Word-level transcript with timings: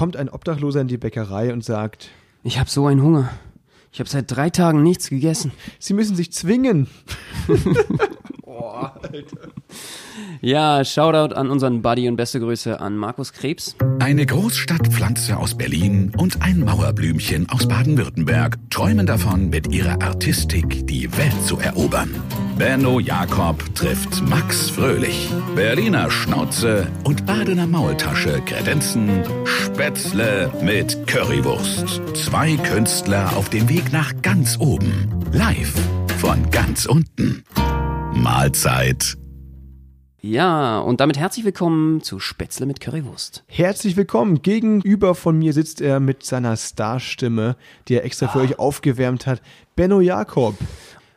kommt 0.00 0.16
ein 0.16 0.30
Obdachloser 0.30 0.80
in 0.80 0.88
die 0.88 0.96
Bäckerei 0.96 1.52
und 1.52 1.62
sagt, 1.62 2.08
Ich 2.42 2.58
habe 2.58 2.70
so 2.70 2.86
einen 2.86 3.02
Hunger. 3.02 3.28
Ich 3.92 4.00
habe 4.00 4.08
seit 4.08 4.30
drei 4.34 4.48
Tagen 4.48 4.82
nichts 4.82 5.10
gegessen. 5.10 5.52
Sie 5.78 5.92
müssen 5.92 6.16
sich 6.16 6.32
zwingen. 6.32 6.88
Ja, 10.40 10.84
Shoutout 10.84 11.34
an 11.34 11.50
unseren 11.50 11.82
Buddy 11.82 12.08
und 12.08 12.16
beste 12.16 12.40
Grüße 12.40 12.80
an 12.80 12.96
Markus 12.96 13.32
Krebs. 13.32 13.76
Eine 13.98 14.24
Großstadtpflanze 14.26 15.36
aus 15.36 15.54
Berlin 15.54 16.12
und 16.16 16.42
ein 16.42 16.60
Mauerblümchen 16.60 17.48
aus 17.50 17.68
Baden-Württemberg 17.68 18.58
träumen 18.70 19.06
davon, 19.06 19.50
mit 19.50 19.72
ihrer 19.72 20.00
Artistik 20.02 20.86
die 20.86 21.14
Welt 21.16 21.42
zu 21.44 21.58
erobern. 21.58 22.14
Benno 22.56 23.00
Jakob 23.00 23.62
trifft 23.74 24.22
Max 24.28 24.70
Fröhlich. 24.70 25.30
Berliner 25.54 26.10
Schnauze 26.10 26.86
und 27.04 27.26
Badener 27.26 27.66
Maultasche 27.66 28.40
kredenzen 28.44 29.22
Spätzle 29.44 30.50
mit 30.62 31.06
Currywurst. 31.06 32.00
Zwei 32.14 32.56
Künstler 32.56 33.36
auf 33.36 33.48
dem 33.50 33.68
Weg 33.68 33.92
nach 33.92 34.12
ganz 34.22 34.58
oben. 34.58 35.08
Live 35.32 35.74
von 36.18 36.50
ganz 36.50 36.86
unten. 36.86 37.44
Mahlzeit. 38.20 39.16
Ja, 40.20 40.78
und 40.80 41.00
damit 41.00 41.16
herzlich 41.16 41.46
willkommen 41.46 42.02
zu 42.02 42.18
Spätzle 42.18 42.66
mit 42.66 42.78
Currywurst. 42.78 43.44
Herzlich 43.46 43.96
willkommen. 43.96 44.42
Gegenüber 44.42 45.14
von 45.14 45.38
mir 45.38 45.54
sitzt 45.54 45.80
er 45.80 46.00
mit 46.00 46.22
seiner 46.22 46.54
Starstimme, 46.58 47.56
die 47.88 47.94
er 47.94 48.04
extra 48.04 48.28
für 48.28 48.40
euch 48.40 48.58
aufgewärmt 48.58 49.26
hat. 49.26 49.40
Benno 49.74 50.02
Jakob. 50.02 50.54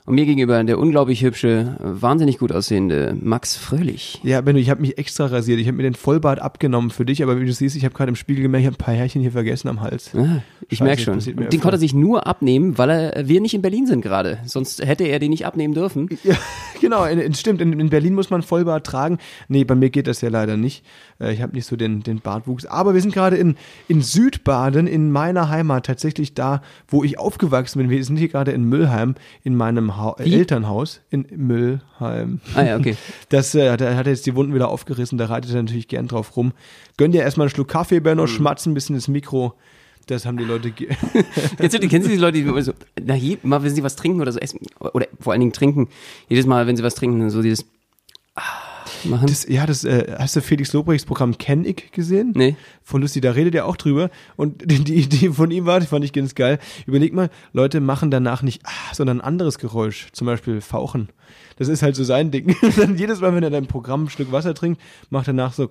Und 0.05 0.15
mir 0.15 0.25
gegenüber 0.25 0.61
der 0.65 0.79
unglaublich 0.79 1.23
hübsche, 1.23 1.77
wahnsinnig 1.79 2.37
gut 2.37 2.51
aussehende 2.51 3.15
Max 3.21 3.55
Fröhlich. 3.55 4.19
Ja, 4.23 4.41
Benno, 4.41 4.59
ich 4.59 4.69
habe 4.69 4.81
mich 4.81 4.97
extra 4.97 5.27
rasiert. 5.27 5.61
Ich 5.61 5.67
habe 5.67 5.77
mir 5.77 5.83
den 5.83 5.93
Vollbart 5.93 6.39
abgenommen 6.41 6.89
für 6.89 7.05
dich, 7.05 7.23
aber 7.23 7.39
wie 7.39 7.45
du 7.45 7.53
siehst, 7.53 7.77
ich 7.77 7.85
habe 7.85 7.95
gerade 7.95 8.09
im 8.09 8.17
Spiegel 8.17 8.41
gemerkt, 8.41 8.63
ich 8.63 8.67
habe 8.67 8.75
ein 8.75 8.83
paar 8.83 8.93
Härchen 8.93 9.21
hier 9.21 9.31
vergessen 9.31 9.69
am 9.69 9.79
Hals. 9.79 10.13
Ah, 10.13 10.41
ich 10.67 10.81
merke 10.81 11.01
schon. 11.01 11.19
Den 11.19 11.39
öfter. 11.39 11.57
konnte 11.59 11.77
er 11.77 11.79
sich 11.79 11.93
nur 11.93 12.27
abnehmen, 12.27 12.77
weil 12.77 12.89
er, 12.89 13.27
wir 13.29 13.39
nicht 13.39 13.53
in 13.53 13.61
Berlin 13.61 13.87
sind 13.87 14.01
gerade. 14.01 14.39
Sonst 14.45 14.85
hätte 14.85 15.05
er 15.05 15.19
den 15.19 15.29
nicht 15.29 15.45
abnehmen 15.45 15.73
dürfen. 15.73 16.09
Ja, 16.25 16.35
genau, 16.81 17.05
stimmt. 17.31 17.61
In, 17.61 17.79
in 17.79 17.89
Berlin 17.89 18.13
muss 18.13 18.29
man 18.29 18.41
Vollbart 18.41 18.85
tragen. 18.85 19.19
Nee, 19.47 19.63
bei 19.63 19.75
mir 19.75 19.89
geht 19.89 20.07
das 20.07 20.19
ja 20.19 20.27
leider 20.27 20.57
nicht. 20.57 20.83
Äh, 21.21 21.31
Ich 21.31 21.41
habe 21.41 21.53
nicht 21.53 21.65
so 21.65 21.77
den, 21.77 22.03
den 22.03 22.19
Bartwuchs. 22.19 22.65
Aber 22.65 22.93
wir 22.93 22.99
sind 22.99 23.13
gerade 23.13 23.37
in, 23.37 23.55
in 23.87 24.01
Südbaden, 24.01 24.85
in 24.85 25.11
meiner 25.11 25.47
Heimat, 25.47 25.85
tatsächlich 25.85 26.33
da, 26.33 26.61
wo 26.89 27.05
ich 27.05 27.17
aufgewachsen 27.19 27.79
bin. 27.79 27.89
Wir 27.89 28.03
sind 28.03 28.17
hier 28.17 28.27
gerade 28.27 28.51
in 28.51 28.65
Müllheim, 28.65 29.15
in 29.43 29.55
meinem 29.55 29.92
ha 29.97 30.15
Wie? 30.19 30.33
Elternhaus 30.33 31.01
in 31.09 31.25
Müllheim. 31.35 32.41
Ah 32.55 32.63
ja, 32.63 32.77
okay. 32.77 32.95
Das, 33.29 33.55
äh, 33.55 33.77
da 33.77 33.95
hat 33.95 34.05
er 34.07 34.11
jetzt 34.11 34.25
die 34.25 34.35
Wunden 34.35 34.53
wieder 34.53 34.69
aufgerissen, 34.69 35.17
da 35.17 35.25
reitet 35.25 35.51
er 35.51 35.61
natürlich 35.61 35.87
gern 35.87 36.07
drauf 36.07 36.35
rum. 36.35 36.53
Gönn 36.97 37.11
dir 37.11 37.21
erstmal 37.21 37.45
einen 37.45 37.53
Schluck 37.53 37.69
Kaffee, 37.69 37.99
Benno, 37.99 38.27
schmatz 38.27 38.65
ein 38.65 38.73
bisschen 38.73 38.95
ins 38.95 39.07
Mikro. 39.07 39.53
Das 40.07 40.25
haben 40.25 40.37
die 40.37 40.43
Leute. 40.43 40.71
du, 40.71 40.85
kennst 41.57 41.73
du 41.73 42.09
diese 42.09 42.21
Leute, 42.21 42.33
die 42.33 42.41
immer 42.41 42.61
so, 42.61 42.73
na, 43.01 43.15
je, 43.15 43.37
mal, 43.43 43.63
wenn 43.63 43.73
sie 43.73 43.83
was 43.83 43.95
trinken 43.95 44.21
oder 44.21 44.31
so 44.31 44.39
essen, 44.39 44.59
oder 44.79 45.07
vor 45.19 45.31
allen 45.31 45.39
Dingen 45.39 45.53
trinken, 45.53 45.87
jedes 46.27 46.45
Mal, 46.45 46.67
wenn 46.67 46.75
sie 46.75 46.83
was 46.83 46.95
trinken, 46.95 47.19
dann 47.19 47.29
so 47.29 47.41
dieses 47.41 47.65
ah, 48.35 48.41
machen? 49.05 49.27
Das, 49.27 49.47
ja, 49.47 49.65
das, 49.65 49.83
äh, 49.83 50.15
hast 50.17 50.35
du 50.35 50.41
Felix 50.41 50.73
Lobrechts 50.73 51.05
Programm 51.05 51.37
Kenn 51.37 51.65
ich 51.65 51.91
gesehen? 51.91 52.33
Nee. 52.35 52.55
Von 52.83 53.01
Lucy, 53.01 53.21
da 53.21 53.31
redet 53.31 53.55
er 53.55 53.65
auch 53.65 53.77
drüber. 53.77 54.09
Und 54.35 54.61
die, 54.69 54.83
die 54.83 54.95
Idee 54.95 55.29
von 55.31 55.51
ihm 55.51 55.65
war, 55.65 55.79
die 55.79 55.87
fand 55.87 56.05
ich 56.05 56.13
ganz 56.13 56.35
geil. 56.35 56.59
Überleg 56.85 57.13
mal, 57.13 57.29
Leute 57.51 57.79
machen 57.79 58.11
danach 58.11 58.41
nicht 58.41 58.61
ah, 58.65 58.93
sondern 58.93 59.19
ein 59.19 59.21
anderes 59.21 59.59
Geräusch. 59.59 60.07
Zum 60.11 60.27
Beispiel 60.27 60.61
Fauchen. 60.61 61.09
Das 61.57 61.67
ist 61.67 61.83
halt 61.83 61.95
so 61.95 62.03
sein 62.03 62.31
Ding. 62.31 62.55
Dann 62.77 62.97
jedes 62.97 63.21
Mal, 63.21 63.35
wenn 63.35 63.43
er 63.43 63.49
dein 63.49 63.67
Programm 63.67 64.05
ein 64.05 64.09
Stück 64.09 64.31
Wasser 64.31 64.53
trinkt, 64.53 64.81
macht 65.09 65.27
er 65.27 65.33
nach 65.33 65.53
so 65.53 65.69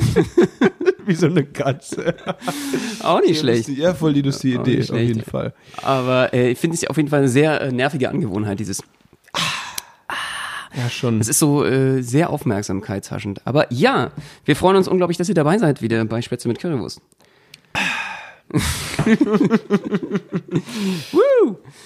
wie 1.06 1.14
so 1.14 1.26
eine 1.26 1.44
Katze. 1.44 2.14
Auch 3.02 3.20
nicht 3.20 3.40
schlecht. 3.40 3.68
Ja, 3.68 3.94
voll 3.94 4.12
die 4.12 4.22
lustige 4.22 4.60
Idee, 4.60 4.82
auf 4.82 4.98
jeden 4.98 5.22
Fall. 5.22 5.54
Aber 5.82 6.32
äh, 6.32 6.50
ich 6.52 6.58
finde 6.58 6.76
es 6.76 6.86
auf 6.86 6.96
jeden 6.96 7.08
Fall 7.08 7.20
eine 7.20 7.28
sehr 7.28 7.60
äh, 7.60 7.72
nervige 7.72 8.08
Angewohnheit, 8.08 8.60
dieses. 8.60 8.82
Ja, 10.78 10.88
schon. 10.88 11.20
Es 11.20 11.28
ist 11.28 11.40
so 11.40 11.64
äh, 11.64 12.02
sehr 12.02 12.30
aufmerksamkeitshaschend. 12.30 13.44
Aber 13.44 13.70
ja, 13.72 14.12
wir 14.44 14.54
freuen 14.54 14.76
uns 14.76 14.86
unglaublich, 14.86 15.18
dass 15.18 15.28
ihr 15.28 15.34
dabei 15.34 15.58
seid 15.58 15.82
wieder 15.82 16.04
bei 16.04 16.22
Spätzle 16.22 16.48
mit 16.48 16.60
Currywurst. 16.60 17.00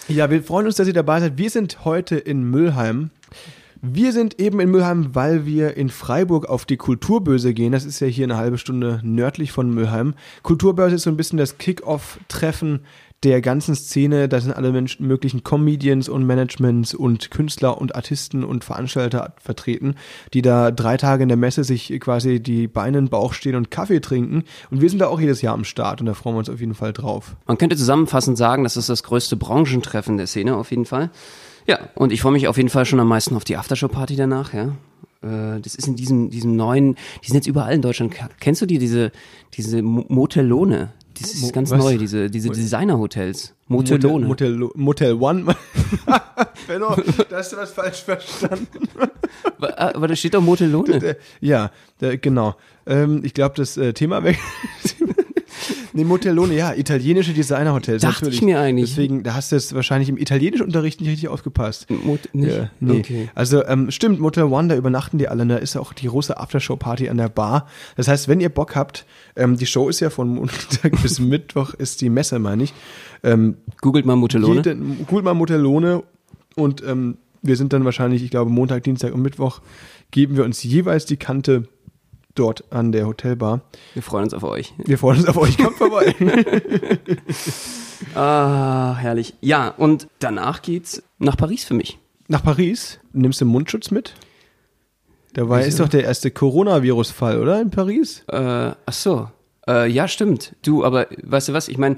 Ja, 0.08 0.30
wir 0.30 0.42
freuen 0.42 0.66
uns, 0.66 0.76
dass 0.76 0.86
ihr 0.86 0.92
dabei 0.92 1.20
seid. 1.20 1.38
Wir 1.38 1.50
sind 1.50 1.84
heute 1.84 2.16
in 2.16 2.42
Müllheim. 2.44 3.10
Wir 3.80 4.12
sind 4.12 4.38
eben 4.41 4.60
in 4.60 4.70
Müllheim, 4.70 5.14
weil 5.14 5.47
wir 5.47 5.76
in 5.76 5.88
Freiburg 5.88 6.48
auf 6.48 6.64
die 6.64 6.76
Kulturbörse 6.76 7.54
gehen. 7.54 7.72
Das 7.72 7.84
ist 7.84 8.00
ja 8.00 8.06
hier 8.06 8.24
eine 8.24 8.36
halbe 8.36 8.59
Stunde 8.59 9.00
nördlich 9.03 9.53
von 9.53 9.70
Müllheim. 9.70 10.14
Kulturbörse 10.42 10.97
ist 10.97 11.03
so 11.03 11.10
ein 11.10 11.16
bisschen 11.16 11.38
das 11.38 11.59
Kick-Off-Treffen 11.59 12.80
der 13.25 13.41
ganzen 13.41 13.75
Szene. 13.75 14.28
Da 14.28 14.41
sind 14.41 14.53
alle 14.53 14.72
Menschen, 14.72 15.06
möglichen 15.06 15.44
Comedians 15.44 16.09
und 16.09 16.27
Managements 16.27 16.94
und 16.94 17.31
Künstler 17.31 17.81
und 17.81 17.94
Artisten 17.94 18.44
und 18.44 18.65
Veranstalter 18.65 19.34
vertreten, 19.41 19.94
die 20.34 20.43
da 20.43 20.71
drei 20.71 20.97
Tage 20.97 21.22
in 21.22 21.28
der 21.28 21.37
Messe 21.38 21.65
sich 21.65 21.93
quasi 22.00 22.41
die 22.41 22.66
Beine 22.69 22.99
in 22.99 23.05
den 23.06 23.10
Bauch 23.10 23.33
stehen 23.33 23.55
und 23.55 23.71
Kaffee 23.71 24.00
trinken. 24.00 24.44
Und 24.71 24.81
wir 24.81 24.91
sind 24.91 24.99
da 24.99 25.06
auch 25.06 25.21
jedes 25.21 25.43
Jahr 25.43 25.55
am 25.55 25.65
Start 25.65 26.00
und 26.00 26.06
da 26.06 26.15
freuen 26.15 26.34
wir 26.34 26.41
uns 26.41 26.50
auf 26.50 26.60
jeden 26.60 26.75
Fall 26.75 26.93
drauf. 26.93 27.37
Man 27.47 27.59
könnte 27.59 27.77
zusammenfassend 27.77 28.37
sagen, 28.37 28.65
das 28.65 28.77
ist 28.77 28.88
das 28.88 29.03
größte 29.03 29.37
Branchentreffen 29.37 30.16
der 30.16 30.27
Szene 30.27 30.56
auf 30.56 30.71
jeden 30.71 30.84
Fall. 30.84 31.10
Ja, 31.66 31.78
und 31.94 32.12
ich 32.12 32.22
freue 32.22 32.33
mich 32.33 32.49
auf 32.49 32.56
jeden 32.56 32.71
Fall 32.71 32.84
schon 32.87 32.99
am 32.99 33.09
meisten 33.09 33.37
auf 33.37 33.44
die 33.44 33.56
Aftershow-Party 33.56 34.16
danach, 34.16 34.53
ja. 34.53 34.72
Äh, 35.22 35.60
Das 35.60 35.77
ist 35.77 35.87
in 35.87 35.94
diesem, 35.94 36.31
diesem 36.31 36.56
neuen, 36.56 36.97
die 37.22 37.28
sind 37.28 37.37
jetzt 37.37 37.47
überall 37.47 37.72
in 37.75 37.83
Deutschland. 37.83 38.15
Kennst 38.41 38.60
du 38.62 38.66
die, 38.66 38.78
diese, 38.78 39.12
diese 39.54 39.81
Mo- 39.83 40.04
Motellone? 40.09 40.93
Das 41.22 41.34
ist 41.34 41.43
Mo- 41.43 41.50
ganz 41.53 41.71
was? 41.71 41.78
neu, 41.78 41.97
diese, 41.99 42.28
diese 42.31 42.50
Designer-Hotels. 42.50 43.55
Motellone. 43.69 44.27
Motel, 44.27 44.56
Motel, 44.56 44.71
Motel 44.75 45.12
One. 45.15 45.44
Benno, 46.66 46.94
da 47.31 47.37
hast 47.38 47.53
du 47.53 47.56
was 47.56 47.71
falsch 47.71 48.03
verstanden. 48.03 48.66
Ah, 49.60 49.93
Aber 49.94 50.09
da 50.09 50.16
steht 50.16 50.34
doch 50.34 50.43
Motellone. 50.43 50.94
Äh, 51.03 51.15
Ja, 51.41 51.71
genau. 51.99 52.55
Ähm, 52.87 53.22
ich 53.25 53.33
glaube, 53.34 53.55
das 53.56 53.77
äh, 53.77 53.93
Thema 53.94 54.22
weg. 54.25 54.38
nee, 55.93 56.05
Motellone, 56.05 56.55
ja, 56.55 56.75
italienische 56.75 57.33
Designerhotels. 57.33 58.03
Dachte 58.03 58.25
natürlich. 58.25 58.38
ich 58.38 58.44
mir 58.44 58.60
eigentlich. 58.60 58.91
Deswegen, 58.91 59.22
da 59.22 59.34
hast 59.34 59.53
du 59.53 59.56
jetzt 59.56 59.75
wahrscheinlich 59.75 60.09
im 60.09 60.19
italienischen 60.19 60.65
Unterricht 60.65 61.00
nicht 61.00 61.10
richtig 61.10 61.28
aufgepasst. 61.28 61.87
Mot 61.91 62.21
nicht? 62.33 62.56
Ja, 62.56 62.71
nee. 62.81 62.99
Okay. 63.00 63.28
Also 63.34 63.65
ähm, 63.65 63.91
stimmt, 63.91 64.21
Motel 64.21 64.44
One, 64.44 64.69
da 64.69 64.77
übernachten 64.77 65.19
die 65.19 65.28
alle, 65.28 65.47
da 65.47 65.56
ist 65.56 65.77
auch 65.77 65.93
die 65.93 66.06
große 66.06 66.38
Aftershow-Party 66.38 67.09
an 67.09 67.16
der 67.16 67.28
Bar. 67.28 67.66
Das 67.97 68.09
heißt, 68.09 68.28
wenn 68.28 68.41
ihr 68.41 68.49
Bock 68.49 68.77
habt, 68.77 69.06
ähm, 69.37 69.56
die 69.56 69.66
Show 69.66 69.88
ist 69.88 70.00
ja 70.00 70.10
von 70.10 70.28
Montag 70.28 70.93
bis 71.03 71.21
Mittwoch, 71.21 71.75
ist 71.75 72.00
die 72.00 72.10
Messe, 72.10 72.39
meine 72.39 72.65
ich. 72.65 72.75
Ähm, 73.22 73.56
Googelt 73.81 74.06
mal 74.06 74.16
Motellone. 74.16 74.56
jeden, 74.56 75.06
googelt 75.06 75.25
mal 75.25 75.34
Motellone 75.34 76.03
und 76.56 76.83
ähm, 76.87 77.16
wir 77.43 77.56
sind 77.56 77.72
dann 77.72 77.84
wahrscheinlich, 77.84 78.22
ich 78.22 78.31
glaube, 78.31 78.50
Montag, 78.50 78.84
Dienstag 78.84 79.15
und 79.15 79.22
Mittwoch 79.22 79.60
geben 80.10 80.37
wir 80.37 80.44
uns 80.44 80.62
jeweils 80.62 81.06
die 81.06 81.16
Kante 81.16 81.69
dort 82.34 82.72
an 82.72 82.93
der 82.93 83.06
Hotelbar. 83.06 83.62
Wir 83.94 84.03
freuen 84.03 84.25
uns 84.25 84.34
auf 84.34 84.43
euch. 84.44 84.75
Wir 84.78 84.98
freuen 84.98 85.19
uns 85.19 85.28
auf 85.28 85.37
euch, 85.37 85.56
kommt 85.59 85.76
vorbei. 85.76 86.15
Ah, 88.15 88.97
herrlich. 88.98 89.34
Ja, 89.41 89.69
und 89.69 90.09
danach 90.19 90.62
geht's 90.62 91.03
nach 91.19 91.37
Paris 91.37 91.65
für 91.65 91.75
mich. 91.75 91.98
Nach 92.28 92.42
Paris, 92.42 92.98
nimmst 93.12 93.41
du 93.41 93.44
Mundschutz 93.44 93.91
mit? 93.91 94.15
Dabei 95.34 95.65
ist 95.65 95.81
doch 95.81 95.88
der 95.88 96.04
erste 96.04 96.31
Coronavirus-Fall, 96.31 97.41
oder? 97.41 97.60
In 97.60 97.71
Paris? 97.71 98.25
Äh, 98.28 98.72
ach 98.84 98.92
so. 98.92 99.31
Äh, 99.66 99.88
ja, 99.88 100.09
stimmt. 100.09 100.54
Du, 100.62 100.84
aber 100.84 101.06
weißt 101.22 101.48
du 101.48 101.53
was? 101.53 101.69
Ich 101.69 101.78
meine, 101.78 101.97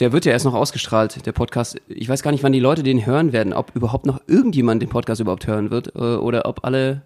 der 0.00 0.12
wird 0.12 0.24
ja 0.24 0.32
erst 0.32 0.44
noch 0.44 0.54
ausgestrahlt, 0.54 1.24
der 1.24 1.32
Podcast. 1.32 1.80
Ich 1.88 2.08
weiß 2.08 2.22
gar 2.22 2.32
nicht, 2.32 2.42
wann 2.42 2.52
die 2.52 2.60
Leute 2.60 2.82
den 2.82 3.06
hören 3.06 3.32
werden, 3.32 3.52
ob 3.52 3.74
überhaupt 3.74 4.06
noch 4.06 4.20
irgendjemand 4.26 4.82
den 4.82 4.88
Podcast 4.88 5.20
überhaupt 5.20 5.46
hören 5.46 5.70
wird 5.70 5.94
äh, 5.94 5.98
oder 5.98 6.46
ob 6.46 6.64
alle, 6.64 7.02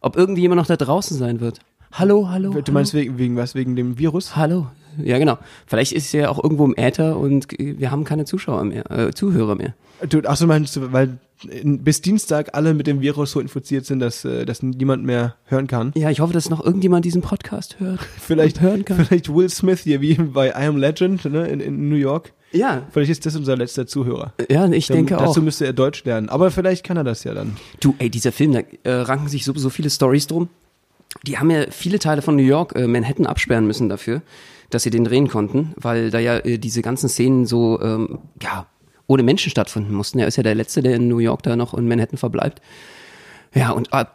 ob 0.00 0.16
irgendjemand 0.16 0.58
noch 0.58 0.66
da 0.66 0.76
draußen 0.76 1.16
sein 1.16 1.40
wird. 1.40 1.60
Hallo, 1.92 2.28
hallo. 2.30 2.52
Du 2.62 2.72
meinst 2.72 2.94
wegen, 2.94 3.18
wegen 3.18 3.36
was? 3.36 3.54
Wegen 3.54 3.76
dem 3.76 3.98
Virus? 3.98 4.34
Hallo. 4.34 4.66
Ja, 5.02 5.18
genau. 5.18 5.38
Vielleicht 5.66 5.92
ist 5.92 6.12
er 6.14 6.30
auch 6.30 6.42
irgendwo 6.42 6.64
im 6.64 6.74
Äther 6.76 7.18
und 7.18 7.46
wir 7.58 7.90
haben 7.90 8.04
keine 8.04 8.24
Zuschauer 8.24 8.64
mehr, 8.64 8.90
äh, 8.90 9.12
Zuhörer 9.12 9.54
mehr. 9.54 9.74
Du, 10.08 10.20
ach 10.26 10.36
so, 10.36 10.46
meinst 10.46 10.76
du, 10.76 10.92
weil 10.92 11.18
bis 11.64 12.00
Dienstag 12.02 12.54
alle 12.54 12.72
mit 12.74 12.86
dem 12.86 13.00
Virus 13.00 13.32
so 13.32 13.40
infiziert 13.40 13.84
sind, 13.84 14.00
dass, 14.00 14.24
äh, 14.24 14.44
dass 14.44 14.62
niemand 14.62 15.04
mehr 15.04 15.36
hören 15.46 15.66
kann? 15.66 15.92
Ja, 15.94 16.10
ich 16.10 16.20
hoffe, 16.20 16.32
dass 16.32 16.48
noch 16.50 16.64
irgendjemand 16.64 17.04
diesen 17.04 17.22
Podcast 17.22 17.78
hört. 17.78 18.00
Vielleicht, 18.20 18.60
hören 18.60 18.84
kann. 18.84 19.04
vielleicht 19.04 19.32
Will 19.34 19.48
Smith 19.48 19.80
hier, 19.80 20.00
wie 20.00 20.14
bei 20.14 20.48
I 20.48 20.66
Am 20.66 20.76
Legend 20.76 21.24
ne, 21.26 21.46
in, 21.46 21.60
in 21.60 21.88
New 21.88 21.96
York. 21.96 22.32
Ja, 22.52 22.82
Vielleicht 22.90 23.10
ist 23.10 23.24
das 23.24 23.34
unser 23.34 23.56
letzter 23.56 23.86
Zuhörer. 23.86 24.34
ja, 24.50 24.68
ich 24.70 24.86
Dann- 24.86 24.96
denke 24.98 25.18
auch. 25.18 25.26
Dazu 25.26 25.40
müsste 25.42 25.64
er 25.66 25.72
Deutsch 25.72 26.04
lernen. 26.04 26.28
Aber 26.28 26.50
vielleicht 26.50 26.84
kann 26.84 26.96
er 26.98 27.04
das 27.04 27.24
ja 27.24 27.32
dann. 27.32 27.56
Du, 27.80 27.94
ey, 27.98 28.10
dieser 28.10 28.30
Film, 28.30 28.52
da 28.52 28.60
äh, 28.82 28.92
ranken 28.92 29.28
sich 29.28 29.44
so, 29.44 29.54
so 29.54 29.70
viele 29.70 29.88
Stories 29.88 30.26
drum. 30.26 30.48
Die 31.26 31.38
haben 31.38 31.50
ja 31.50 31.66
viele 31.70 31.98
Teile 31.98 32.22
von 32.22 32.36
New 32.36 32.42
York, 32.42 32.74
äh, 32.74 32.86
Manhattan 32.86 33.26
absperren 33.26 33.66
müssen 33.66 33.88
dafür, 33.88 34.22
dass 34.70 34.82
sie 34.82 34.90
den 34.90 35.04
drehen 35.04 35.28
konnten, 35.28 35.74
weil 35.76 36.10
da 36.10 36.18
ja 36.18 36.38
äh, 36.38 36.58
diese 36.58 36.82
ganzen 36.82 37.08
Szenen 37.08 37.46
so, 37.46 37.80
ähm, 37.80 38.18
ja, 38.42 38.66
ohne 39.06 39.22
Menschen 39.22 39.50
stattfinden 39.50 39.94
mussten. 39.94 40.18
Er 40.18 40.26
ist 40.26 40.36
ja 40.36 40.42
der 40.42 40.54
Letzte, 40.54 40.82
der 40.82 40.96
in 40.96 41.08
New 41.08 41.18
York 41.18 41.42
da 41.42 41.56
noch 41.56 41.74
in 41.74 41.86
Manhattan 41.86 42.18
verbleibt. 42.18 42.60
Ja, 43.54 43.70
und 43.70 43.90
äh, 43.92 44.06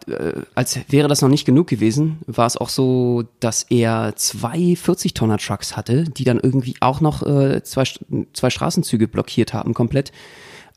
als 0.56 0.80
wäre 0.90 1.08
das 1.08 1.22
noch 1.22 1.30
nicht 1.30 1.46
genug 1.46 1.68
gewesen, 1.68 2.18
war 2.26 2.48
es 2.48 2.58
auch 2.58 2.70
so, 2.70 3.24
dass 3.40 3.64
er 3.64 4.14
zwei 4.16 4.74
40-Tonner-Trucks 4.74 5.78
hatte, 5.78 6.06
die 6.06 6.24
dann 6.24 6.40
irgendwie 6.40 6.76
auch 6.80 7.02
noch 7.02 7.22
äh, 7.24 7.62
zwei, 7.64 7.84
zwei 8.34 8.50
Straßenzüge 8.50 9.08
blockiert 9.08 9.54
haben 9.54 9.76
komplett 9.76 10.12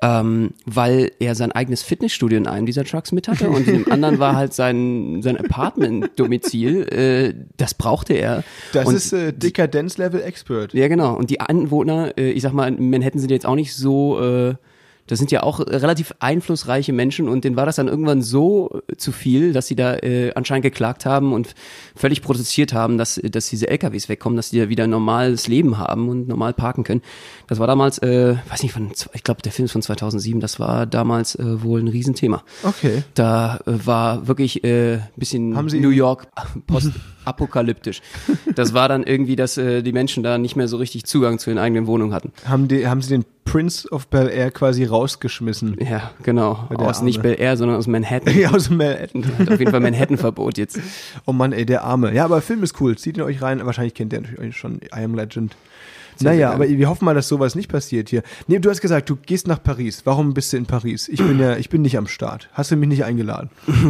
ähm, 0.02 0.52
weil 0.64 1.12
er 1.19 1.35
sein 1.35 1.52
eigenes 1.52 1.82
Fitnessstudio 1.82 2.38
in 2.38 2.47
einem 2.47 2.64
dieser 2.64 2.85
Trucks 2.85 3.12
mit 3.12 3.29
hatte 3.29 3.50
und 3.50 3.69
in 3.69 3.85
dem 3.85 3.93
anderen 3.93 4.19
war 4.19 4.35
halt 4.35 4.55
sein, 4.55 5.20
sein 5.23 5.37
Apartment-Domizil. 5.37 6.88
Äh, 6.88 7.35
das 7.58 7.75
brauchte 7.75 8.14
er. 8.14 8.43
Das 8.73 8.87
und 8.87 8.94
ist 8.94 9.12
äh, 9.12 9.32
Dekadenz-Level 9.32 10.23
Expert. 10.23 10.73
Ja, 10.73 10.88
genau. 10.88 11.14
Und 11.17 11.29
die 11.29 11.41
Anwohner, 11.41 12.17
äh, 12.17 12.31
ich 12.31 12.43
sag 12.43 12.52
mal, 12.52 12.69
in 12.69 12.88
Manhattan 12.88 13.20
sind 13.20 13.31
jetzt 13.31 13.47
auch 13.47 13.56
nicht 13.56 13.75
so 13.75 14.20
äh, 14.20 14.55
das 15.11 15.19
sind 15.19 15.33
ja 15.33 15.43
auch 15.43 15.59
relativ 15.59 16.15
einflussreiche 16.21 16.93
Menschen 16.93 17.29
und 17.29 17.43
denen 17.43 17.57
war 17.57 17.67
das 17.67 17.77
dann 17.77 17.89
irgendwann 17.89 18.23
so 18.23 18.81
äh, 18.89 18.97
zu 18.97 19.11
viel, 19.11 19.53
dass 19.53 19.67
sie 19.67 19.75
da 19.75 19.97
äh, 19.97 20.33
anscheinend 20.35 20.62
geklagt 20.62 21.05
haben 21.05 21.33
und 21.33 21.55
völlig 21.97 22.23
protestiert 22.23 22.73
haben, 22.73 22.97
dass, 22.97 23.21
dass 23.23 23.51
diese 23.51 23.69
LKWs 23.69 24.09
wegkommen, 24.09 24.37
dass 24.37 24.51
die 24.51 24.61
da 24.61 24.69
wieder 24.69 24.85
ein 24.85 24.91
normales 24.91 25.49
Leben 25.49 25.79
haben 25.79 26.09
und 26.09 26.29
normal 26.29 26.53
parken 26.53 26.85
können. 26.85 27.03
Das 27.49 27.59
war 27.59 27.67
damals, 27.67 27.99
äh, 27.99 28.37
weiß 28.49 28.62
nicht, 28.62 28.73
von, 28.73 28.93
ich 29.12 29.25
glaube, 29.25 29.43
der 29.43 29.51
Film 29.51 29.65
ist 29.65 29.73
von 29.73 29.83
2007, 29.83 30.41
das 30.41 30.61
war 30.61 30.87
damals 30.87 31.35
äh, 31.35 31.63
wohl 31.63 31.81
ein 31.81 31.89
Riesenthema. 31.89 32.45
Okay. 32.63 33.03
Da 33.15 33.56
äh, 33.67 33.85
war 33.85 34.29
wirklich 34.29 34.63
äh, 34.63 35.01
bisschen 35.17 35.51
New 35.51 35.91
York 35.91 36.29
postapokalyptisch. 37.32 38.03
das 38.55 38.75
war 38.75 38.88
dann 38.88 39.03
irgendwie, 39.03 39.37
dass 39.37 39.56
äh, 39.56 39.82
die 39.82 39.93
Menschen 39.93 40.23
da 40.23 40.38
nicht 40.38 40.56
mehr 40.56 40.69
so 40.69 40.77
richtig 40.77 41.05
Zugang 41.05 41.38
zu 41.38 41.50
ihren 41.50 41.59
eigenen 41.59 41.87
Wohnungen 41.87 42.12
hatten. 42.12 42.32
Haben, 42.47 42.69
die, 42.69 42.87
haben 42.87 43.03
sie 43.03 43.11
den 43.11 43.25
Prince 43.44 43.91
of 43.91 44.09
Bel 44.09 44.29
Air 44.29 44.50
quasi 44.50 44.85
rausgeschmissen? 44.85 45.77
Ja, 45.81 46.11
genau. 46.23 46.69
Der 46.71 46.81
aus 46.81 47.03
nicht 47.03 47.19
Arme. 47.19 47.31
Bel 47.31 47.41
Air, 47.41 47.56
sondern 47.56 47.79
aus 47.79 47.87
Manhattan. 47.87 48.38
Ja, 48.38 48.50
aus 48.50 48.71
Manhattan. 48.71 49.25
Hat 49.38 49.50
auf 49.50 49.59
jeden 49.59 49.71
Fall 49.71 49.81
Manhattan-Verbot 49.81 50.59
jetzt. 50.59 50.79
Oh 51.27 51.32
Mann, 51.32 51.53
ey, 51.53 51.67
der 51.67 51.85
Arme. 51.85 52.15
Ja, 52.15 52.25
aber 52.25 52.37
der 52.37 52.43
Film 52.43 52.62
ist 52.62 52.81
cool. 52.81 52.97
Zieht 52.97 53.17
ihn 53.17 53.23
euch 53.23 53.43
rein. 53.43 53.65
Wahrscheinlich 53.65 53.94
kennt 53.94 54.12
ihr 54.12 54.21
natürlich 54.21 54.56
schon 54.56 54.81
I 54.94 55.05
Am 55.05 55.15
Legend. 55.15 55.56
Naja, 56.22 56.52
aber 56.52 56.69
wir 56.69 56.88
hoffen 56.88 57.05
mal, 57.05 57.14
dass 57.14 57.28
sowas 57.28 57.55
nicht 57.55 57.70
passiert 57.70 58.08
hier. 58.08 58.22
Nee, 58.46 58.58
du 58.58 58.70
hast 58.70 58.81
gesagt, 58.81 59.08
du 59.08 59.17
gehst 59.17 59.46
nach 59.46 59.62
Paris. 59.62 60.02
Warum 60.05 60.34
bist 60.34 60.52
du 60.52 60.56
in 60.56 60.67
Paris? 60.67 61.08
Ich 61.08 61.19
bin 61.19 61.38
ja, 61.38 61.56
ich 61.56 61.69
bin 61.69 61.82
nicht 61.82 61.96
am 61.99 62.06
Start. 62.06 62.49
Hast 62.52 62.70
du 62.70 62.76
mich 62.76 62.88
nicht 62.88 63.05
eingeladen? 63.05 63.50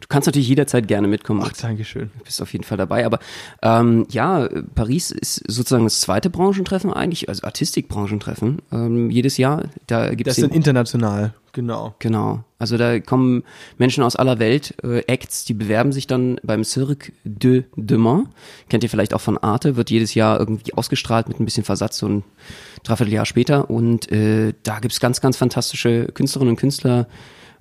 Du 0.00 0.06
kannst 0.08 0.26
natürlich 0.26 0.48
jederzeit 0.48 0.88
gerne 0.88 1.08
mitkommen. 1.08 1.42
Ach, 1.44 1.52
Dankeschön. 1.52 2.10
Du 2.18 2.24
bist 2.24 2.40
auf 2.40 2.52
jeden 2.52 2.64
Fall 2.64 2.78
dabei. 2.78 3.04
Aber 3.04 3.18
ähm, 3.62 4.06
ja, 4.10 4.48
Paris 4.74 5.10
ist 5.10 5.42
sozusagen 5.46 5.84
das 5.84 6.00
zweite 6.00 6.30
Branchentreffen 6.30 6.92
eigentlich, 6.92 7.28
also 7.28 7.42
Artistikbranchentreffen 7.42 8.62
ähm, 8.72 9.10
jedes 9.10 9.36
Jahr. 9.36 9.64
Da 9.86 10.14
gibt 10.14 10.26
Das 10.28 10.38
ist 10.38 10.44
dann 10.44 10.52
international. 10.52 11.34
Genau. 11.52 11.94
Genau. 11.98 12.44
Also 12.60 12.76
da 12.76 12.98
kommen 12.98 13.44
Menschen 13.78 14.02
aus 14.02 14.16
aller 14.16 14.40
Welt, 14.40 14.74
äh, 14.82 15.00
Acts, 15.06 15.44
die 15.44 15.54
bewerben 15.54 15.92
sich 15.92 16.08
dann 16.08 16.40
beim 16.42 16.64
Cirque 16.64 17.12
de 17.22 17.64
Demain. 17.76 18.28
Kennt 18.68 18.82
ihr 18.82 18.90
vielleicht 18.90 19.14
auch 19.14 19.20
von 19.20 19.38
Arte, 19.38 19.76
wird 19.76 19.90
jedes 19.90 20.14
Jahr 20.14 20.40
irgendwie 20.40 20.74
ausgestrahlt 20.74 21.28
mit 21.28 21.38
ein 21.38 21.44
bisschen 21.44 21.62
Versatz, 21.62 21.98
so 21.98 22.08
ein 22.08 22.24
Dreivierteljahr 22.82 23.26
später. 23.26 23.70
Und 23.70 24.10
äh, 24.10 24.54
da 24.64 24.80
gibt's 24.80 24.98
ganz, 24.98 25.20
ganz 25.20 25.36
fantastische 25.36 26.06
Künstlerinnen 26.06 26.54
und 26.54 26.58
Künstler, 26.58 27.06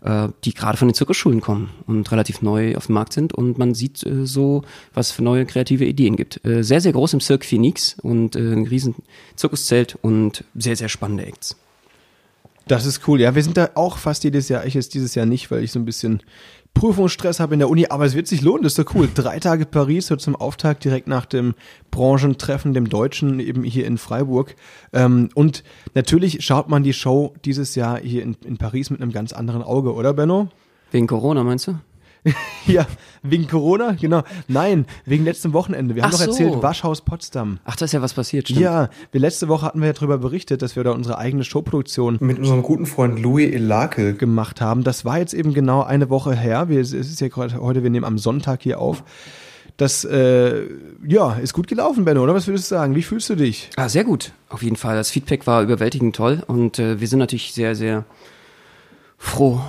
äh, 0.02 0.30
die 0.44 0.56
gerade 0.56 0.80
von 0.80 0.88
den 0.88 0.96
Zirkusschulen 0.96 1.42
kommen 1.42 1.70
und 1.86 2.12
relativ 2.12 2.42
neu 2.42 2.76
auf 2.76 2.88
dem 2.88 2.96
Markt 2.96 3.14
sind. 3.14 3.34
Und 3.34 3.60
man 3.60 3.76
sieht 3.76 4.04
äh, 4.04 4.26
so, 4.26 4.64
was 4.96 5.12
für 5.12 5.22
neue 5.22 5.46
kreative 5.46 5.86
Ideen 5.86 6.16
gibt. 6.16 6.44
Äh, 6.44 6.64
sehr, 6.64 6.82
sehr 6.82 6.94
groß 6.94 7.14
im 7.14 7.22
Cirque 7.22 7.46
Phoenix 7.46 7.98
und 8.02 8.36
äh, 8.36 8.40
ein 8.40 8.66
riesen 8.66 8.96
Zirkuszelt 9.36 9.96
und 10.02 10.44
sehr, 10.56 10.76
sehr 10.76 10.90
spannende 10.90 11.28
Acts. 11.28 11.56
Das 12.68 12.86
ist 12.86 13.08
cool. 13.08 13.22
Ja, 13.22 13.34
wir 13.34 13.44
sind 13.44 13.56
da 13.56 13.70
auch 13.76 13.98
fast 13.98 14.24
jedes 14.24 14.50
Jahr. 14.50 14.66
Ich 14.66 14.74
jetzt 14.74 14.94
dieses 14.94 15.16
Jahr 15.16 15.26
nicht, 15.26 15.50
weil 15.52 15.64
ich 15.64 15.72
so 15.72 15.80
ein 15.80 15.86
bisschen 15.86 16.22
Prüfungsstress 16.74 17.40
habe 17.40 17.54
in 17.56 17.60
der 17.60 17.70
Uni. 17.70 17.88
Aber 17.88 18.06
es 18.06 18.14
wird 18.14 18.28
sich 18.28 18.42
lohnen. 18.42 18.64
Das 18.64 18.78
ist 18.78 18.80
doch 18.80 18.94
cool. 18.94 19.10
Drei 19.14 19.40
Tage 19.40 19.66
Paris, 19.66 20.08
so 20.08 20.16
zum 20.18 20.36
Auftakt 20.36 20.84
direkt 20.84 21.08
nach 21.08 21.26
dem 21.26 21.56
Branchentreffen, 21.92 22.74
dem 22.74 22.90
Deutschen, 22.90 23.40
eben 23.40 23.64
hier 23.64 23.86
in 23.86 23.98
Freiburg. 23.98 24.56
Ähm, 24.92 25.30
und 25.34 25.64
natürlich 25.94 26.44
schaut 26.44 26.70
man 26.70 26.84
die 26.84 26.94
Show 26.94 27.34
dieses 27.46 27.76
Jahr 27.76 28.00
hier 28.00 28.24
in, 28.24 28.36
in 28.46 28.58
Paris 28.58 28.90
mit 28.90 29.02
einem 29.02 29.12
ganz 29.12 29.32
anderen 29.32 29.64
Auge, 29.64 29.94
oder 29.94 30.14
Benno? 30.14 30.50
Wegen 30.92 31.08
Corona, 31.08 31.44
meinst 31.44 31.68
du? 31.68 31.80
Ja, 32.68 32.86
wegen 33.24 33.48
Corona, 33.48 33.94
genau. 33.94 34.24
Nein, 34.50 34.86
wegen 35.06 35.24
letztem 35.24 35.54
Wochenende. 35.54 35.96
Wir 35.96 36.04
haben 36.04 36.12
Ach 36.14 36.20
doch 36.20 36.28
erzählt, 36.28 36.54
so. 36.54 36.64
Waschhaus 36.64 37.02
Potsdam. 37.02 37.60
Ach, 37.64 37.78
da 37.78 37.86
ist 37.86 37.94
ja 37.94 38.02
was 38.02 38.14
passiert, 38.14 38.50
stimmt. 38.50 38.60
Ja, 38.60 38.90
wir 39.12 39.22
letzte 39.22 39.48
Woche 39.48 39.66
hatten 39.66 39.80
wir 39.80 39.88
ja 39.88 39.94
darüber 39.94 40.18
berichtet, 40.18 40.62
dass 40.62 40.76
wir 40.76 40.84
da 40.84 40.92
unsere 40.92 41.18
eigene 41.18 41.46
Showproduktion 41.46 42.18
mit 42.20 42.40
unserem 42.40 42.64
guten 42.64 42.86
Freund 42.86 43.20
Louis 43.20 43.54
Elake 43.54 44.16
gemacht 44.16 44.60
haben. 44.60 44.84
Das 44.84 45.06
war 45.06 45.18
jetzt 45.18 45.34
eben 45.34 45.54
genau 45.54 45.82
eine 45.82 46.10
Woche 46.10 46.36
her. 46.36 46.68
Wir, 46.68 46.82
es 46.82 46.92
ist 46.92 47.22
ja 47.22 47.30
gerade 47.30 47.58
heute, 47.62 47.84
wir 47.84 47.90
nehmen 47.90 48.06
am 48.06 48.18
Sonntag 48.18 48.64
hier 48.64 48.80
auf. 48.80 49.04
Das, 49.78 50.04
äh, 50.04 50.64
ja, 51.08 51.34
ist 51.34 51.54
gut 51.54 51.68
gelaufen, 51.68 52.04
Benno, 52.04 52.24
oder? 52.24 52.34
Was 52.34 52.48
würdest 52.48 52.72
du 52.72 52.76
sagen? 52.76 52.96
Wie 52.96 53.04
fühlst 53.04 53.30
du 53.30 53.36
dich? 53.36 53.70
Ah, 53.76 53.88
sehr 53.88 54.04
gut. 54.04 54.32
Auf 54.50 54.64
jeden 54.64 54.76
Fall. 54.76 54.96
Das 54.96 55.12
Feedback 55.12 55.46
war 55.46 55.62
überwältigend 55.62 56.16
toll 56.16 56.44
und 56.48 56.80
äh, 56.80 57.00
wir 57.00 57.08
sind 57.08 57.20
natürlich 57.20 57.54
sehr, 57.54 57.76
sehr 57.76 58.04
froh, 59.20 59.62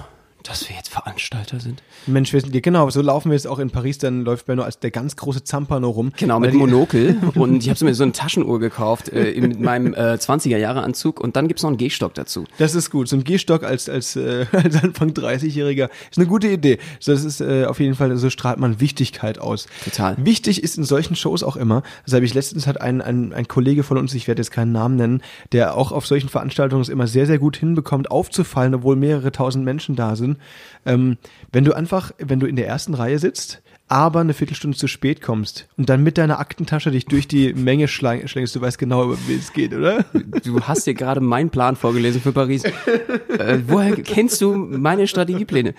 dass 0.49 0.69
wir 0.69 0.77
jetzt 0.77 0.89
Veranstalter 0.89 1.61
sind. 1.61 1.83
Mensch, 2.07 2.33
wir 2.33 2.41
sind, 2.41 2.63
genau, 2.63 2.89
so 2.91 3.03
laufen 3.03 3.31
wir 3.31 3.37
jetzt 3.37 3.47
auch 3.47 3.59
in 3.59 3.71
Paris, 3.71 3.99
dann 3.99 4.23
läuft 4.23 4.47
Benno 4.47 4.63
als 4.63 4.79
der 4.79 4.91
ganz 4.91 5.17
große 5.17 5.45
Zampano 5.45 5.91
rum. 5.91 6.13
Genau, 6.17 6.41
mit 6.41 6.55
Monokel. 6.55 7.17
und 7.35 7.63
ich 7.63 7.71
habe 7.71 7.85
mir 7.85 7.95
so 7.95 8.03
eine 8.03 8.13
Taschenuhr 8.13 8.59
gekauft 8.59 9.11
äh, 9.11 9.31
in 9.31 9.49
mit 9.49 9.61
meinem 9.61 9.95
äh, 9.95 10.15
20er-Jahre-Anzug 10.15 11.21
und 11.21 11.37
dann 11.37 11.49
gibt's 11.49 11.63
noch 11.63 11.71
einen 11.71 11.77
Gehstock 11.77 12.15
dazu. 12.15 12.45
Das 12.59 12.75
ist 12.75 12.91
gut. 12.91 13.09
So 13.09 13.17
ein 13.17 13.25
Gehstock 13.25 13.63
als, 13.63 13.89
als, 13.89 14.17
äh, 14.17 14.47
als 14.53 14.83
Anfang 14.83 15.11
30-Jähriger 15.11 15.91
ist 16.11 16.19
eine 16.19 16.27
gute 16.27 16.49
Idee. 16.49 16.79
So, 16.99 17.13
das 17.13 17.25
ist 17.25 17.41
äh, 17.41 17.67
auf 17.67 17.81
jeden 17.81 17.95
Fall, 17.95 18.17
so 18.17 18.31
strahlt 18.31 18.59
man 18.59 18.81
Wichtigkeit 18.81 19.39
aus. 19.39 19.67
Total. 19.85 20.17
Wichtig 20.19 20.63
ist 20.63 20.79
in 20.79 20.85
solchen 20.85 21.17
Shows 21.17 21.43
auch 21.43 21.57
immer, 21.57 21.83
das 22.05 22.15
habe 22.15 22.25
ich 22.25 22.35
letztens 22.35 22.67
hat 22.67 22.81
ein, 22.81 23.03
ein, 23.03 23.33
ein 23.33 23.49
Kollege 23.49 23.83
von 23.83 23.99
uns, 23.99 24.15
ich 24.15 24.29
werde 24.29 24.41
jetzt 24.41 24.51
keinen 24.51 24.73
Namen 24.73 24.97
nennen, 24.97 25.23
der 25.53 25.77
auch 25.77 25.93
auf 25.93 26.07
solchen 26.07 26.29
Veranstaltungen 26.29 26.83
es 26.83 26.89
immer 26.89 27.07
sehr, 27.07 27.27
sehr 27.27 27.39
gut 27.39 27.57
hinbekommt, 27.57 28.11
aufzufallen, 28.11 28.75
obwohl 28.75 28.97
mehrere 28.97 29.31
tausend 29.33 29.65
Menschen 29.65 29.95
da 29.95 30.17
sind. 30.17 30.38
Ähm, 30.87 31.17
wenn 31.53 31.65
du 31.65 31.73
einfach, 31.75 32.13
wenn 32.19 32.41
du 32.41 32.47
in 32.47 32.57
der 32.57 32.67
ersten 32.67 32.95
Reihe 32.95 33.19
sitzt, 33.19 33.63
aber 33.91 34.21
eine 34.21 34.35
Viertelstunde 34.35 34.77
zu 34.77 34.87
spät 34.87 35.23
kommst 35.23 35.67
und 35.79 35.89
dann 35.89 36.03
mit 36.03 36.19
deiner 36.19 36.39
Aktentasche 36.41 36.91
dich 36.91 37.07
durch 37.07 37.27
die 37.27 37.55
Menge 37.55 37.89
schlängst, 37.89 38.37
du 38.55 38.61
weißt 38.61 38.79
genau, 38.79 39.17
wie 39.27 39.35
es 39.35 39.53
geht, 39.55 39.73
oder? 39.73 40.05
Du 40.45 40.61
hast 40.61 40.87
dir 40.87 40.93
gerade 40.93 41.21
meinen 41.21 41.49
Plan 41.49 41.75
vorgelesen 41.75 42.21
für 42.21 42.33
Paris. 42.33 42.65
äh, 42.65 43.61
woher 43.67 43.97
kennst 43.97 44.43
du 44.43 44.55
meine 44.55 45.07
Strategiepläne? 45.07 45.75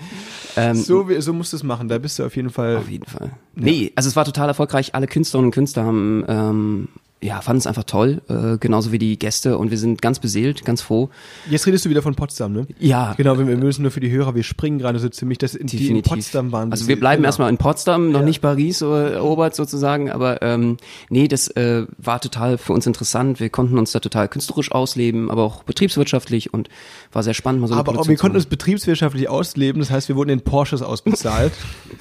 Ähm, 0.55 0.75
So, 0.75 1.07
so 1.19 1.33
musst 1.33 1.53
du 1.53 1.57
es 1.57 1.63
machen, 1.63 1.87
da 1.87 1.99
bist 1.99 2.17
du 2.17 2.25
auf 2.25 2.35
jeden 2.35 2.49
Fall. 2.49 2.77
Auf 2.77 2.89
jeden 2.89 3.05
Fall. 3.05 3.29
Nee, 3.53 3.91
also 3.95 4.09
es 4.09 4.15
war 4.15 4.25
total 4.25 4.47
erfolgreich. 4.47 4.95
Alle 4.95 5.05
Künstlerinnen 5.05 5.49
und 5.49 5.53
Künstler 5.53 5.83
haben, 5.85 6.25
ähm, 6.27 6.87
ja, 7.21 7.41
fanden 7.41 7.59
es 7.59 7.67
einfach 7.67 7.83
toll, 7.83 8.21
äh, 8.29 8.57
genauso 8.57 8.91
wie 8.93 8.97
die 8.97 9.19
Gäste 9.19 9.57
und 9.57 9.71
wir 9.71 9.77
sind 9.77 10.01
ganz 10.01 10.19
beseelt, 10.19 10.63
ganz 10.63 10.81
froh. 10.81 11.09
Jetzt 11.49 11.67
redest 11.67 11.83
du 11.83 11.89
wieder 11.89 12.01
von 12.01 12.15
Potsdam, 12.15 12.53
ne? 12.53 12.67
Ja, 12.79 13.13
Genau, 13.17 13.37
wir 13.37 13.47
wir 13.47 13.57
müssen 13.57 13.81
nur 13.81 13.91
für 13.91 13.99
die 13.99 14.09
Hörer, 14.09 14.35
wir 14.35 14.43
springen 14.43 14.79
gerade 14.79 14.99
so 14.99 15.09
ziemlich, 15.09 15.37
dass 15.37 15.53
in, 15.53 15.67
die 15.67 15.89
in. 15.89 16.01
Potsdam 16.01 16.53
waren. 16.53 16.71
Also 16.71 16.87
wir 16.87 16.97
bleiben 16.97 17.21
genau. 17.21 17.27
erstmal 17.27 17.49
in 17.49 17.57
Potsdam, 17.57 18.11
noch 18.11 18.21
nicht 18.21 18.41
Paris 18.41 18.81
oder 18.81 19.11
erobert 19.11 19.55
sozusagen, 19.55 20.09
aber 20.09 20.41
ähm, 20.41 20.77
nee, 21.09 21.27
das 21.27 21.49
äh, 21.49 21.85
war 21.97 22.21
total 22.21 22.57
für 22.57 22.71
uns 22.71 22.87
interessant. 22.87 23.41
Wir 23.41 23.49
konnten 23.49 23.77
uns 23.77 23.91
da 23.91 23.99
total 23.99 24.29
künstlerisch 24.29 24.71
ausleben, 24.71 25.29
aber 25.29 25.43
auch 25.43 25.63
betriebswirtschaftlich 25.63 26.53
und 26.53 26.69
war 27.11 27.23
sehr 27.23 27.33
spannend. 27.33 27.61
Mal 27.61 27.67
so 27.67 27.75
Aber 27.75 27.99
auch, 27.99 28.07
wir 28.07 28.15
konnten 28.15 28.37
uns 28.37 28.45
betriebswirtschaftlich 28.45 29.27
ausleben, 29.27 29.81
das 29.81 29.91
heißt, 29.91 30.07
wir 30.07 30.15
wurden 30.15 30.29
in 30.29 30.41
Porsches 30.41 30.81
ausbezahlt. 30.81 31.51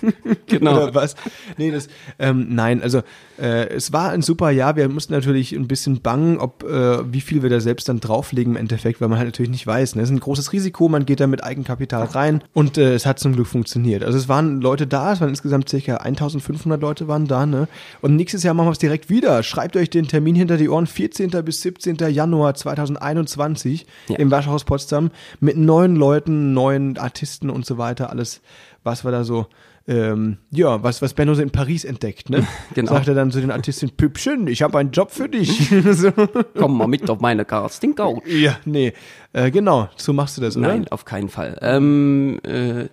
genau. 0.46 0.76
Oder 0.82 0.94
was? 0.94 1.16
Nee, 1.56 1.72
das, 1.72 1.88
ähm, 2.20 2.46
nein, 2.50 2.82
also 2.82 3.02
äh, 3.38 3.68
es 3.68 3.92
war 3.92 4.10
ein 4.10 4.22
super 4.22 4.50
Jahr. 4.50 4.76
Wir 4.76 4.88
mussten 4.88 5.07
natürlich 5.10 5.52
ein 5.52 5.68
bisschen 5.68 6.00
bangen, 6.00 6.38
ob 6.38 6.62
äh, 6.64 7.12
wie 7.12 7.20
viel 7.20 7.42
wir 7.42 7.50
da 7.50 7.60
selbst 7.60 7.88
dann 7.88 8.00
drauflegen 8.00 8.54
im 8.54 8.56
Endeffekt, 8.60 9.00
weil 9.00 9.08
man 9.08 9.18
halt 9.18 9.28
natürlich 9.28 9.50
nicht 9.50 9.66
weiß. 9.66 9.94
Ne? 9.94 10.02
Es 10.02 10.08
ist 10.08 10.14
ein 10.14 10.20
großes 10.20 10.52
Risiko, 10.52 10.88
man 10.88 11.06
geht 11.06 11.20
da 11.20 11.26
mit 11.26 11.42
Eigenkapital 11.44 12.04
rein 12.04 12.42
und 12.54 12.78
äh, 12.78 12.94
es 12.94 13.06
hat 13.06 13.18
zum 13.18 13.34
Glück 13.34 13.46
funktioniert. 13.46 14.02
Also 14.04 14.18
es 14.18 14.28
waren 14.28 14.60
Leute 14.60 14.86
da, 14.86 15.12
es 15.12 15.20
waren 15.20 15.30
insgesamt 15.30 15.68
circa 15.68 15.96
1500 15.98 16.80
Leute 16.80 17.08
waren 17.08 17.26
da. 17.26 17.46
Ne? 17.46 17.68
Und 18.00 18.16
nächstes 18.16 18.42
Jahr 18.42 18.54
machen 18.54 18.68
wir 18.68 18.72
es 18.72 18.78
direkt 18.78 19.10
wieder. 19.10 19.42
Schreibt 19.42 19.76
euch 19.76 19.90
den 19.90 20.08
Termin 20.08 20.34
hinter 20.34 20.56
die 20.56 20.68
Ohren, 20.68 20.86
14. 20.86 21.30
bis 21.44 21.62
17. 21.62 21.96
Januar 22.10 22.54
2021 22.54 23.86
Ja. 24.08 24.16
im 24.16 24.30
Waschhaus 24.30 24.64
Potsdam 24.64 25.10
mit 25.40 25.56
neuen 25.56 25.96
Leuten, 25.96 26.52
neuen 26.52 26.98
Artisten 26.98 27.50
und 27.50 27.66
so 27.66 27.78
weiter. 27.78 28.10
Alles, 28.10 28.40
was 28.82 29.04
wir 29.04 29.10
da 29.10 29.24
so 29.24 29.46
ähm, 29.88 30.36
ja, 30.50 30.82
was, 30.82 31.00
was 31.00 31.14
Benno 31.14 31.32
so 31.32 31.40
in 31.40 31.50
Paris 31.50 31.84
entdeckt, 31.84 32.28
ne? 32.28 32.46
Genau. 32.74 32.92
Sagt 32.92 33.08
er 33.08 33.14
dann 33.14 33.30
zu 33.30 33.40
den 33.40 33.50
Artisten, 33.50 33.88
Püppchen, 33.90 34.46
ich 34.46 34.60
habe 34.60 34.78
einen 34.78 34.90
Job 34.90 35.10
für 35.10 35.30
dich. 35.30 35.70
so. 35.92 36.12
Komm 36.56 36.76
mal 36.76 36.86
mit 36.86 37.08
auf 37.08 37.20
meine 37.20 37.46
Casting 37.46 37.94
Couch. 37.94 38.22
Ja, 38.26 38.58
nee. 38.66 38.92
Äh, 39.32 39.50
genau, 39.50 39.88
so 39.96 40.12
machst 40.12 40.36
du 40.36 40.42
das, 40.42 40.58
oder? 40.58 40.68
Nein, 40.68 40.88
auf 40.88 41.06
keinen 41.06 41.30
Fall. 41.30 41.58
Ähm, 41.62 42.38
äh, 42.44 42.88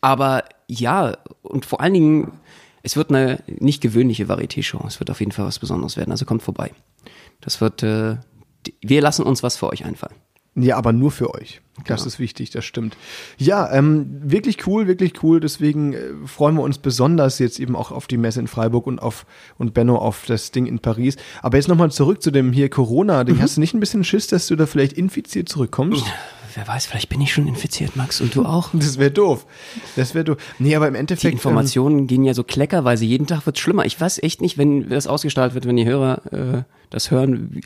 aber 0.00 0.44
ja, 0.66 1.16
und 1.42 1.66
vor 1.66 1.80
allen 1.80 1.94
Dingen, 1.94 2.32
es 2.82 2.96
wird 2.96 3.10
eine 3.10 3.38
nicht 3.46 3.80
gewöhnliche 3.80 4.28
Varieté-Show. 4.28 4.84
Es 4.88 4.98
wird 4.98 5.10
auf 5.10 5.20
jeden 5.20 5.32
Fall 5.32 5.46
was 5.46 5.60
Besonderes 5.60 5.96
werden. 5.96 6.10
Also 6.10 6.24
kommt 6.24 6.42
vorbei. 6.42 6.72
Das 7.40 7.60
wird, 7.60 7.84
äh, 7.84 8.16
wir 8.80 9.00
lassen 9.00 9.22
uns 9.22 9.44
was 9.44 9.56
für 9.56 9.68
euch 9.68 9.84
einfallen. 9.84 10.16
Ja, 10.56 10.76
aber 10.76 10.92
nur 10.92 11.10
für 11.10 11.34
euch. 11.34 11.60
Das 11.86 12.02
Genau. 12.02 12.06
ist 12.06 12.18
wichtig, 12.20 12.50
das 12.50 12.64
stimmt. 12.64 12.96
Ja, 13.38 13.72
ähm, 13.72 14.06
wirklich 14.22 14.64
cool, 14.68 14.86
wirklich 14.86 15.24
cool. 15.24 15.40
Deswegen 15.40 15.92
äh, 15.92 15.98
freuen 16.26 16.54
wir 16.54 16.62
uns 16.62 16.78
besonders 16.78 17.40
jetzt 17.40 17.58
eben 17.58 17.74
auch 17.74 17.90
auf 17.90 18.06
die 18.06 18.16
Messe 18.16 18.38
in 18.38 18.46
Freiburg 18.46 18.86
und 18.86 19.00
auf 19.00 19.26
und 19.58 19.74
Benno 19.74 19.96
auf 19.98 20.24
das 20.26 20.52
Ding 20.52 20.66
in 20.66 20.78
Paris. 20.78 21.16
Aber 21.42 21.56
jetzt 21.56 21.66
nochmal 21.66 21.90
zurück 21.90 22.22
zu 22.22 22.30
dem 22.30 22.52
hier 22.52 22.68
Corona-Ding. 22.70 23.40
Hast 23.40 23.56
du 23.56 23.60
nicht 23.60 23.74
ein 23.74 23.80
bisschen 23.80 24.04
Schiss, 24.04 24.28
dass 24.28 24.46
du 24.46 24.54
da 24.54 24.66
vielleicht 24.66 24.92
infiziert 24.92 25.48
zurückkommst? 25.48 26.04
Wer 26.54 26.68
weiß, 26.68 26.86
vielleicht 26.86 27.08
bin 27.08 27.20
ich 27.20 27.32
schon 27.32 27.48
infiziert, 27.48 27.96
Max, 27.96 28.20
und 28.20 28.36
du 28.36 28.44
auch. 28.44 28.70
Das 28.74 28.96
wäre 28.98 29.10
doof. 29.10 29.44
Das 29.96 30.14
wäre 30.14 30.24
doof. 30.24 30.36
Nee, 30.60 30.76
aber 30.76 30.86
im 30.86 30.94
Die 30.94 31.00
Endeffekt. 31.00 31.32
Informationen 31.32 32.06
gehen 32.06 32.22
ja 32.22 32.32
so 32.34 32.44
kleckerweise. 32.44 33.04
Jeden 33.04 33.26
Tag 33.26 33.44
wird 33.46 33.58
schlimmer. 33.58 33.84
Ich 33.86 34.00
weiß 34.00 34.22
echt 34.22 34.40
nicht, 34.40 34.56
wenn 34.56 34.88
das 34.88 35.08
ausgestrahlt 35.08 35.54
wird, 35.54 35.66
wenn 35.66 35.74
die 35.74 35.84
Hörer 35.86 36.22
äh, 36.32 36.62
das 36.94 37.10
hören. 37.10 37.60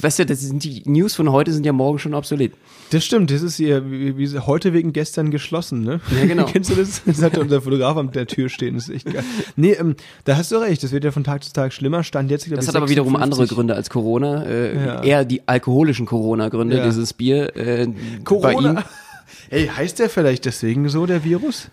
Weißt 0.00 0.18
du, 0.20 0.26
das 0.26 0.40
sind 0.40 0.62
die 0.64 0.82
News 0.86 1.14
von 1.14 1.30
heute 1.32 1.52
sind 1.52 1.66
ja 1.66 1.72
morgen 1.72 1.98
schon 1.98 2.14
obsolet. 2.14 2.52
Das 2.90 3.04
stimmt. 3.04 3.30
Das 3.32 3.42
ist 3.42 3.56
hier 3.56 3.90
wie, 3.90 4.16
wie 4.16 4.38
heute 4.38 4.72
wegen 4.72 4.92
gestern 4.92 5.30
geschlossen, 5.32 5.80
ne? 5.82 6.00
Ja, 6.16 6.26
genau. 6.26 6.44
Kennst 6.52 6.70
du 6.70 6.76
das? 6.76 7.02
Das 7.04 7.20
hat 7.20 7.36
unser 7.36 7.60
Fotograf 7.60 7.96
an 7.96 8.12
der 8.12 8.26
Tür 8.26 8.48
stehen. 8.48 8.74
Das 8.76 8.88
ist 8.88 8.94
echt 8.94 9.12
geil. 9.12 9.24
Nee, 9.56 9.72
ähm, 9.72 9.96
da 10.24 10.36
hast 10.36 10.52
du 10.52 10.56
recht. 10.56 10.82
Das 10.82 10.92
wird 10.92 11.02
ja 11.04 11.10
von 11.10 11.24
Tag 11.24 11.42
zu 11.42 11.52
Tag 11.52 11.72
schlimmer. 11.72 12.04
Stand 12.04 12.30
jetzt, 12.30 12.46
glaub 12.46 12.56
Das 12.56 12.68
hat 12.68 12.76
aber 12.76 12.88
wiederum 12.88 13.16
andere 13.16 13.40
56. 13.40 13.56
Gründe 13.56 13.74
als 13.74 13.90
Corona. 13.90 14.44
Äh, 14.44 14.86
Ja. 14.86 15.02
Eher 15.02 15.24
die 15.24 15.46
alkoholischen 15.48 16.06
Corona-Gründe, 16.06 16.76
Ja. 16.78 16.84
dieses 16.86 17.12
Bier. 17.12 17.56
Äh, 17.56 17.86
Bei 17.86 17.92
Corona. 18.24 18.70
ihm. 18.72 18.78
Hey, 19.48 19.68
heißt 19.68 19.98
der 19.98 20.08
vielleicht 20.10 20.44
deswegen 20.44 20.88
so, 20.88 21.06
der 21.06 21.22
Virus? 21.24 21.70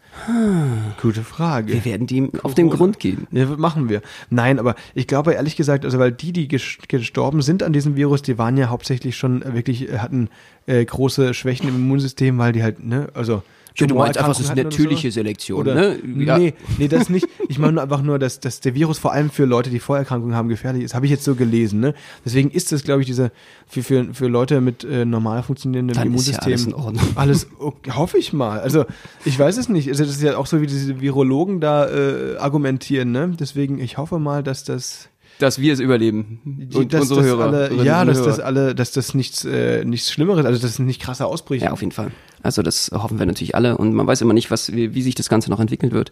Gute 1.02 1.24
Frage. 1.24 1.74
Wir 1.74 1.86
werden 1.86 2.08
dem 2.08 2.32
auf 2.44 2.54
den 2.54 2.70
Grund 2.70 3.00
gehen. 3.00 3.28
Ja, 3.32 3.46
machen 3.58 3.90
wir. 3.90 4.02
Nein, 4.30 4.60
aber 4.60 4.76
ich 4.94 5.08
glaube 5.08 5.34
ehrlich 5.34 5.56
gesagt, 5.56 5.86
also 5.86 5.98
weil 6.00 6.12
die, 6.12 6.32
die 6.34 6.48
ges- 6.48 6.78
gestorben 6.88 7.42
sind 7.42 7.64
an 7.64 7.74
diesem 7.74 7.96
Virus, 7.96 8.22
die 8.22 8.38
waren 8.38 8.58
ja 8.58 8.70
hauptsächlich 8.70 9.18
schon 9.18 9.44
wirklich, 9.54 9.90
äh, 9.90 9.98
hatten 10.00 10.30
äh, 10.68 10.84
große 10.86 11.34
Schwächen 11.34 11.68
im 11.68 11.76
Immunsystem, 11.76 12.38
weil 12.38 12.54
die 12.54 12.64
halt, 12.64 12.84
ne, 12.84 13.10
also 13.14 13.44
Ja, 13.76 13.88
du 13.88 13.96
meinst 13.96 14.18
einfach, 14.18 14.30
das 14.30 14.40
ist 14.42 14.50
hatten 14.50 14.64
natürliche 14.64 15.10
so. 15.10 15.16
Selektion, 15.16 15.60
Oder, 15.60 15.74
ne? 15.74 16.00
Ja. 16.24 16.38
Nee, 16.38 16.54
nee, 16.78 16.88
das 16.88 17.10
nicht. 17.10 17.28
Ich 17.48 17.58
meine 17.58 17.82
einfach 17.82 18.02
nur, 18.02 18.20
dass, 18.20 18.40
dass 18.40 18.60
der 18.60 18.76
Virus 18.76 19.00
vor 19.00 19.12
allem 19.14 19.32
für 19.32 19.46
Leute, 19.46 19.70
die 19.70 19.80
Vorerkrankungen 19.80 20.36
haben, 20.36 20.48
gefährlich 20.50 20.84
ist. 20.84 20.94
Habe 20.94 21.06
ich 21.06 21.12
jetzt 21.12 21.24
so 21.24 21.36
gelesen, 21.36 21.80
ne? 21.80 21.94
Deswegen 22.24 22.52
ist 22.52 22.72
das, 22.72 22.84
glaube 22.84 23.02
ich, 23.02 23.08
diese, 23.08 23.32
für, 23.68 23.82
für, 23.82 24.14
für 24.14 24.28
Leute 24.28 24.62
mit 24.62 24.84
äh, 24.84 25.06
normal 25.06 25.42
funktionierendem 25.44 25.96
Dann 25.96 26.14
ist 26.14 26.28
ja 26.28 26.38
Immunsystem. 26.38 26.46
alles 26.46 26.66
in 26.68 26.74
Ordnung. 26.74 27.04
Alles, 27.16 27.48
okay, 27.60 27.92
hoffe 27.92 28.18
ich 28.18 28.34
mal. 28.34 28.60
Also, 28.60 28.86
ich 29.26 29.38
weiß 29.38 29.58
es 29.58 29.70
nicht. 29.70 29.88
Also, 29.90 30.04
das 30.04 30.14
ist 30.16 30.22
ja 30.22 30.38
auch 30.38 30.46
so, 30.46 30.62
wie 30.62 30.68
diese 30.68 31.02
Virologen 31.02 31.60
da 31.60 31.88
äh, 31.90 32.38
argumentieren, 32.38 33.12
ne? 33.12 33.36
Deswegen, 33.40 33.80
ich 33.80 33.98
hoffe 33.98 34.20
mal, 34.20 34.44
dass 34.44 34.64
das. 34.64 35.10
Dass 35.40 35.60
wir 35.60 35.74
es 35.74 35.80
überleben. 35.80 36.70
Und 36.74 36.94
dass 36.94 37.02
unsere 37.02 37.22
das 37.22 37.30
Hörer. 37.30 37.44
alle, 37.46 37.84
ja, 37.84 38.06
dass 38.06 38.22
das 38.22 38.38
Hörer. 38.38 38.46
alle, 38.46 38.76
dass 38.76 38.92
das 38.92 39.14
nichts, 39.14 39.44
äh, 39.46 39.84
nichts 39.84 40.12
Schlimmeres, 40.12 40.46
also 40.46 40.62
dass 40.62 40.72
es 40.72 40.80
nicht 40.80 41.02
krasser 41.02 41.28
ausbricht. 41.28 41.64
Ja, 41.66 41.72
auf 41.72 41.82
jeden 41.82 41.92
Fall. 41.92 42.12
Also 42.42 42.62
das 42.62 42.92
hoffen 42.94 43.20
wir 43.20 43.26
natürlich 43.26 43.56
alle 43.56 43.78
und 43.78 43.94
man 43.94 44.06
weiß 44.08 44.22
immer 44.22 44.34
nicht, 44.34 44.52
was, 44.52 44.74
wie, 44.74 44.94
wie 44.94 45.02
sich 45.02 45.16
das 45.16 45.30
Ganze 45.30 45.50
noch 45.50 45.60
entwickeln 45.60 45.92
wird. 45.92 46.12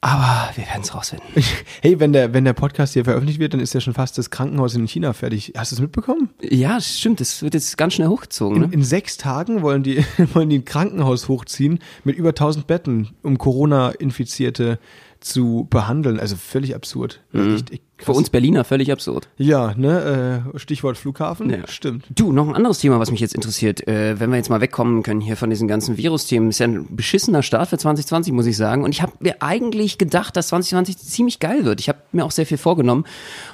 Aber 0.00 0.50
wir 0.54 0.64
werden 0.66 0.82
es 0.82 0.94
rausfinden. 0.94 1.26
Hey, 1.80 1.98
wenn 1.98 2.12
der, 2.12 2.34
wenn 2.34 2.44
der 2.44 2.52
Podcast 2.52 2.92
hier 2.92 3.04
veröffentlicht 3.04 3.40
wird, 3.40 3.54
dann 3.54 3.60
ist 3.60 3.72
ja 3.72 3.80
schon 3.80 3.94
fast 3.94 4.16
das 4.18 4.28
Krankenhaus 4.30 4.74
in 4.74 4.86
China 4.86 5.12
fertig. 5.14 5.52
Hast 5.56 5.72
du 5.72 5.76
es 5.76 5.80
mitbekommen? 5.80 6.28
Ja, 6.42 6.78
stimmt, 6.80 7.20
das 7.20 7.42
wird 7.42 7.54
jetzt 7.54 7.76
ganz 7.78 7.94
schnell 7.94 8.08
hochgezogen. 8.08 8.56
In, 8.64 8.68
Ne? 8.68 8.74
in 8.74 8.82
sechs 8.84 9.16
Tagen 9.16 9.62
wollen 9.62 9.82
die, 9.82 10.04
wollen 10.34 10.50
die 10.50 10.58
ein 10.58 10.64
Krankenhaus 10.66 11.28
hochziehen 11.28 11.78
mit 12.04 12.16
über 12.16 12.30
1000 12.30 12.66
Betten, 12.66 13.08
um 13.22 13.38
Corona-Infizierte 13.38 14.78
zu 15.24 15.66
behandeln. 15.70 16.20
Also 16.20 16.36
völlig 16.36 16.74
absurd. 16.74 17.20
Echt, 17.32 17.72
echt 17.72 17.82
Für 17.96 18.04
krass. 18.06 18.16
uns 18.16 18.30
Berliner 18.30 18.62
völlig 18.64 18.92
absurd. 18.92 19.28
Ja, 19.38 19.74
ne, 19.74 20.44
äh, 20.54 20.58
Stichwort 20.58 20.98
Flughafen. 20.98 21.48
Ja. 21.50 21.66
Stimmt. 21.66 22.04
Du, 22.14 22.30
noch 22.30 22.46
ein 22.46 22.54
anderes 22.54 22.78
Thema, 22.78 23.00
was 23.00 23.10
mich 23.10 23.20
jetzt 23.20 23.34
interessiert. 23.34 23.88
Äh, 23.88 24.20
wenn 24.20 24.30
wir 24.30 24.36
jetzt 24.36 24.50
mal 24.50 24.60
wegkommen 24.60 25.02
können 25.02 25.20
hier 25.20 25.36
von 25.36 25.48
diesen 25.48 25.66
ganzen 25.66 25.96
Virus-Themen, 25.96 26.50
ist 26.50 26.58
ja 26.58 26.66
ein 26.66 26.94
beschissener 26.94 27.42
Start 27.42 27.70
für 27.70 27.78
2020, 27.78 28.32
muss 28.34 28.46
ich 28.46 28.56
sagen. 28.56 28.84
Und 28.84 28.92
ich 28.92 29.00
habe 29.00 29.12
mir 29.20 29.40
eigentlich 29.40 29.96
gedacht, 29.96 30.36
dass 30.36 30.48
2020 30.48 30.98
ziemlich 30.98 31.40
geil 31.40 31.64
wird. 31.64 31.80
Ich 31.80 31.88
habe 31.88 31.98
mir 32.12 32.24
auch 32.24 32.30
sehr 32.30 32.46
viel 32.46 32.58
vorgenommen. 32.58 33.04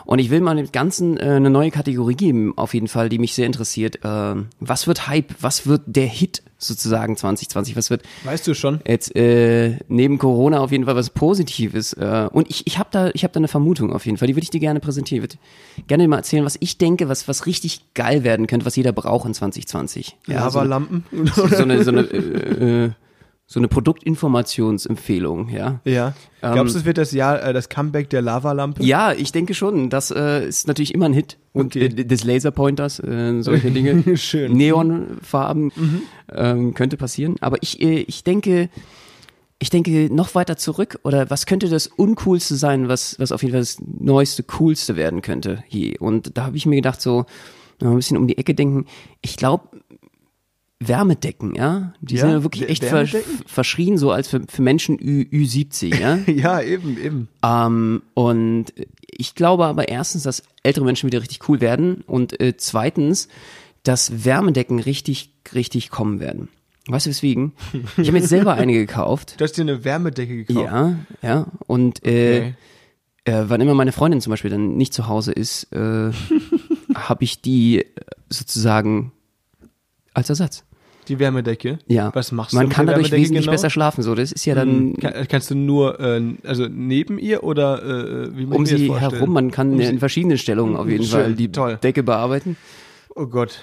Und 0.05 0.19
ich 0.19 0.31
will 0.31 0.41
mal 0.41 0.57
dem 0.57 0.73
Ganzen 0.73 1.17
äh, 1.19 1.23
eine 1.23 1.51
neue 1.51 1.71
Kategorie 1.71 2.17
geben, 2.17 2.53
auf 2.59 2.75
jeden 2.75 2.89
Fall, 2.89 3.09
die 3.09 3.19
mich 3.19 3.35
sehr 3.35 3.47
interessiert. 3.47 4.01
Was 4.03 4.87
wird 4.87 5.07
Hype? 5.07 5.35
Was 5.41 5.67
wird 5.67 5.83
der 5.87 6.07
Hit 6.07 6.43
sozusagen 6.61 7.17
2020? 7.17 7.75
Was 7.75 7.91
wird 7.91 8.03
Weißt 8.25 8.47
du 8.47 8.55
schon? 8.55 8.81
jetzt 8.87 9.17
äh, 9.17 9.79
neben 9.89 10.19
Corona 10.19 10.61
auf 10.61 10.71
jeden 10.71 10.85
Fall 10.85 10.95
was 10.95 11.11
Positives. 11.11 11.95
Äh, 11.95 12.29
und 12.33 12.49
ich, 12.51 12.67
ich 12.67 12.79
habe 12.79 12.89
da, 12.93 13.11
ich 13.15 13.25
hab 13.25 13.33
da 13.33 13.39
eine 13.41 13.49
Vermutung 13.49 13.93
auf 13.93 14.07
jeden 14.07 14.19
Fall. 14.19 14.29
Die 14.29 14.37
würde 14.37 14.45
ich 14.45 14.51
dir 14.51 14.61
gerne 14.61 14.79
präsentieren. 14.81 15.25
Ich 15.25 15.31
würde 15.31 15.87
gerne 15.89 16.07
mal 16.07 16.19
erzählen, 16.19 16.45
was 16.45 16.57
ich 16.61 16.79
denke, 16.79 17.09
was, 17.09 17.27
was 17.27 17.47
richtig 17.47 17.81
geil 17.95 18.23
werden 18.23 18.47
könnte, 18.47 18.67
was 18.67 18.77
jeder 18.77 18.93
braucht 18.93 19.27
in 19.27 19.35
2020. 19.35 20.17
Ja, 20.27 20.49
so, 20.51 20.59
eine- 20.61 20.69
Lavalampen. 20.69 21.05
so 21.35 21.45
eine, 21.63 21.83
so 21.83 21.91
eine, 21.91 22.01
äh, 22.03 22.85
äh, 22.87 22.91
so 23.53 23.59
eine 23.59 23.67
Produktinformationsempfehlung, 23.67 25.49
ja. 25.49 25.81
ja. 25.85 26.15
Glaubst 26.41 26.77
du, 26.77 26.79
es 26.79 26.85
wird 26.85 26.99
das 26.99 27.11
Jahr, 27.11 27.43
äh, 27.43 27.53
das 27.53 27.69
Comeback 27.69 28.09
der 28.09 28.23
Lavalampe? 28.23 28.85
Ja, 28.85 29.13
ich 29.13 29.33
denke 29.33 29.55
schon. 29.55 29.91
Das 29.91 30.13
äh, 30.13 30.47
ist 30.47 30.69
natürlich 30.69 30.95
immer 30.95 31.07
ein 31.07 31.13
Hit. 31.13 31.37
Und 31.53 31.75
Okay. 31.75 31.87
äh, 31.87 32.05
des 32.05 32.23
Laserpointers, 32.23 33.01
äh, 33.01 33.43
solche 33.43 33.71
Dinge. 33.73 34.17
Schön. 34.17 34.53
Neonfarben 34.53 35.73
ähm, 36.33 36.75
könnte 36.75 36.97
passieren. 36.97 37.35
Aber 37.41 37.57
ich, 37.61 37.83
äh, 37.83 38.03
ich 38.03 38.23
denke, 38.23 38.69
ich 39.59 39.69
denke 39.69 40.15
noch 40.15 40.37
weiter 40.37 40.57
zurück 40.57 41.01
oder 41.03 41.29
was 41.29 41.45
könnte 41.45 41.69
das 41.69 41.89
Uncoolste 41.89 42.55
sein, 42.55 42.87
was, 42.87 43.19
was 43.19 43.33
auf 43.33 43.43
jeden 43.43 43.53
Fall 43.53 43.63
das 43.63 43.79
Neueste, 43.81 44.45
Coolste 44.45 44.95
werden 44.95 45.23
könnte 45.23 45.65
je. 45.69 45.99
Und 45.99 46.37
da 46.39 46.45
habe 46.47 46.57
ich 46.57 46.67
mir 46.67 46.77
gedacht, 46.77 47.03
so 47.03 47.27
ein 47.83 47.97
bisschen 47.97 48.17
um 48.17 48.29
die 48.29 48.39
Ecke 48.39 48.55
denken. 48.55 48.87
Ich 49.23 49.37
glaube, 49.37 49.80
Wärmedecken, 50.83 51.55
ja, 51.55 51.93
die 52.01 52.15
Ja, 52.17 52.23
sind 52.23 52.31
ja 52.31 52.43
wirklich 52.43 52.69
echt 52.71 52.85
ver 52.85 53.07
verschrien, 53.47 53.99
so 53.99 54.11
als 54.13 54.29
für, 54.29 54.41
für 54.49 54.63
Menschen 54.63 54.99
Ü, 54.99 55.27
Ü70, 55.31 55.95
ja. 55.99 56.19
Ja, 56.27 56.63
eben, 56.63 56.97
eben. 56.99 57.29
Ähm, 57.45 58.03
und 58.15 58.67
ich 59.07 59.35
glaube 59.35 59.67
aber 59.67 59.89
erstens, 59.89 60.23
dass 60.23 60.43
ältere 60.63 60.87
Menschen 60.87 61.07
wieder 61.07 61.21
richtig 61.21 61.47
cool 61.49 61.61
werden 61.61 62.03
und 62.07 62.41
äh, 62.41 62.57
zweitens, 62.57 63.29
dass 63.83 64.25
Wärmedecken 64.25 64.79
richtig, 64.81 65.31
richtig 65.55 65.91
kommen 65.91 66.19
werden. 66.19 66.49
Weißt 66.89 67.05
du 67.07 67.11
weswegen? 67.11 67.53
Ich 67.99 68.09
habe 68.09 68.13
mir 68.13 68.19
jetzt 68.21 68.31
selber 68.31 68.55
eine 68.55 68.73
gekauft. 68.73 69.35
Du 69.39 69.45
hast 69.45 69.53
dir 69.59 69.63
eine 69.63 69.85
Wärmedecke 69.85 70.45
gekauft. 70.45 70.65
Ja, 70.67 70.97
ja. 71.23 71.47
Und 71.67 72.07
äh, 72.07 72.39
Okay. 72.39 72.55
äh, 73.25 73.45
wann 73.49 73.61
immer 73.61 73.75
meine 73.75 73.93
Freundin 73.93 74.23
zum 74.23 74.31
Beispiel 74.31 74.51
dann 74.51 74.79
nicht 74.79 74.95
zu 74.95 75.07
Hause 75.09 75.33
ist, 75.33 75.65
äh, 75.75 76.11
habe 76.95 77.23
ich 77.25 77.43
die 77.43 77.85
sozusagen 78.31 79.13
als 80.15 80.31
Ersatz. 80.31 80.65
Die 81.11 81.19
Wärmedecke. 81.19 81.79
Ja. 81.89 82.11
Was 82.15 82.33
machst 82.33 82.55
Man 82.55 82.63
du 82.65 82.69
mit 82.69 82.77
kann 82.77 82.87
dadurch 82.87 83.11
wesentlich 83.13 83.43
genau? 83.45 83.53
besser 83.53 83.69
schlafen. 83.69 84.03
So, 84.03 84.15
das 84.15 84.33
ist 84.33 84.45
ja 84.47 84.55
dann 84.55 84.95
Kann, 84.95 85.13
kannst 85.29 85.51
du 85.51 85.55
nur, 85.55 86.01
äh, 86.01 86.23
also 86.45 86.67
neben 86.71 87.19
ihr 87.19 87.45
oder 87.45 87.83
äh, 87.83 88.37
wie 88.37 88.47
muss 88.47 88.57
um 88.57 88.65
sie 88.67 88.91
herum. 88.95 89.33
Man 89.33 89.51
kann 89.51 89.73
Um 89.73 89.81
in 89.81 89.87
sie- 89.95 89.99
verschiedenen 89.99 90.39
Stellungen 90.39 90.77
auf 90.77 90.89
jeden 90.89 91.05
Schön, 91.05 91.21
Fall 91.21 91.35
die 91.35 91.53
toll. 91.53 91.79
Decke 91.83 92.03
bearbeiten. 92.03 92.57
Oh 93.15 93.27
Gott. 93.27 93.61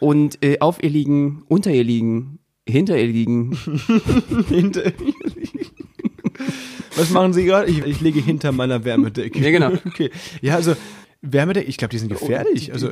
Und 0.00 0.42
äh, 0.44 0.58
auf 0.60 0.82
ihr 0.82 0.90
liegen, 0.90 1.42
unter 1.48 1.70
ihr 1.72 1.84
liegen, 1.84 2.38
hinter 2.66 2.96
ihr 2.98 3.06
liegen. 3.08 3.58
Hinter 4.48 4.92
Was 6.96 7.10
machen 7.10 7.32
Sie 7.32 7.44
gerade? 7.44 7.68
Ich, 7.70 7.84
ich 7.84 8.00
lege 8.00 8.20
hinter 8.20 8.52
meiner 8.52 8.84
Wärmedecke. 8.84 9.38
Ja, 9.40 9.50
genau. 9.50 9.72
Okay. 9.86 10.10
Ja, 10.42 10.54
also 10.56 10.74
Wärmedecke, 11.32 11.66
ich 11.66 11.76
glaube, 11.76 11.90
die 11.90 11.98
sind 11.98 12.08
gefährlich. 12.08 12.72
Also 12.72 12.90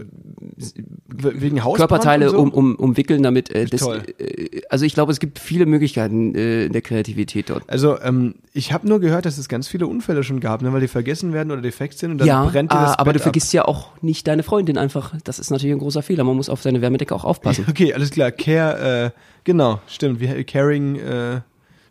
wegen 1.06 1.62
Hausbrand 1.62 1.90
Körperteile 1.90 2.30
so? 2.30 2.38
um, 2.38 2.52
um, 2.52 2.74
umwickeln 2.76 3.22
damit. 3.22 3.50
Äh, 3.50 3.66
das, 3.66 3.80
Toll. 3.80 4.02
äh, 4.18 4.62
also 4.70 4.84
ich 4.84 4.94
glaube, 4.94 5.12
es 5.12 5.20
gibt 5.20 5.38
viele 5.38 5.66
Möglichkeiten 5.66 6.34
äh, 6.34 6.68
der 6.68 6.80
Kreativität 6.82 7.50
dort. 7.50 7.68
Also 7.68 8.00
ähm, 8.00 8.36
ich 8.52 8.72
habe 8.72 8.88
nur 8.88 9.00
gehört, 9.00 9.26
dass 9.26 9.38
es 9.38 9.48
ganz 9.48 9.68
viele 9.68 9.86
Unfälle 9.86 10.24
schon 10.24 10.40
gab, 10.40 10.62
ne, 10.62 10.72
weil 10.72 10.80
die 10.80 10.88
vergessen 10.88 11.32
werden 11.32 11.50
oder 11.50 11.60
defekt 11.60 11.98
sind 11.98 12.12
und 12.12 12.18
dann 12.18 12.28
ja, 12.28 12.44
brennt 12.44 12.72
dir 12.72 12.80
das 12.80 12.92
ah, 12.92 12.98
aber 12.98 13.12
Bett 13.12 13.20
du 13.20 13.22
vergisst 13.22 13.52
ja 13.52 13.64
auch 13.64 13.90
nicht 14.00 14.26
deine 14.26 14.42
Freundin 14.42 14.78
einfach. 14.78 15.14
Das 15.24 15.38
ist 15.38 15.50
natürlich 15.50 15.74
ein 15.74 15.80
großer 15.80 16.02
Fehler. 16.02 16.24
Man 16.24 16.36
muss 16.36 16.48
auf 16.48 16.62
seine 16.62 16.80
Wärmedecke 16.80 17.14
auch 17.14 17.24
aufpassen. 17.24 17.64
ab. 17.64 17.68
Okay, 17.72 17.94
alles 17.94 18.10
klar. 18.10 18.30
Care, 18.30 19.06
äh, 19.06 19.18
genau, 19.44 19.80
stimmt. 19.86 20.20
Wie, 20.20 20.44
Caring, 20.44 20.96
äh, 20.96 21.40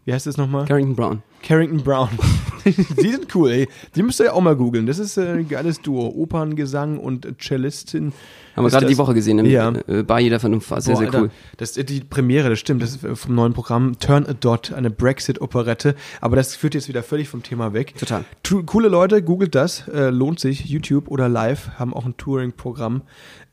wie 0.06 0.14
heißt 0.14 0.28
das 0.28 0.38
nochmal? 0.38 0.66
Carrington 0.66 0.96
Brown. 0.96 1.24
Carrington 1.44 1.84
Brown. 1.84 2.10
die 2.66 3.10
sind 3.10 3.34
cool, 3.36 3.52
ey. 3.52 3.68
Die 3.96 4.04
müsst 4.04 4.20
ihr 4.20 4.28
ja 4.28 4.34
auch 4.34 4.42
mal 4.42 4.56
googeln. 4.56 4.86
Das 4.86 5.00
ist 5.00 5.18
äh, 5.18 5.34
ein 5.34 5.48
geiles 5.50 5.82
Duo. 5.82 6.08
Operngesang 6.16 6.98
und 7.00 7.28
Cellistin. 7.42 8.14
Haben 8.56 8.66
wir 8.66 8.70
gerade 8.70 8.86
die 8.88 8.98
Woche 8.98 9.14
gesehen 9.14 9.40
im 9.40 9.46
Ja. 9.46 9.72
äh, 9.88 10.04
Bar 10.04 10.20
jeder 10.20 10.40
Vernunft. 10.40 10.70
War 10.72 10.82
sehr, 10.82 10.94
Boah, 10.94 11.00
sehr 11.00 11.08
Alter, 11.08 11.22
cool. 11.24 11.32
Das 11.58 11.78
ist 11.78 11.90
die 11.90 12.02
Premiere, 12.02 12.50
das 12.50 12.60
stimmt. 12.60 12.82
Das 12.84 12.92
ist 12.92 13.04
äh, 13.04 13.16
vom 13.16 13.34
neuen 13.34 13.54
Programm 13.54 13.98
Turn 14.00 14.26
a 14.26 14.34
Dot, 14.34 14.74
eine 14.74 14.90
Brexit-Operette. 14.90 15.96
Aber 16.20 16.36
das 16.36 16.56
führt 16.56 16.74
jetzt 16.76 16.88
wieder 16.90 17.02
völlig 17.02 17.30
vom 17.30 17.44
Thema 17.44 17.74
weg. 17.74 17.96
Total. 17.98 18.26
Tu 18.44 18.64
coole 18.64 18.90
Leute, 18.90 19.24
googelt 19.24 19.56
das, 19.56 19.88
äh, 19.88 20.10
lohnt 20.10 20.40
sich. 20.40 20.66
YouTube 20.66 21.08
oder 21.08 21.30
Live 21.30 21.72
haben 21.80 21.94
auch 21.94 22.06
ein 22.06 22.18
Touring-Programm. 22.18 23.04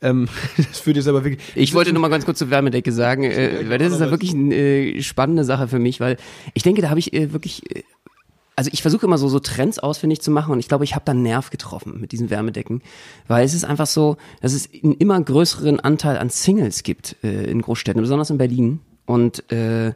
Ähm, 0.01 0.27
das 0.57 0.79
führt 0.79 0.97
jetzt 0.97 1.07
aber 1.07 1.23
wirklich. 1.23 1.41
Ich 1.55 1.73
wollte 1.73 1.93
nur 1.93 2.01
mal 2.01 2.09
ganz 2.09 2.25
kurz 2.25 2.39
zur 2.39 2.49
Wärmedecke 2.49 2.91
sagen, 2.91 3.23
äh, 3.23 3.65
weil 3.69 3.77
das 3.77 3.93
ist 3.93 4.01
ja 4.01 4.11
wirklich 4.11 4.33
eine 4.33 4.53
äh, 4.55 5.01
spannende 5.01 5.45
Sache 5.45 5.67
für 5.69 5.79
mich, 5.79 5.99
weil 6.01 6.17
ich 6.53 6.63
denke, 6.63 6.81
da 6.81 6.89
habe 6.89 6.99
ich 6.99 7.11
wirklich, 7.13 7.63
also 8.59 8.71
ich 8.73 8.81
versuche 8.81 9.05
immer 9.05 9.17
so, 9.17 9.29
so 9.29 9.39
Trends 9.39 9.79
ausfindig 9.79 10.19
zu 10.19 10.31
machen 10.31 10.51
und 10.51 10.59
ich 10.59 10.67
glaube, 10.67 10.83
ich 10.83 10.93
habe 10.93 11.05
da 11.05 11.13
einen 11.13 11.23
Nerv 11.23 11.49
getroffen 11.49 12.01
mit 12.01 12.11
diesen 12.11 12.29
Wärmedecken, 12.29 12.81
weil 13.27 13.45
es 13.45 13.53
ist 13.53 13.63
einfach 13.63 13.87
so, 13.87 14.17
dass 14.41 14.51
es 14.51 14.69
einen 14.83 14.95
immer 14.95 15.21
größeren 15.21 15.79
Anteil 15.79 16.17
an 16.17 16.29
Singles 16.29 16.83
gibt 16.83 17.15
äh, 17.23 17.49
in 17.49 17.61
Großstädten, 17.61 18.01
besonders 18.01 18.29
in 18.31 18.37
Berlin. 18.37 18.81
Und 19.05 19.49
äh, 19.49 19.93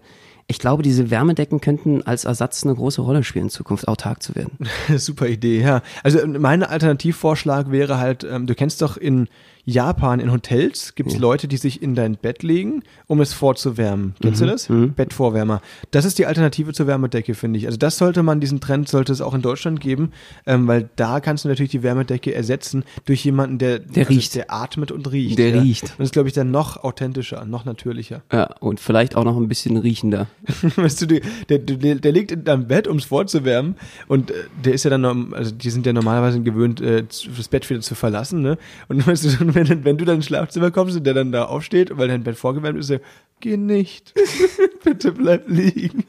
ich 0.48 0.60
glaube, 0.60 0.82
diese 0.82 1.10
Wärmedecken 1.10 1.60
könnten 1.60 2.04
als 2.04 2.24
Ersatz 2.24 2.64
eine 2.64 2.74
große 2.74 3.02
Rolle 3.02 3.26
spielen, 3.26 3.46
in 3.46 3.50
Zukunft 3.50 3.90
autark 3.90 4.24
zu 4.24 4.34
werden. 4.34 4.58
Super 4.98 5.28
Idee, 5.28 5.60
ja. 5.60 5.82
Also 6.02 6.26
mein 6.26 6.64
Alternativvorschlag 6.64 7.70
wäre 7.70 7.98
halt, 7.98 8.24
ähm, 8.24 8.48
du 8.48 8.56
kennst 8.56 8.82
doch 8.82 8.96
in 8.96 9.28
Japan 9.66 10.20
in 10.20 10.32
Hotels 10.32 10.94
gibt 10.96 11.12
es 11.12 11.18
Leute, 11.18 11.48
die 11.48 11.58
sich 11.58 11.82
in 11.82 11.96
dein 11.96 12.18
Bett 12.18 12.44
legen, 12.44 12.84
um 13.08 13.22
es 13.22 13.32
vorzuwärmen. 13.34 14.14
Kennst 14.22 14.42
Mhm. 14.42 14.46
du 14.46 14.52
das? 14.52 14.68
Bettvorwärmer. 14.96 15.62
Das 15.92 16.04
ist 16.06 16.20
die 16.20 16.26
Alternative 16.26 16.74
zur 16.74 16.88
Wärmedecke, 16.88 17.34
finde 17.34 17.60
ich. 17.60 17.66
Also 17.66 17.78
das 17.78 17.98
sollte 17.98 18.24
man, 18.24 18.40
diesen 18.42 18.60
Trend 18.60 18.90
sollte 18.90 19.14
es 19.14 19.22
auch 19.22 19.34
in 19.34 19.42
Deutschland 19.42 19.80
geben, 19.80 20.12
ähm, 20.46 20.68
weil 20.68 20.90
da 20.98 21.20
kannst 21.22 21.46
du 21.46 21.50
natürlich 21.50 21.72
die 21.72 21.82
Wärmedecke 21.84 22.34
ersetzen 22.34 22.84
durch 23.06 23.24
jemanden, 23.24 23.58
der, 23.58 23.80
Der 23.80 24.10
riecht. 24.10 24.36
der 24.36 24.52
atmet 24.54 24.92
und 24.92 25.12
riecht. 25.12 25.38
Der 25.40 25.50
ja. 25.56 25.62
riecht. 25.62 25.84
Und 25.84 25.92
das 26.00 26.08
ist, 26.08 26.14
glaube 26.14 26.28
ich, 26.28 26.34
dann 26.34 26.52
noch 26.52 26.84
authentischer, 26.84 27.46
noch 27.46 27.64
natürlicher. 27.66 28.22
Ja, 28.32 28.46
und 28.60 28.80
vielleicht 28.82 29.16
auch 29.16 29.24
noch 29.24 29.38
ein 29.38 29.48
bisschen 29.48 29.78
riechender. 29.78 30.28
weißt 30.76 31.02
du, 31.04 31.06
der, 31.08 31.22
der, 31.60 31.96
der 31.96 32.12
liegt 32.12 32.32
in 32.32 32.44
deinem 32.44 32.68
Bett, 32.68 32.88
um 32.88 32.98
es 32.98 33.06
vorzuwärmen 33.06 33.76
und 34.08 34.32
äh, 34.32 34.34
der 34.64 34.74
ist 34.74 34.84
ja 34.84 34.90
dann, 34.90 35.34
also 35.34 35.52
die 35.52 35.70
sind 35.70 35.86
ja 35.86 35.94
normalerweise 35.94 36.42
gewöhnt, 36.42 36.82
äh, 36.82 37.04
das 37.04 37.48
Bett 37.48 37.70
wieder 37.70 37.80
zu 37.82 37.96
verlassen, 37.96 38.42
ne? 38.42 38.58
Und 38.90 39.06
weißt 39.08 39.26
du, 39.40 39.53
wenn, 39.70 39.84
wenn 39.86 39.98
du 39.98 40.06
dann 40.06 40.18
ins 40.18 40.26
Schlafzimmer 40.26 40.72
kommst 40.72 40.98
und 40.98 41.04
der 41.06 41.14
dann 41.14 41.32
da 41.32 41.46
aufsteht, 41.46 41.98
weil 41.98 42.08
dein 42.08 42.24
Bett 42.24 42.36
vorgewärmt 42.38 42.80
ist, 42.80 42.90
er, 42.90 43.02
geh 43.40 43.58
nicht, 43.58 44.14
bitte 44.84 45.12
bleib 45.12 45.48
liegen. 45.48 46.04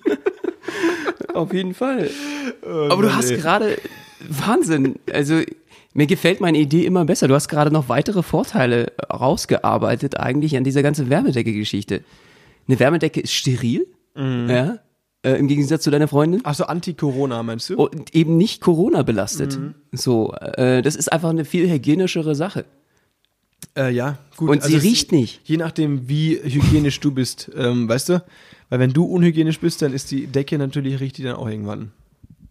Auf 1.34 1.52
jeden 1.52 1.74
Fall. 1.74 2.10
Oh 2.64 2.88
Aber 2.90 3.02
du 3.02 3.14
hast 3.14 3.30
gerade 3.30 3.76
Wahnsinn. 4.28 4.96
Also 5.12 5.40
mir 5.92 6.06
gefällt 6.06 6.40
meine 6.40 6.58
Idee 6.58 6.84
immer 6.86 7.04
besser. 7.04 7.28
Du 7.28 7.34
hast 7.34 7.48
gerade 7.48 7.70
noch 7.72 7.88
weitere 7.88 8.22
Vorteile 8.22 8.92
rausgearbeitet 9.12 10.18
eigentlich 10.18 10.56
an 10.56 10.64
dieser 10.64 10.82
ganzen 10.82 11.10
Wärmedecke-Geschichte. 11.10 12.02
Eine 12.68 12.78
Wärmedecke 12.78 13.20
ist 13.20 13.32
steril, 13.32 13.86
Mhm. 14.16 14.48
ja, 14.48 14.78
äh, 15.22 15.32
im 15.38 15.48
Gegensatz 15.48 15.82
zu 15.82 15.90
deiner 15.90 16.06
Freundin. 16.06 16.40
Ach 16.44 16.54
so, 16.54 16.64
Anti-Corona 16.66 17.42
meinst 17.42 17.68
du? 17.70 17.76
Und 17.76 18.14
eben 18.14 18.36
nicht 18.36 18.60
Corona 18.60 19.02
belastet. 19.02 19.58
Mhm. 19.58 19.74
So, 19.90 20.32
äh, 20.34 20.82
das 20.82 20.94
ist 20.94 21.12
einfach 21.12 21.30
eine 21.30 21.44
viel 21.44 21.68
hygienischere 21.68 22.34
Sache. 22.36 22.64
Äh, 23.76 23.90
ja, 23.92 24.18
gut. 24.36 24.50
Und 24.50 24.62
sie 24.62 24.76
es- 24.76 24.82
riecht 24.82 25.12
nicht. 25.12 25.40
Je 25.44 25.56
nachdem, 25.56 26.08
wie 26.08 26.38
hygienisch 26.42 27.00
du 27.00 27.10
bist, 27.12 27.50
ähm, 27.56 27.88
weißt 27.88 28.08
du? 28.10 28.24
Weil 28.70 28.78
wenn 28.80 28.92
du 28.92 29.04
unhygienisch 29.04 29.60
bist, 29.60 29.82
dann 29.82 29.92
ist 29.92 30.10
die 30.10 30.26
Decke 30.26 30.58
natürlich, 30.58 31.00
riecht 31.00 31.18
die 31.18 31.22
dann 31.22 31.36
auch 31.36 31.48
irgendwann. 31.48 31.92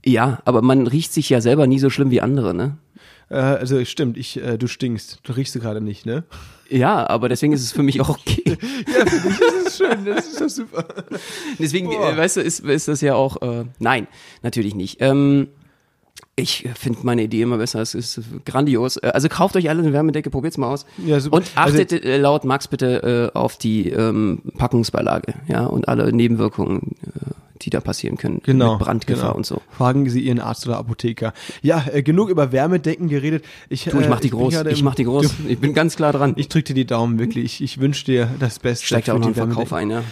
Ja, 0.05 0.41
aber 0.46 0.62
man 0.62 0.88
riecht 0.88 1.13
sich 1.13 1.29
ja 1.29 1.41
selber 1.41 1.65
nie 1.67 1.79
so 1.79 1.89
schlimm 1.89 2.12
wie 2.12 2.22
andere, 2.22 2.53
ne? 2.53 2.77
Äh, 3.29 3.36
also 3.36 3.84
stimmt, 3.86 4.17
ich, 4.17 4.38
äh, 4.41 4.58
du 4.58 4.67
stinkst. 4.67 5.20
Du 5.24 5.32
riechst 5.34 5.55
du 5.55 5.60
gerade 5.60 5.79
nicht, 5.82 6.05
ne? 6.05 6.24
Ja, 6.70 7.08
aber 7.10 7.29
deswegen 7.29 7.53
ist 7.53 7.62
es 7.62 7.72
für 7.72 7.84
mich 7.84 8.01
auch 8.01 8.10
okay. 8.10 8.43
Ja, 8.98 9.05
für 9.05 9.27
dich 9.27 9.39
ist 9.39 9.67
es 9.67 9.77
schön, 9.77 10.05
das 10.05 10.27
ist 10.27 10.41
doch 10.41 10.50
super. 10.50 10.86
Deswegen, 11.58 11.88
Boah. 11.88 12.12
äh, 12.13 12.17
weißt 12.17 12.38
du, 12.38 12.41
ist, 12.41 12.60
ist 12.62 12.88
das 12.88 13.01
ja 13.01 13.15
auch, 13.15 13.41
äh, 13.41 13.65
nein, 13.79 14.08
natürlich 14.41 14.75
nicht. 14.75 14.98
Ähm, 15.00 15.48
ich 16.35 16.67
finde 16.75 16.99
meine 17.03 17.23
Idee 17.23 17.43
immer 17.43 17.57
besser, 17.57 17.79
es 17.81 17.93
ist 17.93 18.19
grandios. 18.45 18.97
Äh, 18.97 19.11
Also 19.13 19.29
kauft 19.29 19.55
euch 19.55 19.69
alle 19.69 19.83
eine 19.83 19.93
Wärmedecke, 19.93 20.29
probiert's 20.29 20.57
mal 20.57 20.73
aus. 20.73 20.85
Ja, 21.05 21.19
super. 21.19 21.37
Und 21.37 21.51
achtet 21.55 21.91
äh, 21.91 22.17
laut 22.17 22.43
Max 22.43 22.67
bitte 22.67 23.31
äh, 23.33 23.37
auf 23.37 23.57
die 23.57 23.89
ähm, 23.89 24.41
Packungsbeilage, 24.57 25.33
ja, 25.47 25.65
und 25.65 25.87
alle 25.87 26.11
Nebenwirkungen, 26.11 26.95
äh, 27.05 27.31
die 27.61 27.69
da 27.69 27.81
passieren 27.81 28.17
können. 28.17 28.41
Genau. 28.43 28.73
Mit 28.73 28.83
Brandgefahr 28.83 29.27
genau. 29.27 29.37
und 29.37 29.45
so. 29.45 29.61
Fragen 29.69 30.09
Sie 30.09 30.21
Ihren 30.21 30.39
Arzt 30.39 30.65
oder 30.67 30.77
Apotheker. 30.77 31.33
Ja, 31.61 31.85
äh, 31.91 32.01
genug 32.01 32.29
über 32.29 32.51
Wärmedecken 32.51 33.09
geredet. 33.09 33.45
Ich, 33.69 33.85
Du, 33.85 33.99
ich 33.99 34.07
äh, 34.07 34.09
mach 34.09 34.19
die 34.19 34.29
bin 34.29 34.39
groß, 34.39 34.65
ich 34.65 34.83
mach 34.83 34.95
die 34.95 35.03
groß. 35.05 35.33
Ich 35.47 35.59
bin 35.59 35.73
ganz 35.75 35.95
klar 35.95 36.13
dran. 36.13 36.33
Ich 36.35 36.49
drücke 36.49 36.65
dir 36.65 36.73
die 36.73 36.85
Daumen, 36.85 37.19
wirklich. 37.19 37.45
Ich, 37.45 37.61
ich 37.61 37.79
wünsche 37.79 38.05
dir 38.05 38.27
das 38.39 38.57
Beste. 38.59 38.87
steigt 38.87 39.09
auch 39.11 39.19
noch 39.19 39.27
ein 39.27 39.35
Verkauf 39.35 39.71
ein, 39.71 39.91
ja. 39.91 40.03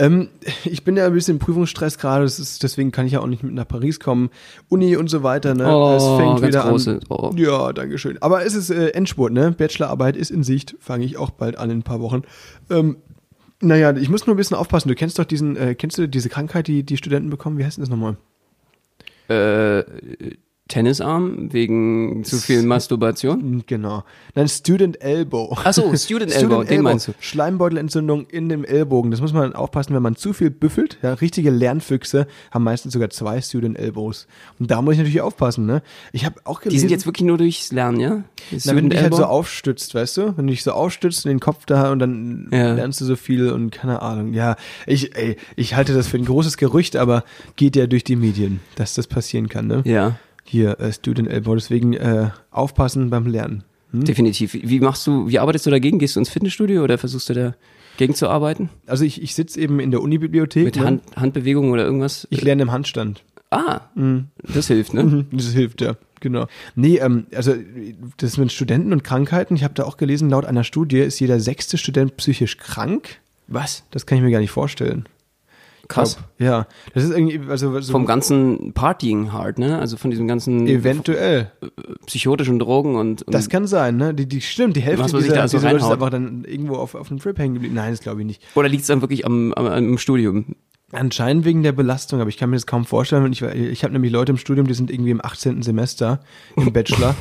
Ähm, 0.00 0.30
ich 0.64 0.82
bin 0.82 0.96
ja 0.96 1.06
ein 1.06 1.12
bisschen 1.12 1.36
im 1.36 1.38
Prüfungsstress 1.38 1.98
gerade, 1.98 2.24
deswegen 2.24 2.90
kann 2.90 3.06
ich 3.06 3.12
ja 3.12 3.20
auch 3.20 3.26
nicht 3.26 3.42
mit 3.42 3.54
nach 3.54 3.68
Paris 3.68 4.00
kommen. 4.00 4.30
Uni 4.68 4.96
und 4.96 5.08
so 5.08 5.22
weiter, 5.22 5.54
ne? 5.54 5.66
Oh, 5.68 5.94
es 5.96 6.04
fängt 6.20 6.42
wieder 6.42 6.68
große, 6.68 6.92
an. 6.92 7.00
oh. 7.10 7.32
Ja, 7.36 7.72
danke 7.72 7.98
schön. 7.98 8.18
Aber 8.20 8.44
es 8.44 8.54
ist 8.54 8.70
äh, 8.70 8.88
Endspurt, 8.88 9.32
ne? 9.32 9.52
Bachelorarbeit 9.52 10.16
ist 10.16 10.30
in 10.30 10.42
Sicht, 10.42 10.74
fange 10.80 11.04
ich 11.04 11.18
auch 11.18 11.30
bald 11.30 11.58
an 11.58 11.70
in 11.70 11.78
ein 11.78 11.82
paar 11.82 12.00
Wochen. 12.00 12.22
Ähm, 12.70 12.96
naja, 13.60 13.94
ich 13.94 14.08
muss 14.08 14.26
nur 14.26 14.34
ein 14.34 14.38
bisschen 14.38 14.56
aufpassen. 14.56 14.88
Du 14.88 14.94
kennst 14.94 15.18
doch 15.18 15.24
diesen, 15.24 15.56
äh, 15.56 15.74
kennst 15.74 15.98
du 15.98 16.08
diese 16.08 16.30
Krankheit, 16.30 16.66
die 16.66 16.82
die 16.82 16.96
Studenten 16.96 17.28
bekommen? 17.28 17.58
Wie 17.58 17.64
heißt 17.64 17.76
denn 17.76 17.84
das 17.84 17.90
nochmal? 17.90 18.16
Äh, 19.28 19.84
Tennisarm 20.70 21.52
wegen 21.52 22.22
zu 22.24 22.36
viel 22.38 22.62
Masturbation. 22.62 23.64
Genau. 23.66 24.04
Nein, 24.34 24.48
Student 24.48 25.02
Elbow. 25.02 25.54
Ach 25.62 25.72
so, 25.74 25.92
Student 25.96 26.32
Elbow, 26.32 26.62
den 26.64 26.82
meinst 26.82 27.08
du. 27.08 27.12
Schleimbeutelentzündung 27.20 28.26
in 28.28 28.48
dem 28.48 28.64
Ellbogen. 28.64 29.10
Das 29.10 29.20
muss 29.20 29.32
man 29.32 29.52
aufpassen, 29.54 29.94
wenn 29.94 30.02
man 30.02 30.16
zu 30.16 30.32
viel 30.32 30.50
büffelt. 30.50 30.98
Ja, 31.02 31.14
richtige 31.14 31.50
Lernfüchse 31.50 32.26
haben 32.52 32.64
meistens 32.64 32.92
sogar 32.92 33.10
zwei 33.10 33.40
Student 33.42 33.78
Elbows. 33.78 34.26
Und 34.58 34.70
da 34.70 34.80
muss 34.80 34.92
ich 34.94 34.98
natürlich 34.98 35.20
aufpassen, 35.20 35.66
ne? 35.66 35.82
Ich 36.12 36.24
habe 36.24 36.36
auch 36.44 36.60
gelesen, 36.60 36.74
Die 36.76 36.78
sind 36.80 36.90
jetzt 36.90 37.06
wirklich 37.06 37.26
nur 37.26 37.36
durchs 37.38 37.72
Lernen, 37.72 38.00
ja? 38.00 38.10
na, 38.10 38.22
wenn 38.50 38.56
du 38.56 38.60
Student 38.60 38.92
dich 38.94 39.00
halt 39.02 39.14
so 39.14 39.22
Elbow? 39.22 39.32
aufstützt, 39.32 39.94
weißt 39.94 40.16
du? 40.18 40.36
Wenn 40.36 40.46
du 40.46 40.52
dich 40.52 40.62
so 40.62 40.72
aufstützt 40.72 41.24
und 41.26 41.30
den 41.30 41.40
Kopf 41.40 41.66
da 41.66 41.90
und 41.90 41.98
dann 41.98 42.48
Ja. 42.52 42.74
lernst 42.74 43.00
du 43.00 43.04
so 43.04 43.16
viel 43.16 43.50
und 43.50 43.72
keine 43.72 44.00
Ahnung. 44.02 44.32
Ja, 44.32 44.56
ich, 44.86 45.16
ey, 45.16 45.36
ich 45.56 45.74
halte 45.74 45.92
das 45.94 46.06
für 46.06 46.16
ein 46.16 46.24
großes 46.24 46.56
Gerücht, 46.56 46.96
aber 46.96 47.24
geht 47.56 47.74
ja 47.76 47.86
durch 47.86 48.04
die 48.04 48.16
Medien, 48.16 48.60
dass 48.76 48.94
das 48.94 49.06
passieren 49.08 49.48
kann, 49.48 49.66
ne? 49.66 49.82
Ja, 49.84 50.16
Hier, 50.50 50.80
äh, 50.80 50.92
Student 50.92 51.28
Elbow. 51.28 51.54
Deswegen 51.54 51.92
äh, 51.92 52.30
aufpassen 52.50 53.08
beim 53.08 53.26
Lernen. 53.26 53.62
Hm? 53.92 54.04
definitiv. 54.04 54.52
Wie 54.54 54.80
machst 54.80 55.06
du, 55.06 55.28
wie 55.28 55.38
arbeitest 55.38 55.66
du 55.66 55.70
dagegen? 55.70 56.00
Gehst 56.00 56.16
du 56.16 56.20
ins 56.20 56.28
Fitnessstudio 56.28 56.82
oder 56.82 56.98
versuchst 56.98 57.28
du 57.28 57.34
da 57.34 57.54
gegenzuarbeiten? 57.98 58.68
Also 58.86 59.04
ich, 59.04 59.22
ich 59.22 59.34
sitze 59.36 59.60
eben 59.60 59.78
in 59.78 59.92
der 59.92 60.02
Unibibliothek. 60.02 60.64
Mit 60.64 60.76
ne? 60.76 60.84
Hand, 60.84 61.02
Handbewegungen 61.14 61.70
oder 61.70 61.84
irgendwas? 61.84 62.26
Ich 62.30 62.42
lerne 62.42 62.62
im 62.62 62.72
Handstand. 62.72 63.22
ah, 63.50 63.80
das 64.42 64.66
hilft, 64.66 64.92
ne? 64.94 65.04
Mhm, 65.04 65.26
Das 65.32 65.52
hilft, 65.52 65.80
ja. 65.82 65.96
Genau. 66.20 66.46
Nee, 66.74 66.98
ähm, 66.98 67.26
also 67.34 67.54
das 68.18 68.36
mit 68.36 68.52
Studenten 68.52 68.92
und 68.92 69.04
Krankheiten, 69.04 69.54
ich 69.54 69.64
habe 69.64 69.74
da 69.74 69.84
auch 69.84 69.96
gelesen, 69.96 70.30
laut 70.30 70.44
einer 70.44 70.64
Studie 70.64 70.98
ist 70.98 71.18
jeder 71.20 71.38
sechste 71.40 71.78
Student 71.78 72.16
psychisch 72.16 72.58
krank. 72.58 73.20
Was? 73.48 73.84
Das 73.90 74.04
kann 74.06 74.18
ich 74.18 74.24
mir 74.24 74.30
gar 74.30 74.40
nicht 74.40 74.50
vorstellen. 74.50 75.06
Krass. 75.90 76.16
Glaub, 76.38 76.48
ja, 76.48 76.66
das 76.94 77.04
ist 77.04 77.10
irgendwie, 77.10 77.40
also 77.50 77.80
so 77.80 77.92
Vom 77.92 78.06
ganzen 78.06 78.72
Partying 78.72 79.32
hard, 79.32 79.58
ne? 79.58 79.78
Also 79.78 79.96
von 79.96 80.10
diesem 80.10 80.28
ganzen 80.28 80.66
eventuell. 80.68 81.50
psychotischen 82.06 82.58
Drogen 82.60 82.94
und, 82.94 83.22
und 83.22 83.34
Das 83.34 83.48
kann 83.48 83.66
sein, 83.66 83.96
ne? 83.96 84.14
Die, 84.14 84.26
die 84.26 84.40
stimmt, 84.40 84.76
die 84.76 84.80
Hälfte 84.80 85.04
dieser, 85.18 85.34
da 85.34 85.48
so 85.48 85.58
dieser 85.58 85.72
Leute 85.72 85.84
ist 85.84 85.90
einfach 85.90 86.10
dann 86.10 86.44
irgendwo 86.44 86.76
auf, 86.76 86.94
auf 86.94 87.10
einem 87.10 87.18
Trip 87.18 87.36
hängen 87.38 87.54
geblieben. 87.54 87.74
Nein, 87.74 87.90
das 87.90 88.00
glaube 88.00 88.20
ich 88.20 88.26
nicht. 88.26 88.42
oder 88.54 88.68
liegt 88.68 88.82
es 88.82 88.86
dann 88.86 89.00
wirklich 89.00 89.26
am, 89.26 89.52
am, 89.54 89.66
am 89.66 89.98
Studium? 89.98 90.54
Anscheinend 90.92 91.44
wegen 91.44 91.62
der 91.62 91.70
Belastung, 91.70 92.20
aber 92.20 92.30
ich 92.30 92.36
kann 92.36 92.50
mir 92.50 92.56
das 92.56 92.66
kaum 92.66 92.84
vorstellen. 92.84 93.32
Ich, 93.32 93.42
ich 93.42 93.84
habe 93.84 93.92
nämlich 93.92 94.10
Leute 94.10 94.32
im 94.32 94.38
Studium, 94.38 94.66
die 94.66 94.74
sind 94.74 94.90
irgendwie 94.90 95.12
im 95.12 95.24
18. 95.24 95.62
Semester 95.62 96.18
im 96.56 96.72
Bachelor. 96.72 97.14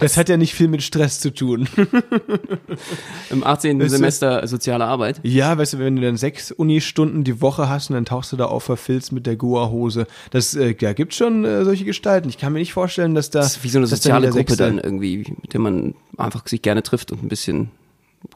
das 0.00 0.18
hat 0.18 0.28
ja 0.28 0.36
nicht 0.36 0.52
viel 0.54 0.68
mit 0.68 0.82
Stress 0.82 1.18
zu 1.18 1.32
tun. 1.32 1.66
Im 3.30 3.42
18. 3.44 3.78
Weißt 3.80 3.86
du- 3.92 3.96
Semester 3.96 4.46
soziale 4.46 4.84
Arbeit? 4.84 5.20
Ja, 5.22 5.56
weißt 5.56 5.74
du, 5.74 5.78
wenn 5.78 5.96
du 5.96 6.02
dann 6.02 6.16
sechs 6.16 6.50
Uni-Stunden 6.52 7.24
die 7.24 7.40
Woche 7.40 7.68
hast 7.68 7.90
und 7.90 7.94
dann 7.94 8.04
tauchst 8.04 8.32
du 8.32 8.36
da 8.36 8.46
auf 8.46 8.64
verfilzt 8.64 9.12
mit 9.12 9.26
der 9.26 9.36
Goa-Hose. 9.36 10.06
Das 10.30 10.54
äh, 10.54 10.74
ja, 10.78 10.92
gibt 10.92 11.14
schon 11.14 11.44
äh, 11.44 11.64
solche 11.64 11.84
Gestalten. 11.84 12.28
Ich 12.28 12.38
kann 12.38 12.52
mir 12.52 12.58
nicht 12.58 12.72
vorstellen, 12.72 13.14
dass 13.14 13.30
da. 13.30 13.40
Das 13.40 13.56
ist 13.56 13.64
wie 13.64 13.68
so 13.68 13.78
eine 13.78 13.86
soziale 13.86 14.28
Gruppe 14.28 14.40
Sechste- 14.52 14.56
dann 14.64 14.78
irgendwie, 14.78 15.18
mit 15.40 15.52
der 15.52 15.60
man 15.60 15.94
einfach 16.16 16.46
sich 16.46 16.62
gerne 16.62 16.82
trifft 16.82 17.12
und 17.12 17.22
ein 17.22 17.28
bisschen 17.28 17.70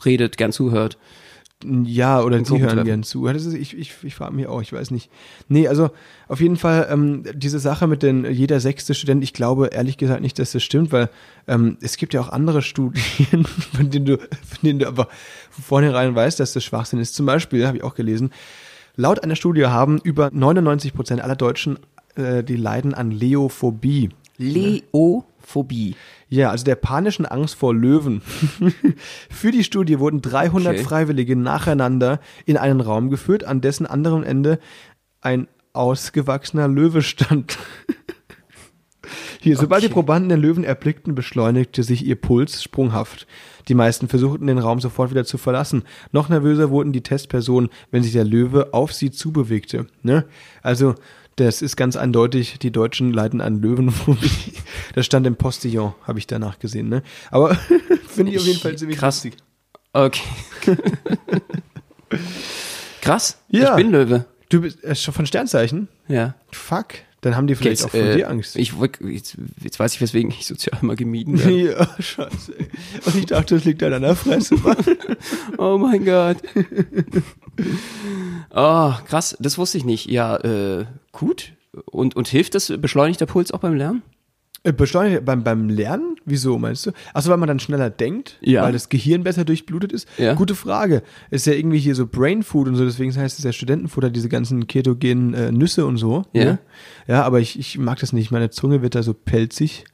redet, 0.05 0.37
gern 0.37 0.53
zuhört. 0.53 0.99
Ja, 1.65 2.23
oder 2.23 2.41
die 2.41 2.61
hören 2.61 2.85
gern 2.85 3.03
zu. 3.03 3.27
Ja, 3.27 3.33
Das 3.33 3.45
ist, 3.45 3.55
ich 3.55 3.77
ich, 3.77 3.93
ich 4.05 4.15
frage 4.15 4.35
mich 4.35 4.47
auch, 4.47 4.63
ich 4.63 4.73
weiß 4.73 4.93
nicht. 4.93 5.11
Nee, 5.49 5.67
also 5.67 5.91
auf 6.29 6.41
jeden 6.41 6.57
Fall 6.57 6.87
ähm, 6.89 7.25
diese 7.35 7.59
Sache 7.59 7.89
mit 7.89 8.05
den 8.05 8.25
jeder 8.33 8.61
sechste 8.61 8.95
Student, 8.95 9.25
ich 9.25 9.33
glaube 9.33 9.69
ehrlich 9.73 9.97
gesagt 9.97 10.21
nicht, 10.21 10.39
dass 10.39 10.53
das 10.53 10.63
stimmt, 10.63 10.93
weil 10.93 11.11
ähm, 11.49 11.77
es 11.81 11.97
gibt 11.97 12.15
ja 12.15 12.21
auch 12.21 12.29
andere 12.29 12.63
Studien, 12.63 13.45
von 13.77 13.91
denen 13.91 14.07
du, 14.07 14.19
von 14.19 14.59
denen 14.63 14.79
du 14.79 14.87
aber 14.87 15.09
von 15.51 15.65
vornherein 15.65 16.15
weißt, 16.15 16.39
dass 16.39 16.53
das 16.53 16.63
Schwachsinn 16.63 17.01
ist. 17.01 17.17
Zum 17.17 17.27
Beispiel, 17.27 17.67
habe 17.67 17.79
ich 17.79 17.83
auch 17.83 17.97
gelesen, 17.97 18.31
laut 18.95 19.25
einer 19.25 19.35
Studie 19.37 19.67
haben 19.67 19.99
über 19.99 20.31
99 20.33 20.95
Prozent 20.95 21.23
aller 21.23 21.37
Deutschen, 21.37 21.81
äh, 22.15 22.45
die 22.45 22.57
leiden 22.57 22.95
an 22.95 23.11
Leophobie. 23.11 24.11
Leophobie. 25.49 25.97
Ja, 26.29 26.51
also 26.51 26.65
der 26.65 26.77
panischen 26.77 27.27
Angst 27.27 27.55
vor 27.55 27.75
Löwen. 27.75 28.23
Für 29.31 29.51
die 29.51 29.65
Studie 29.65 29.99
wurden 29.99 30.21
300 30.21 30.75
Okay. 30.75 30.85
Freiwillige 30.85 31.37
nacheinander 31.37 32.21
in 32.45 32.57
einen 32.57 32.81
Raum 32.81 33.11
geführt, 33.11 33.45
an 33.45 33.61
dessen 33.61 33.87
anderem 33.87 34.23
Ende 34.23 34.59
ein 35.21 35.49
ausgewachsener 35.73 36.69
Löwe 36.69 37.03
stand. 37.03 37.59
Hier, 39.41 39.57
sobald 39.57 39.83
die 39.83 39.87
Okay. 39.87 39.95
Probanden 39.95 40.29
den 40.29 40.41
Löwen 40.41 40.65
erblickten, 40.65 41.15
beschleunigte 41.15 41.83
sich 41.83 42.05
ihr 42.05 42.17
Puls 42.17 42.63
sprunghaft. 42.63 43.27
Die 43.69 43.75
meisten 43.75 44.09
versuchten 44.09 44.47
den 44.47 44.59
Raum 44.59 44.81
sofort 44.81 45.11
wieder 45.11 45.25
zu 45.25 45.39
verlassen. 45.39 45.85
Noch 46.13 46.29
nervöser 46.29 46.71
wurden 46.71 46.93
die 46.93 47.03
Testpersonen, 47.03 47.71
wenn 47.91 48.03
sich 48.03 48.13
der 48.13 48.25
Löwe 48.25 48.75
auf 48.75 48.93
sie 48.93 49.11
zubewegte. 49.11 49.87
Ne? 50.03 50.27
Also 50.63 50.95
Das 51.39 51.63
ist 51.63 51.77
ganz 51.77 51.95
eindeutig, 51.95 52.59
die 52.59 52.73
Deutschen 52.73 53.13
leiden 53.13 53.41
an 53.41 53.63
Löwenphobie. 53.63 54.31
Das 54.95 55.07
stand 55.07 55.27
im 55.27 55.37
Postillon, 55.37 55.95
habe 56.03 56.19
ich 56.19 56.27
danach 56.27 56.59
gesehen. 56.59 56.89
Ne? 56.89 57.03
Aber 57.31 57.55
finde 58.09 58.33
ich 58.33 58.39
auf 58.39 58.45
jeden 58.47 58.59
Fall 58.59 58.75
ziemlich 58.77 58.99
Krass. 58.99 59.23
lustig. 59.23 59.41
Okay. 59.93 60.23
Krass. 63.01 63.39
Ja. 63.49 63.71
Ich 63.71 63.77
bin 63.77 63.93
Löwe. 63.93 64.25
Du 64.49 64.63
bist 64.63 64.83
äh, 64.83 64.97
schon 64.97 65.15
von 65.15 65.27
Sternzeichen? 65.27 65.87
Ja. 66.09 66.35
Fuck. 66.51 66.95
Dann 67.21 67.37
haben 67.37 67.47
die 67.47 67.55
vielleicht 67.55 67.85
auch 67.85 67.91
von 67.91 68.01
äh, 68.01 68.17
dir 68.17 68.29
Angst. 68.29 68.57
Ich, 68.57 68.73
jetzt, 69.05 69.37
jetzt 69.63 69.79
weiß 69.79 69.95
ich, 69.95 70.01
weswegen 70.01 70.31
ich 70.33 70.47
sozial 70.47 70.79
immer 70.83 70.97
gemieden 70.97 71.39
werde. 71.39 71.73
ja, 71.73 72.03
scheiße. 72.03 72.59
Ey. 72.59 72.69
Und 73.05 73.15
ich 73.15 73.27
dachte, 73.27 73.55
das 73.55 73.65
liegt 73.65 73.83
an 73.85 73.93
deiner 73.93 74.17
Fresse. 74.17 74.57
Oh 75.59 75.79
mein 75.79 76.05
Gott. 76.05 76.39
Oh, 78.55 78.93
krass, 79.07 79.37
das 79.41 79.59
wusste 79.59 79.79
ich 79.79 79.85
nicht. 79.85 80.07
Ja, 80.07 80.37
äh, 80.37 80.87
gut. 81.13 81.53
Und, 81.87 82.17
und 82.17 82.29
hilft 82.29 82.55
das 82.55 82.73
beschleunigter 82.79 83.27
Puls 83.27 83.53
auch 83.53 83.61
beim 83.61 83.75
Lernen? 83.75 84.03
Äh, 84.65 84.73
Beschleunigt 84.73 85.25
beim, 85.25 85.45
beim 85.45 85.69
Lernen? 85.69 86.17
Wieso 86.25 86.59
meinst 86.59 86.87
du? 86.87 86.93
Achso, 87.15 87.31
weil 87.31 87.37
man 87.37 87.47
dann 87.47 87.61
schneller 87.61 87.91
denkt? 87.91 88.39
Ja. 88.41 88.65
Weil 88.65 88.73
das 88.73 88.89
Gehirn 88.89 89.23
besser 89.23 89.45
durchblutet 89.45 89.93
ist? 89.93 90.09
Ja. 90.19 90.35
Gute 90.35 90.55
Frage. 90.55 91.03
Ist 91.31 91.47
ja 91.47 91.53
irgendwie 91.53 91.79
hier 91.79 91.95
so 91.95 92.07
Brain 92.07 92.43
Food 92.43 92.69
und 92.69 92.77
so, 92.77 92.85
deswegen 92.85 93.15
heißt 93.15 93.39
es 93.39 93.45
ja 93.45 93.53
Studentenfutter, 93.53 94.11
diese 94.11 94.29
ganzen 94.29 94.67
ketogenen 94.67 95.35
äh, 95.35 95.53
Nüsse 95.53 95.87
und 95.87 95.97
so. 95.99 96.25
Ja. 96.33 96.45
Ne? 96.45 96.59
Ja, 97.07 97.23
aber 97.23 97.41
ich, 97.41 97.59
ich 97.59 97.79
mag 97.79 98.01
das 98.01 98.13
nicht. 98.13 98.31
Meine 98.31 98.51
Zunge 98.51 98.83
wird 98.83 98.95
da 98.95 99.03
so 99.03 99.15
pelzig, 99.15 99.85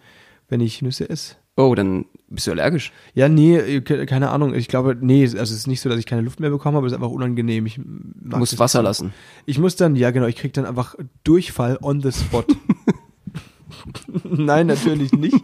wenn 0.49 0.61
ich 0.61 0.81
Nüsse 0.81 1.11
esse. 1.11 1.37
Oh, 1.57 1.75
dann 1.75 2.07
bist 2.29 2.47
du 2.47 2.51
allergisch. 2.53 2.93
Ja, 3.15 3.29
nee, 3.29 3.57
äh, 3.57 3.81
ke- 3.81 4.07
keine 4.07 4.31
Ahnung. 4.31 4.55
Ich 4.55 4.69
glaube, 4.69 4.97
nee, 5.01 5.23
also 5.25 5.39
es 5.39 5.51
ist 5.53 5.67
nicht 5.67 5.81
so, 5.81 5.89
dass 5.89 5.99
ich 5.99 6.07
keine 6.07 6.23
Luft 6.23 6.41
mehr 6.41 6.51
bekomme, 6.51 6.79
aber 6.79 6.87
es 6.87 6.93
ist 6.93 6.97
einfach 6.97 7.11
unangenehm. 7.11 7.67
Ich 7.67 7.77
Du 7.77 8.37
musst 8.37 8.59
Wasser 8.59 8.81
nicht. 8.81 8.89
lassen. 8.89 9.13
Ich 9.47 9.59
muss 9.59 9.77
dann, 9.77 9.95
ja 9.97 10.11
genau, 10.11 10.27
ich 10.27 10.37
krieg 10.37 10.53
dann 10.53 10.67
einfach 10.67 10.95
Durchfall 11.25 11.79
on 11.83 12.01
the 12.03 12.11
spot. 12.13 12.45
Nein, 14.25 14.67
natürlich 14.69 15.13
nicht. 15.13 15.37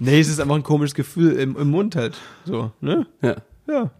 Nee, 0.00 0.20
es 0.20 0.28
ist 0.28 0.40
einfach 0.40 0.54
ein 0.56 0.62
komisches 0.62 0.94
Gefühl 0.94 1.32
im, 1.34 1.56
im 1.56 1.70
Mund 1.70 1.96
halt. 1.96 2.16
So, 2.44 2.72
ne? 2.80 3.06
Ja. 3.22 3.36
Ja. 3.72 3.90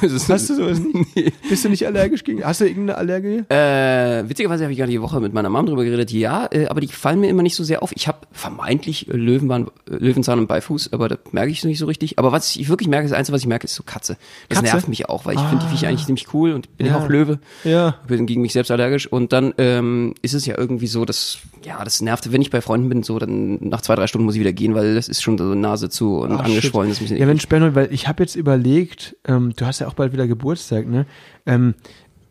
Hast 0.00 0.48
du 0.50 0.54
sowas 0.54 0.78
nicht? 0.80 0.94
Nee. 1.16 1.32
Bist 1.48 1.64
du 1.64 1.68
nicht 1.68 1.86
allergisch 1.86 2.24
gegen? 2.24 2.44
Hast 2.44 2.60
du 2.60 2.64
irgendeine 2.66 2.96
Allergie? 2.98 3.44
Äh, 3.48 4.28
witzigerweise 4.28 4.64
habe 4.64 4.72
ich 4.72 4.78
gerade 4.78 4.90
die 4.90 5.02
Woche 5.02 5.20
mit 5.20 5.32
meiner 5.34 5.50
Mom 5.50 5.66
drüber 5.66 5.84
geredet. 5.84 6.10
Ja, 6.12 6.46
äh, 6.50 6.66
aber 6.68 6.80
die 6.80 6.88
fallen 6.88 7.20
mir 7.20 7.28
immer 7.28 7.42
nicht 7.42 7.54
so 7.54 7.64
sehr 7.64 7.82
auf. 7.82 7.92
Ich 7.94 8.08
habe 8.08 8.18
vermeintlich 8.32 9.08
äh, 9.08 9.12
Löwenbahn, 9.16 9.66
äh, 9.90 9.96
Löwenzahn 9.96 10.38
und 10.38 10.46
Beifuß, 10.46 10.92
aber 10.92 11.08
das 11.08 11.18
merke 11.32 11.50
ich 11.50 11.62
nicht 11.64 11.78
so 11.78 11.86
richtig. 11.86 12.18
Aber 12.18 12.32
was 12.32 12.56
ich 12.56 12.68
wirklich 12.68 12.88
merke, 12.88 13.08
das 13.08 13.16
Einzige, 13.16 13.34
was 13.34 13.42
ich 13.42 13.48
merke, 13.48 13.64
ist 13.64 13.74
so 13.74 13.82
Katze. 13.82 14.16
Das 14.48 14.58
Katze? 14.60 14.72
nervt 14.72 14.88
mich 14.88 15.08
auch, 15.08 15.26
weil 15.26 15.34
ich 15.34 15.40
finde 15.42 15.64
die 15.64 15.70
Viecher 15.70 15.88
eigentlich 15.88 16.06
ziemlich 16.06 16.32
cool 16.32 16.52
und 16.52 16.76
bin 16.78 16.86
ja 16.86 16.94
Ja. 16.96 17.04
auch 17.04 17.08
Löwe. 17.08 17.38
Ja. 17.64 17.96
bin 18.06 18.26
gegen 18.26 18.42
mich 18.42 18.52
selbst 18.52 18.70
allergisch 18.70 19.06
und 19.06 19.32
dann 19.32 19.52
ähm, 19.58 20.14
ist 20.22 20.34
es 20.34 20.46
ja 20.46 20.56
irgendwie 20.56 20.86
so, 20.86 21.04
dass 21.04 21.38
ja 21.64 21.82
das 21.84 22.00
nervt, 22.00 22.30
wenn 22.32 22.42
ich 22.42 22.50
bei 22.50 22.60
Freunden 22.60 22.88
bin, 22.88 23.02
so 23.02 23.18
dann 23.18 23.56
nach 23.68 23.80
zwei 23.80 23.94
drei 23.94 24.06
Stunden 24.06 24.24
muss 24.24 24.34
ich 24.34 24.40
wieder 24.40 24.52
gehen, 24.52 24.74
weil 24.74 24.94
das 24.94 25.08
ist 25.08 25.22
schon 25.22 25.38
so 25.38 25.54
Nase 25.54 25.88
zu 25.90 26.18
und 26.18 26.32
Ach, 26.32 26.44
angeschwollen. 26.44 26.90
Das 26.90 27.00
ist 27.00 27.10
Ja. 27.10 27.26
Mensch, 27.26 27.46
Benno, 27.48 27.74
weil 27.74 27.92
ich 27.92 28.08
habe 28.08 28.22
jetzt 28.22 28.36
überlegt, 28.36 29.16
ähm, 29.26 29.52
du 29.56 29.66
hast 29.66 29.80
ja 29.80 29.88
auch 29.88 29.94
bald 29.94 30.12
wieder 30.12 30.26
Geburtstag, 30.26 30.86
ne? 30.86 31.06
Ähm, 31.46 31.74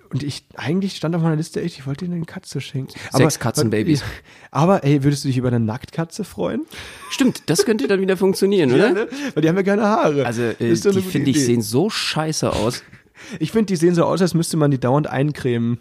und 0.10 0.24
ich, 0.24 0.46
eigentlich 0.56 0.96
stand 0.96 1.16
auf 1.16 1.22
meiner 1.22 1.36
Liste 1.36 1.62
echt, 1.62 1.78
ich 1.80 1.86
wollte 1.86 2.06
dir 2.06 2.14
eine 2.14 2.26
Katze 2.26 2.62
schenken. 2.62 2.94
Sechs 3.12 3.40
Katzenbabys. 3.40 4.04
Aber, 4.52 4.84
ey, 4.84 5.04
würdest 5.04 5.24
du 5.24 5.28
dich 5.28 5.38
über 5.38 5.50
eine 5.50 5.60
Nacktkatze 5.60 6.24
freuen? 6.24 6.66
Stimmt, 7.10 7.44
das 7.48 7.66
könnte 7.66 7.88
dann 7.88 8.00
wieder 8.00 8.16
funktionieren, 8.16 8.72
oder? 8.74 8.94
ne? 8.94 9.08
Weil 9.34 9.42
die 9.42 9.50
haben 9.50 9.58
ja 9.58 9.64
keine 9.64 9.84
Haare. 9.84 10.26
Also 10.26 10.44
äh, 10.44 10.56
eine 10.60 10.74
die 10.76 11.02
finde 11.02 11.30
ich 11.32 11.44
sehen 11.44 11.62
so 11.62 11.90
scheiße 11.90 12.52
aus. 12.52 12.84
Ich 13.40 13.52
finde, 13.52 13.66
die 13.66 13.76
sehen 13.78 13.96
so 13.96 14.06
aus, 14.06 14.22
als 14.22 14.36
müsste 14.36 14.58
man 14.58 14.70
die 14.70 14.80
dauernd 14.80 15.08
eincremen. 15.08 15.80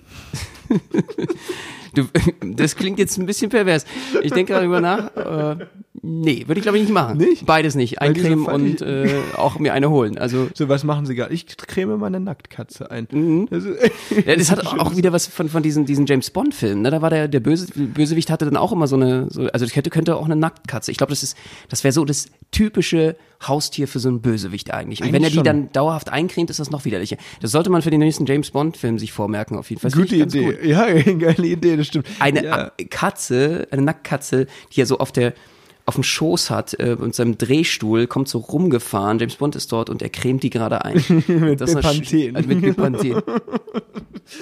Du, 1.97 2.05
das 2.55 2.77
klingt 2.77 2.99
jetzt 2.99 3.19
ein 3.19 3.27
bisschen 3.27 3.51
pervers. 3.51 3.85
Ich 4.23 4.33
denke 4.33 4.53
darüber 4.53 4.81
nach. 4.81 5.17
Äh, 5.17 5.67
nee, 6.03 6.45
würde 6.47 6.59
ich 6.59 6.63
glaube 6.63 6.79
ich 6.79 6.85
nicht 6.85 6.93
machen. 6.93 7.19
Nicht? 7.19 7.47
Beides 7.47 7.75
nicht. 7.75 7.95
So 7.95 8.01
Eincremen 8.01 8.45
funny- 8.45 8.71
und 8.71 8.83
äh, 8.83 9.15
auch 9.37 9.59
mir 9.59 9.73
eine 9.73 9.91
holen. 9.91 10.19
Also 10.19 10.49
So, 10.55 10.69
was 10.69 10.85
machen 10.85 11.07
sie 11.07 11.15
gerade? 11.15 11.33
Ich 11.35 11.47
creme 11.57 11.97
meine 11.99 12.21
Nacktkatze 12.21 12.91
ein. 12.91 13.09
Mhm. 13.11 13.49
Das 13.51 13.65
ist, 13.65 13.79
Ja, 14.27 14.37
das 14.37 14.51
hat 14.51 14.67
auch 14.79 14.97
wieder 14.97 15.13
was 15.13 15.27
von, 15.27 15.49
von 15.49 15.63
diesen, 15.63 15.87
diesen 15.87 16.07
James 16.07 16.31
Bond-Filmen. 16.31 16.83
Ne? 16.83 16.91
Da 16.91 17.03
war 17.03 17.11
der, 17.11 17.29
der 17.29 17.41
Böse, 17.41 17.67
Bösewicht 17.75 18.31
hatte 18.31 18.45
dann 18.45 18.57
auch 18.57 18.73
immer 18.73 18.87
so 18.87 18.97
eine, 18.97 19.29
so, 19.31 19.43
also 19.49 19.65
das 19.65 19.75
hätte, 19.75 19.91
könnte 19.91 20.17
auch 20.17 20.27
eine 20.27 20.37
Nacktkatze. 20.37 20.91
Ich 20.91 20.99
glaube, 20.99 21.11
das 21.11 21.23
ist, 21.23 21.37
das 21.69 21.83
wäre 21.83 21.93
so 21.93 22.05
das 22.05 22.27
typische 22.51 23.17
Haustier 23.47 23.87
für 23.87 23.99
so 23.99 24.09
einen 24.09 24.23
Bösewicht 24.23 24.73
eigentlich. 24.73 25.01
Und 25.03 25.09
wenn 25.09 25.15
er 25.17 25.19
Eigentlich 25.27 25.33
die 25.33 25.37
schon. 25.37 25.45
dann 25.45 25.73
dauerhaft 25.73 26.09
eincremt, 26.11 26.49
ist 26.49 26.59
das 26.59 26.71
noch 26.71 26.85
widerlicher. 26.87 27.17
Das 27.43 27.51
sollte 27.51 27.69
man 27.69 27.83
für 27.83 27.91
den 27.91 28.01
nächsten 28.01 28.25
James 28.25 28.51
Bond-Film 28.51 28.99
sich 28.99 29.13
vormerken, 29.13 29.59
auf 29.59 29.69
jeden 29.69 29.81
Fall. 29.83 29.91
Gute 29.91 30.15
ich 30.17 30.23
Idee. 30.23 30.45
gut. 30.45 30.65
Ja, 30.65 30.87
geile 31.19 31.47
Idee, 31.47 31.77
stimmt. 31.87 32.07
Eine 32.19 32.45
ja. 32.45 32.71
Katze, 32.91 33.69
eine 33.71 33.83
Nacktkatze, 33.83 34.47
die 34.73 34.83
er 34.83 34.87
so 34.87 34.99
auf 34.99 35.13
der, 35.13 35.35
auf 35.87 35.95
dem 35.95 36.05
Schoß 36.05 36.51
hat, 36.51 36.75
äh, 36.75 36.97
mit 36.97 37.15
seinem 37.15 37.39
Drehstuhl, 37.39 38.07
kommt 38.07 38.29
so 38.29 38.39
rumgefahren. 38.39 39.19
James 39.19 39.37
Bond 39.37 39.57
ist 39.57 39.71
dort 39.73 39.89
und 39.89 40.03
er 40.03 40.11
cremt 40.11 40.43
die 40.43 40.51
gerade 40.51 40.85
ein. 40.85 41.03
Mit 41.27 41.61
Das 41.61 41.75
Bepanthen. 41.75 42.37
Also 42.37 42.49
mit 42.49 42.61
Bepanthen. 42.61 43.23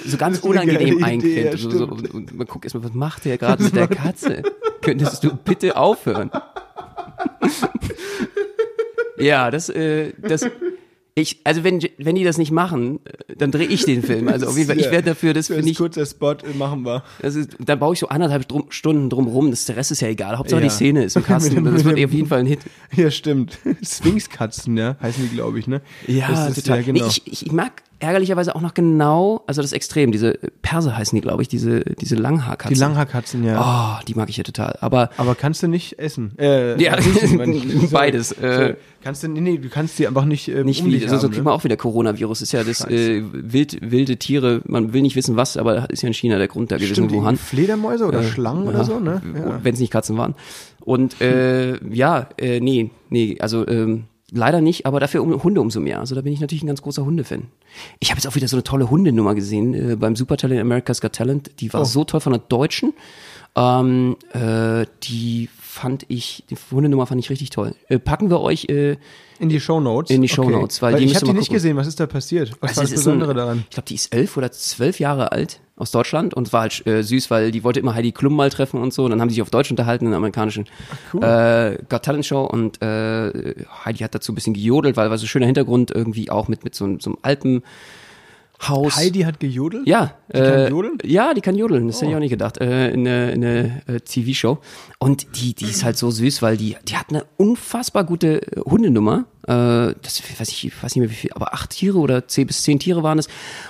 So 0.05 0.17
ganz 0.17 0.39
unangenehm 0.43 1.03
eincremt. 1.03 1.35
ja, 1.35 1.57
so, 1.57 1.69
so, 1.69 1.85
stimmt. 1.97 2.13
und 2.13 2.35
man 2.35 2.47
guckt 2.47 2.65
erstmal, 2.65 2.83
was 2.83 2.93
macht 2.93 3.25
der 3.25 3.37
gerade 3.37 3.63
mit 3.63 3.75
der 3.75 3.87
Katze? 3.87 4.43
Könntest 4.81 5.23
du 5.23 5.35
bitte 5.35 5.77
aufhören? 5.77 6.31
ja, 9.17 9.51
das, 9.51 9.69
äh, 9.69 10.13
das, 10.17 10.49
ich, 11.17 11.39
also 11.45 11.63
wenn, 11.63 11.79
wenn 11.97 12.15
die 12.15 12.25
das 12.25 12.37
nicht 12.37 12.51
machen, 12.51 12.99
äh, 13.05 13.35
dann 13.37 13.49
drehe 13.51 13.67
ich 13.67 13.85
den 13.85 14.03
Film. 14.09 14.27
Also 14.27 14.47
auf 14.47 14.57
jeden 14.57 14.67
Fall, 14.67 14.77
ich 14.79 14.91
wäre 14.91 15.01
dafür, 15.01 15.33
das 15.33 15.47
Für 15.47 15.53
finde 15.55 15.69
ein 15.69 15.71
ich, 15.71 15.77
kurzer 15.77 16.05
Spot 16.05 16.35
machen 16.57 16.83
wir. 16.83 17.03
das 17.21 17.35
ist, 17.35 17.55
dann 17.59 17.79
baue 17.79 17.93
ich 17.93 17.99
so 17.99 18.09
anderthalb 18.09 18.45
drum, 18.49 18.65
Stunden 18.69 19.09
drum 19.09 19.27
rum, 19.27 19.49
das, 19.49 19.63
der 19.65 19.77
Rest 19.77 19.91
ist 19.91 20.01
ja 20.01 20.09
egal. 20.09 20.37
Hauptsache 20.37 20.59
Ja. 20.61 20.67
die 20.67 20.73
Szene 20.73 21.05
ist 21.05 21.15
im 21.15 21.23
Kasten. 21.25 21.55
dem- 21.55 21.63
Das 21.73 21.85
wird 21.85 22.03
auf 22.03 22.11
jeden 22.13 22.27
Fall 22.27 22.39
ein 22.39 22.45
Hit. 22.45 22.59
Ja, 22.95 23.09
stimmt. 23.09 23.57
Sphinxkatzen, 23.81 24.77
ja, 24.77 24.97
heißen 25.01 25.23
die, 25.29 25.33
glaube 25.35 25.57
ich, 25.59 25.67
ne? 25.67 25.81
Ja, 26.07 26.27
Das 26.29 26.49
ist- 26.49 26.63
total. 26.65 26.79
Ja, 26.81 26.85
genau. 26.85 27.05
nee, 27.05 27.09
ich, 27.09 27.25
ich, 27.31 27.45
ich 27.45 27.51
mag 27.51 27.81
ärgerlicherweise 27.99 28.55
auch 28.55 28.61
noch 28.61 28.73
genau, 28.73 29.43
also 29.47 29.61
das 29.61 29.71
Extrem, 29.71 30.11
diese 30.11 30.33
Perser 30.61 30.97
heißen 30.97 31.15
die, 31.15 31.21
glaube 31.21 31.41
ich, 31.41 31.47
diese, 31.47 31.81
diese 31.81 32.15
Langhaarkatzen. 32.15 32.73
die 32.73 32.79
Langhaarkatzen, 32.79 33.43
ja. 33.43 33.99
Oh, 33.99 34.03
die 34.07 34.13
mag 34.15 34.29
ich 34.29 34.37
ja 34.37 34.43
total. 34.43 34.77
Aber 34.81 35.09
Aber 35.17 35.35
kannst 35.35 35.63
du 35.63 35.67
nicht 35.67 35.97
essen? 35.99 36.37
Äh, 36.37 36.81
Ja, 36.81 36.93
riechen, 36.95 37.37
meine 37.37 37.55
ich. 37.55 37.63
So, 37.81 37.87
beides, 37.91 38.31
äh. 38.33 38.67
so. 38.75 38.79
Kannst 39.03 39.21
du, 39.23 39.27
nee, 39.27 39.57
du 39.59 39.69
kannst 39.69 39.99
die 39.99 40.07
einfach 40.07 40.25
nicht, 40.25 40.47
ähm, 40.47 40.65
nicht 40.65 40.81
um 40.81 40.87
wie, 40.87 40.91
dich 40.97 41.03
so, 41.03 41.09
so 41.09 41.13
haben, 41.13 41.21
kriegt 41.29 41.37
ne? 41.37 41.43
man 41.43 41.53
auch 41.53 41.63
wieder 41.63 41.77
Coronavirus. 41.77 42.41
Ist 42.41 42.53
ja 42.53 42.63
das 42.63 42.81
äh, 42.89 43.21
wild, 43.31 43.77
wilde 43.81 44.17
Tiere, 44.17 44.61
man 44.65 44.93
will 44.93 45.03
nicht 45.03 45.15
wissen 45.15 45.35
was, 45.35 45.57
aber 45.57 45.87
ist 45.91 46.01
ja 46.01 46.07
in 46.07 46.13
China 46.15 46.37
der 46.39 46.47
Grund 46.47 46.71
da 46.71 46.77
gewesen, 46.77 46.93
Stimmt, 46.95 47.11
Wuhan. 47.11 47.37
Fledermäuse 47.37 48.05
oder 48.05 48.21
Äh, 48.21 48.23
Schlangen 48.23 48.63
ja, 48.63 48.69
oder 48.71 48.83
so, 48.83 48.99
ne? 48.99 49.21
Ja. 49.35 49.59
Wenn 49.63 49.73
es 49.75 49.79
nicht 49.79 49.91
Katzen 49.91 50.17
waren. 50.17 50.33
Und 50.81 51.21
äh, 51.21 51.77
ja, 51.93 52.29
äh, 52.37 52.59
nee, 52.59 52.89
nee, 53.09 53.37
also 53.39 53.67
ähm, 53.67 54.05
leider 54.31 54.61
nicht, 54.61 54.85
aber 54.85 54.99
dafür 54.99 55.21
um, 55.21 55.43
Hunde 55.43 55.61
umso 55.61 55.79
mehr. 55.79 55.99
Also 55.99 56.15
da 56.15 56.21
bin 56.21 56.33
ich 56.33 56.39
natürlich 56.39 56.63
ein 56.63 56.67
ganz 56.67 56.81
großer 56.81 57.05
Hundefan. 57.05 57.43
Ich 57.99 58.09
habe 58.09 58.17
jetzt 58.19 58.27
auch 58.27 58.35
wieder 58.35 58.47
so 58.47 58.55
eine 58.55 58.63
tolle 58.63 58.89
Hundenummer 58.89 59.35
gesehen 59.35 59.73
äh, 59.73 59.95
beim 59.95 60.15
Super 60.15 60.37
Talent 60.37 60.61
America's 60.61 61.01
Got 61.01 61.13
Talent. 61.13 61.51
Die 61.59 61.71
war 61.73 61.81
Oh. 61.81 61.85
so 61.85 62.03
toll 62.03 62.19
von 62.21 62.33
der 62.33 62.41
Deutschen. 62.41 62.93
Ähm, 63.55 64.17
äh, 64.33 64.85
die 65.03 65.49
fand 65.75 66.05
ich, 66.07 66.43
die 66.49 66.55
Hundenummer 66.71 67.05
fand 67.05 67.19
ich 67.19 67.29
richtig 67.29 67.49
toll. 67.49 67.75
Äh, 67.89 67.99
packen 67.99 68.29
wir 68.29 68.39
euch 68.41 68.65
äh, 68.69 68.97
In 69.39 69.49
die 69.49 69.59
Shownotes? 69.59 70.09
In 70.09 70.21
die 70.21 70.29
Shownotes, 70.29 70.81
weil 70.81 70.95
die 70.95 71.03
ich 71.05 71.15
habe 71.15 71.25
die 71.25 71.31
nicht 71.33 71.41
gucken. 71.47 71.53
gesehen. 71.55 71.75
Was 71.77 71.85
ist 71.87 71.99
da 71.99 72.07
passiert? 72.07 72.51
Was 72.61 72.69
Also 72.69 72.77
war 72.77 72.83
das 72.83 72.91
ist 72.93 72.97
ein- 72.99 73.03
Besondere 73.19 73.33
daran? 73.33 73.63
Ich 73.69 73.71
glaube, 73.75 73.87
die 73.87 73.95
ist 73.95 74.13
elf 74.15 74.37
oder 74.37 74.51
zwölf 74.51 74.99
Jahre 74.99 75.31
alt 75.33 75.59
aus 75.75 75.91
Deutschland 75.91 76.33
und 76.33 76.53
war 76.53 76.61
halt 76.61 76.87
äh, 76.87 77.03
süß, 77.03 77.29
weil 77.29 77.51
die 77.51 77.65
wollte 77.65 77.81
immer 77.81 77.93
Heidi 77.93 78.13
Klum 78.13 78.33
mal 78.35 78.49
treffen 78.49 78.81
und 78.81 78.93
so. 78.93 79.03
Und 79.03 79.11
dann 79.11 79.19
haben 79.19 79.29
sie 79.29 79.35
sich 79.35 79.41
auf 79.41 79.49
Deutsch 79.49 79.69
unterhalten 79.69 80.05
in 80.05 80.11
der 80.11 80.17
amerikanischen 80.17 80.65
cool. 81.13 81.21
äh, 81.23 81.77
Got 81.89 82.03
Talent 82.03 82.25
Show 82.25 82.45
und 82.45 82.81
äh, 82.81 83.55
Heidi 83.83 83.99
hat 83.99 84.15
dazu 84.15 84.31
ein 84.31 84.35
bisschen 84.35 84.53
gejodelt, 84.53 84.95
weil 84.95 85.09
war 85.09 85.17
so 85.17 85.25
ein 85.25 85.27
schöner 85.27 85.45
Hintergrund 85.47 85.91
irgendwie 85.91 86.31
auch 86.31 86.47
mit 86.47 86.63
mit 86.63 86.73
so, 86.73 86.85
einem- 86.85 86.99
so 87.01 87.09
einem 87.11 87.17
Alpenhaus. 88.59 88.95
Heidi 88.95 89.21
hat 89.21 89.39
gejodelt? 89.39 89.87
Ja, 89.87 90.15
Die 90.33 90.39
kann 90.39 90.69
jodeln? 90.71 90.97
Oh. 91.03 91.07
Ja, 91.07 91.33
die 91.33 91.41
kann 91.41 91.55
jodeln. 91.55 91.87
Das 91.87 91.97
hätte 92.01 92.11
ich 92.11 92.15
auch 92.15 92.19
nicht 92.19 92.29
gedacht. 92.29 92.57
Äh, 92.59 92.91
in 92.91 93.07
eine, 93.07 93.31
in 93.31 93.43
eine 93.45 93.81
äh, 93.87 93.99
TV-Show. 93.99 94.59
Und 94.99 95.27
die, 95.37 95.53
die 95.53 95.65
ist 95.65 95.83
halt 95.83 95.97
so 95.97 96.09
süß, 96.11 96.41
weil 96.41 96.57
die, 96.57 96.77
die 96.87 96.97
hat 96.97 97.09
eine 97.09 97.25
unfassbar 97.37 98.03
gute 98.03 98.41
äh, 98.41 98.61
Hundenummer. 98.61 99.25
Äh, 99.43 99.93
das 100.01 100.21
weiß 100.39 100.49
ich, 100.49 100.71
weiß 100.83 100.95
nicht 100.95 101.01
mehr 101.01 101.09
wie 101.09 101.15
viel, 101.15 101.33
aber 101.33 101.53
acht 101.53 101.71
Tiere 101.71 101.97
oder 101.97 102.27
zehn 102.27 102.47
bis 102.47 102.63
zehn 102.63 102.79
Tiere 102.79 103.03
waren 103.03 103.19
es. 103.19 103.27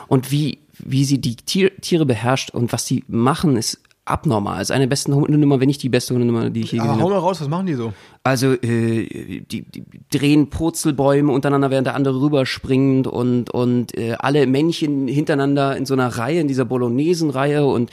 Und 0.08 0.32
wie, 0.32 0.60
wie 0.80 1.06
sie 1.06 1.20
die 1.20 1.36
Tier, 1.36 1.76
Tiere 1.82 2.06
beherrscht 2.06 2.52
und 2.52 2.72
was 2.72 2.86
die 2.86 3.04
machen, 3.08 3.58
ist 3.58 3.80
abnormal. 4.06 4.62
Ist 4.62 4.72
eine 4.72 4.82
der 4.86 4.90
besten 4.90 5.14
Hundenummer, 5.14 5.60
wenn 5.60 5.68
nicht 5.68 5.82
die 5.84 5.90
beste 5.90 6.14
Hundenummer, 6.14 6.50
die 6.52 6.62
ich 6.62 6.72
je 6.72 6.80
Aber 6.80 6.90
gesehen 6.90 7.02
hau 7.04 7.10
habe. 7.10 7.20
mal 7.22 7.28
raus, 7.28 7.42
was 7.42 7.48
machen 7.48 7.66
die 7.66 7.74
so? 7.74 7.92
Also 8.24 8.54
äh, 8.54 9.42
die, 9.42 9.64
die 9.64 9.84
drehen 10.12 10.50
Purzelbäume 10.50 11.32
untereinander, 11.32 11.72
während 11.72 11.88
der 11.88 11.96
andere 11.96 12.22
rüberspringt 12.22 13.08
und 13.08 13.50
und 13.50 13.98
äh, 13.98 14.14
alle 14.20 14.46
Männchen 14.48 15.08
hintereinander 15.08 15.76
in 15.76 15.86
so 15.86 15.94
einer 15.96 16.08
Reihe, 16.08 16.40
in 16.40 16.48
dieser 16.48 16.66
Bolognesen-Reihe 16.66 17.66
und 17.66 17.90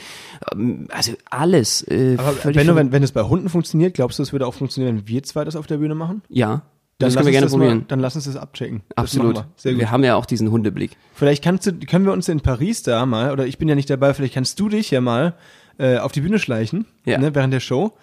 ähm, 0.51 0.87
also 0.91 1.13
alles. 1.29 1.81
Äh, 1.87 2.15
Aber 2.17 2.31
völlig 2.33 2.57
wenn, 2.57 2.75
wenn, 2.75 2.91
wenn 2.91 3.03
es 3.03 3.11
bei 3.11 3.23
Hunden 3.23 3.49
funktioniert, 3.49 3.95
glaubst 3.95 4.19
du, 4.19 4.23
es 4.23 4.31
würde 4.31 4.45
auch 4.47 4.53
funktionieren, 4.53 4.97
wenn 4.97 5.07
wir 5.07 5.23
zwei 5.23 5.43
das 5.43 5.55
auf 5.55 5.67
der 5.67 5.77
Bühne 5.77 5.95
machen? 5.95 6.21
ja, 6.29 6.61
Dann 6.99 7.07
das 7.07 7.15
können 7.15 7.25
wir 7.25 7.31
gerne 7.31 7.45
das 7.45 7.53
probieren. 7.53 7.77
Mal, 7.79 7.85
dann 7.87 7.99
lass 7.99 8.15
uns 8.15 8.25
das 8.25 8.35
abchecken. 8.37 8.81
Das 8.89 8.97
Absolut. 9.05 9.35
machen 9.35 9.45
wir. 9.47 9.53
Sehr 9.55 9.71
gut. 9.73 9.81
Wir 9.81 9.91
haben 9.91 10.03
ja 10.03 10.15
auch 10.15 10.25
diesen 10.27 10.51
Hundeblick. 10.51 10.95
Vielleicht 11.15 11.43
kannst 11.43 11.65
du, 11.65 11.73
können 11.73 12.05
wir 12.05 12.13
uns 12.13 12.29
in 12.29 12.41
Paris 12.41 12.83
da 12.83 13.05
mal, 13.07 13.31
oder 13.31 13.47
ich 13.47 13.57
bin 13.57 13.67
ja 13.67 13.75
nicht 13.75 13.89
dabei, 13.89 14.13
vielleicht 14.13 14.35
kannst 14.35 14.59
du 14.59 14.69
dich 14.69 14.91
ja 14.91 15.01
mal 15.01 15.33
äh, 15.77 15.97
auf 15.97 16.11
die 16.11 16.21
Bühne 16.21 16.39
schleichen, 16.39 16.85
Ja. 17.05 17.17
ne, 17.17 17.33
während 17.35 17.53
der 17.53 17.59
Show. 17.59 17.93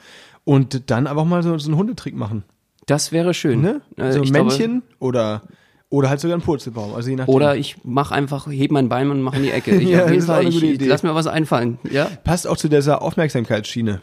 Und 0.44 0.90
dann 0.90 1.06
einfach 1.06 1.24
mal 1.24 1.42
so, 1.42 1.56
so 1.58 1.68
einen 1.68 1.76
Hundetrick 1.78 2.14
machen. 2.14 2.44
Das 2.86 3.12
wäre 3.12 3.34
schön. 3.34 3.60
Ne? 3.60 3.82
Äh, 3.96 4.12
so 4.12 4.22
ich 4.22 4.32
Männchen 4.32 4.82
oder, 4.98 5.42
oder 5.90 6.08
halt 6.08 6.18
sogar 6.20 6.36
ein 6.36 6.40
Purzelbaum. 6.42 6.94
Also 6.94 7.10
je 7.10 7.16
nachdem. 7.16 7.26
Glaube, 7.32 7.36
oder 7.44 7.56
ich 7.56 7.76
mach 7.84 8.10
einfach, 8.10 8.46
heb 8.50 8.70
mein 8.72 8.88
Bein 8.88 9.10
und 9.10 9.22
mach 9.22 9.34
in 9.34 9.42
die 9.44 9.50
Ecke. 9.50 9.76
Ich, 9.76 9.88
Ja, 9.90 10.06
das 10.10 10.24
auch 10.28 10.34
Fall, 10.36 10.48
ich, 10.48 10.62
Idee. 10.62 10.86
lass 10.86 11.02
mir 11.02 11.14
was 11.14 11.26
einfallen. 11.26 11.78
Ja, 11.90 12.06
Passt 12.24 12.46
auch 12.46 12.56
zu 12.56 12.68
dieser 12.68 13.02
Aufmerksamkeitsschiene. 13.02 14.00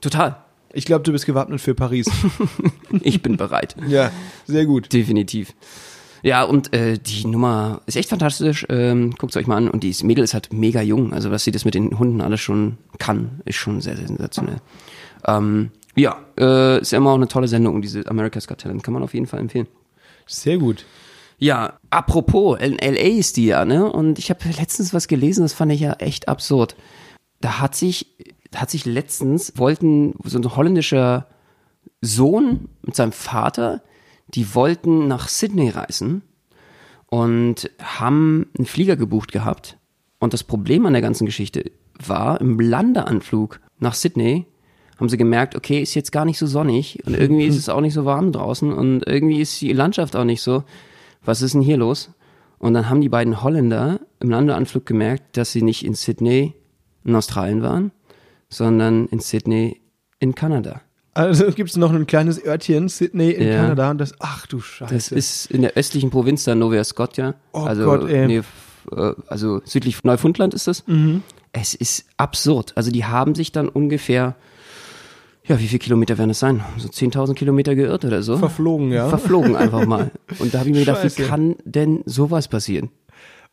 total. 0.00 0.36
Ich 0.74 0.84
glaube, 0.84 1.02
du 1.02 1.12
bist 1.12 1.24
gewappnet 1.24 1.60
für 1.62 1.74
Paris. 1.74 2.10
Ich 3.00 3.22
bin 3.22 3.36
bereit. 3.36 3.74
ja, 3.86 4.10
sehr 4.46 4.66
gut. 4.66 4.92
Definitiv. 4.92 5.54
Ja, 6.22 6.42
und 6.42 6.72
äh, 6.74 6.98
die 6.98 7.26
Nummer 7.26 7.80
ist 7.86 7.96
echt 7.96 8.10
fantastisch. 8.10 8.66
Ähm, 8.68 9.14
Guckt 9.18 9.36
euch 9.36 9.46
mal 9.46 9.56
an. 9.56 9.68
Und 9.68 9.82
die 9.84 9.94
Mädel 10.02 10.24
ist 10.24 10.34
halt 10.34 10.52
mega 10.52 10.82
jung. 10.82 11.12
Also, 11.12 11.30
was 11.30 11.44
sie 11.44 11.50
das 11.50 11.64
mit 11.64 11.74
den 11.74 11.98
Hunden 11.98 12.20
alles 12.20 12.40
schon 12.40 12.78
kann, 12.98 13.40
ist 13.44 13.56
schon 13.56 13.80
sehr, 13.80 13.96
sehr 13.96 14.08
sensationell. 14.08 14.56
Ähm, 15.26 15.70
ja, 15.94 16.18
äh, 16.38 16.80
ist 16.80 16.92
ja 16.92 16.98
immer 16.98 17.10
auch 17.10 17.16
eine 17.16 17.28
tolle 17.28 17.48
Sendung, 17.48 17.82
diese 17.82 18.06
America's 18.08 18.46
Got 18.46 18.58
Talent. 18.58 18.82
Kann 18.82 18.94
man 18.94 19.02
auf 19.02 19.14
jeden 19.14 19.26
Fall 19.26 19.40
empfehlen. 19.40 19.66
Sehr 20.26 20.58
gut. 20.58 20.84
Ja, 21.38 21.78
apropos, 21.90 22.58
in 22.58 22.74
LA 22.74 23.18
ist 23.18 23.36
die 23.36 23.46
ja, 23.46 23.64
ne? 23.64 23.90
Und 23.90 24.18
ich 24.18 24.30
habe 24.30 24.40
letztens 24.58 24.92
was 24.92 25.06
gelesen, 25.06 25.42
das 25.42 25.54
fand 25.54 25.72
ich 25.72 25.80
ja 25.80 25.92
echt 25.94 26.28
absurd. 26.28 26.76
Da 27.40 27.60
hat 27.60 27.76
sich, 27.76 28.16
da 28.50 28.60
hat 28.60 28.70
sich 28.70 28.84
letztens, 28.84 29.52
wollten 29.56 30.14
so 30.24 30.38
ein 30.38 30.56
holländischer 30.56 31.28
Sohn 32.00 32.68
mit 32.82 32.96
seinem 32.96 33.12
Vater, 33.12 33.82
die 34.28 34.54
wollten 34.54 35.08
nach 35.08 35.28
Sydney 35.28 35.70
reisen 35.70 36.22
und 37.06 37.70
haben 37.82 38.46
einen 38.56 38.66
Flieger 38.66 38.96
gebucht 38.96 39.32
gehabt. 39.32 39.78
Und 40.20 40.32
das 40.32 40.44
Problem 40.44 40.86
an 40.86 40.92
der 40.92 41.02
ganzen 41.02 41.26
Geschichte 41.26 41.70
war, 42.04 42.40
im 42.40 42.58
Landeanflug 42.60 43.60
nach 43.78 43.94
Sydney 43.94 44.46
haben 44.98 45.08
sie 45.08 45.16
gemerkt, 45.16 45.54
okay, 45.54 45.80
ist 45.80 45.94
jetzt 45.94 46.12
gar 46.12 46.24
nicht 46.24 46.38
so 46.38 46.46
sonnig 46.46 46.98
und 47.06 47.14
irgendwie 47.14 47.46
ist 47.46 47.56
es 47.58 47.68
auch 47.68 47.80
nicht 47.80 47.94
so 47.94 48.04
warm 48.04 48.32
draußen 48.32 48.72
und 48.72 49.06
irgendwie 49.06 49.40
ist 49.40 49.60
die 49.60 49.72
Landschaft 49.72 50.16
auch 50.16 50.24
nicht 50.24 50.42
so. 50.42 50.64
Was 51.24 51.42
ist 51.42 51.54
denn 51.54 51.62
hier 51.62 51.76
los? 51.76 52.10
Und 52.58 52.74
dann 52.74 52.88
haben 52.88 53.00
die 53.00 53.08
beiden 53.08 53.42
Holländer 53.42 54.00
im 54.20 54.30
Landeanflug 54.30 54.84
gemerkt, 54.84 55.36
dass 55.36 55.52
sie 55.52 55.62
nicht 55.62 55.84
in 55.84 55.94
Sydney 55.94 56.54
in 57.04 57.14
Australien 57.14 57.62
waren, 57.62 57.92
sondern 58.48 59.06
in 59.06 59.20
Sydney 59.20 59.80
in 60.18 60.34
Kanada. 60.34 60.80
Also 61.18 61.46
gibt 61.52 61.70
es 61.70 61.76
noch 61.76 61.92
ein 61.92 62.06
kleines 62.06 62.44
Örtchen, 62.44 62.88
Sydney 62.88 63.30
in 63.32 63.48
Ja. 63.48 63.56
Kanada. 63.56 63.90
Und 63.90 63.98
das, 63.98 64.14
ach 64.20 64.46
du 64.46 64.60
Scheiße. 64.60 64.94
Das 64.94 65.10
ist 65.10 65.50
in 65.50 65.62
der 65.62 65.74
östlichen 65.74 66.10
Provinz 66.10 66.44
da, 66.44 66.54
Nova 66.54 66.82
Scotia. 66.84 67.34
Oh 67.52 67.60
also, 67.64 67.84
Gott, 67.84 68.08
ey. 68.08 68.26
nee, 68.26 68.42
äh, 68.92 69.12
also 69.26 69.60
südlich 69.64 70.04
Neufundland 70.04 70.54
ist 70.54 70.68
das. 70.68 70.86
Mhm. 70.86 71.22
Es 71.52 71.74
ist 71.74 72.04
absurd. 72.18 72.72
Also 72.76 72.90
die 72.90 73.04
haben 73.04 73.34
sich 73.34 73.50
dann 73.52 73.68
ungefähr, 73.68 74.36
ja, 75.44 75.58
wie 75.58 75.66
viele 75.66 75.80
Kilometer 75.80 76.18
werden 76.18 76.30
es 76.30 76.38
sein? 76.38 76.62
So 76.76 76.88
10.000 76.88 77.34
Kilometer 77.34 77.74
geirrt 77.74 78.04
oder 78.04 78.22
so. 78.22 78.36
Verflogen, 78.36 78.92
ja. 78.92 79.08
Verflogen 79.08 79.56
einfach 79.56 79.86
mal. 79.86 80.10
Und 80.38 80.54
da 80.54 80.60
habe 80.60 80.68
ich 80.68 80.74
mir 80.74 80.80
gedacht, 80.84 81.02
wie 81.02 81.08
Scheiße. 81.10 81.24
kann 81.24 81.56
denn 81.64 82.02
sowas 82.06 82.46
passieren? 82.48 82.90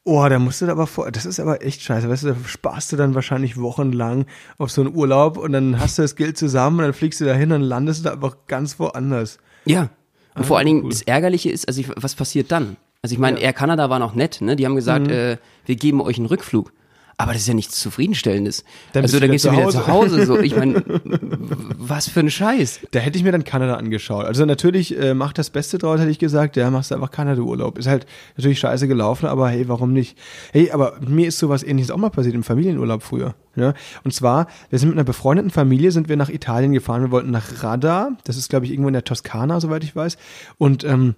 Oh, 0.08 0.24
da 0.30 0.38
musst 0.38 0.62
du 0.62 0.68
aber 0.68 0.86
vor, 0.86 1.12
das 1.12 1.26
ist 1.26 1.40
aber 1.40 1.64
echt 1.64 1.82
scheiße, 1.82 2.08
weißt 2.08 2.24
du, 2.24 2.28
da 2.30 2.36
sparst 2.46 2.92
du 2.92 2.96
dann 2.96 3.16
wahrscheinlich 3.16 3.60
wochenlang 3.60 4.28
auf 4.60 4.70
so 4.70 4.82
einen 4.82 4.96
Urlaub 4.96 5.36
und 5.38 5.52
dann 5.52 5.80
hast 5.80 5.98
du 5.98 6.04
das 6.04 6.16
Geld 6.16 6.38
zusammen 6.38 6.78
und 6.78 6.84
dann 6.86 6.94
fliegst 6.94 7.22
du 7.22 7.26
dahin 7.26 7.52
und 7.52 7.62
landest 7.62 8.02
du 8.02 8.10
da 8.10 8.14
einfach 8.14 8.38
ganz 8.46 8.78
woanders. 8.80 9.40
Ja. 9.66 9.90
Und 10.36 10.46
vor 10.46 10.58
allen 10.60 10.68
Dingen, 10.68 10.80
Ah, 10.82 10.84
cool. 10.84 10.90
das 10.92 11.02
Ärgerliche 11.02 11.50
ist, 11.50 11.68
also 11.68 11.82
ich, 11.82 11.90
was 11.96 12.14
passiert 12.14 12.52
dann? 12.52 12.78
Also 13.02 13.14
ich 13.14 13.20
meine, 13.20 13.40
Air 13.40 13.54
Canada 13.54 13.90
war 13.90 13.98
noch 13.98 14.14
nett, 14.14 14.42
ne? 14.42 14.56
Die 14.56 14.66
haben 14.66 14.74
Mhm. 14.74 14.78
gesagt, 14.78 15.08
äh, 15.10 15.38
wir 15.66 15.76
geben 15.76 16.02
euch 16.02 16.18
einen 16.18 16.28
Rückflug. 16.28 16.72
Aber 17.18 17.32
das 17.32 17.44
ist 17.44 17.48
ja 17.48 17.54
nichts 17.54 17.80
Zufriedenstellendes. 17.80 18.66
Dann 18.92 19.04
also 19.04 19.20
dann 19.20 19.32
gehst 19.32 19.46
du 19.46 19.52
wieder 19.52 19.70
zu 19.70 19.88
Hause. 19.88 20.26
So. 20.26 20.40
Ich 20.40 20.56
meine, 20.56 20.84
was 21.78 22.10
für 22.10 22.20
ein 22.20 22.30
Scheiß. 22.30 22.82
Da 22.92 23.00
hätte 23.00 23.18
ich 23.18 23.24
mir 23.24 23.32
dann 23.32 23.46
Kanada 23.46 23.76
angeschaut. 23.76 24.26
Also 24.26 24.46
natürlich 24.46 24.98
äh, 25.00 25.14
mach 25.14 25.32
das 25.32 25.50
Beste 25.50 25.78
draus, 25.78 26.00
hätte 26.00 26.12
ich 26.12 26.20
gesagt. 26.20 26.58
Ja, 26.58 26.70
machst 26.70 26.92
einfach 26.92 27.12
Kanada-Urlaub. 27.12 27.78
Ist 27.78 27.88
halt 27.88 28.06
natürlich 28.36 28.60
scheiße 28.60 28.88
gelaufen, 28.90 29.28
aber 29.28 29.50
hey, 29.50 29.70
warum 29.70 29.94
nicht? 29.94 30.18
Hey, 30.52 30.72
aber 30.72 30.98
mir 31.08 31.28
ist 31.28 31.40
sowas 31.40 31.64
ähnliches 31.64 31.90
auch 31.90 31.98
mal 31.98 32.10
passiert 32.10 32.36
im 32.36 32.44
Familienurlaub 32.44 33.02
früher. 33.02 33.34
Ja? 33.56 33.74
Und 34.04 34.14
zwar, 34.14 34.48
wir 34.70 34.80
sind 34.80 34.90
mit 34.90 34.98
einer 34.98 35.06
befreundeten 35.06 35.52
Familie, 35.52 35.92
sind 35.92 36.10
wir 36.10 36.18
nach 36.18 36.30
Italien 36.30 36.74
gefahren. 36.74 37.02
Wir 37.02 37.12
wollten 37.12 37.32
nach 37.32 37.64
Rada. 37.64 38.12
Das 38.26 38.36
ist, 38.36 38.50
glaube 38.50 38.66
ich, 38.66 38.72
irgendwo 38.72 38.90
in 38.90 38.94
der 38.94 39.06
Toskana, 39.06 39.62
soweit 39.62 39.86
ich 39.86 39.96
weiß. 39.96 40.18
Und 40.58 40.84
ähm, 40.84 41.16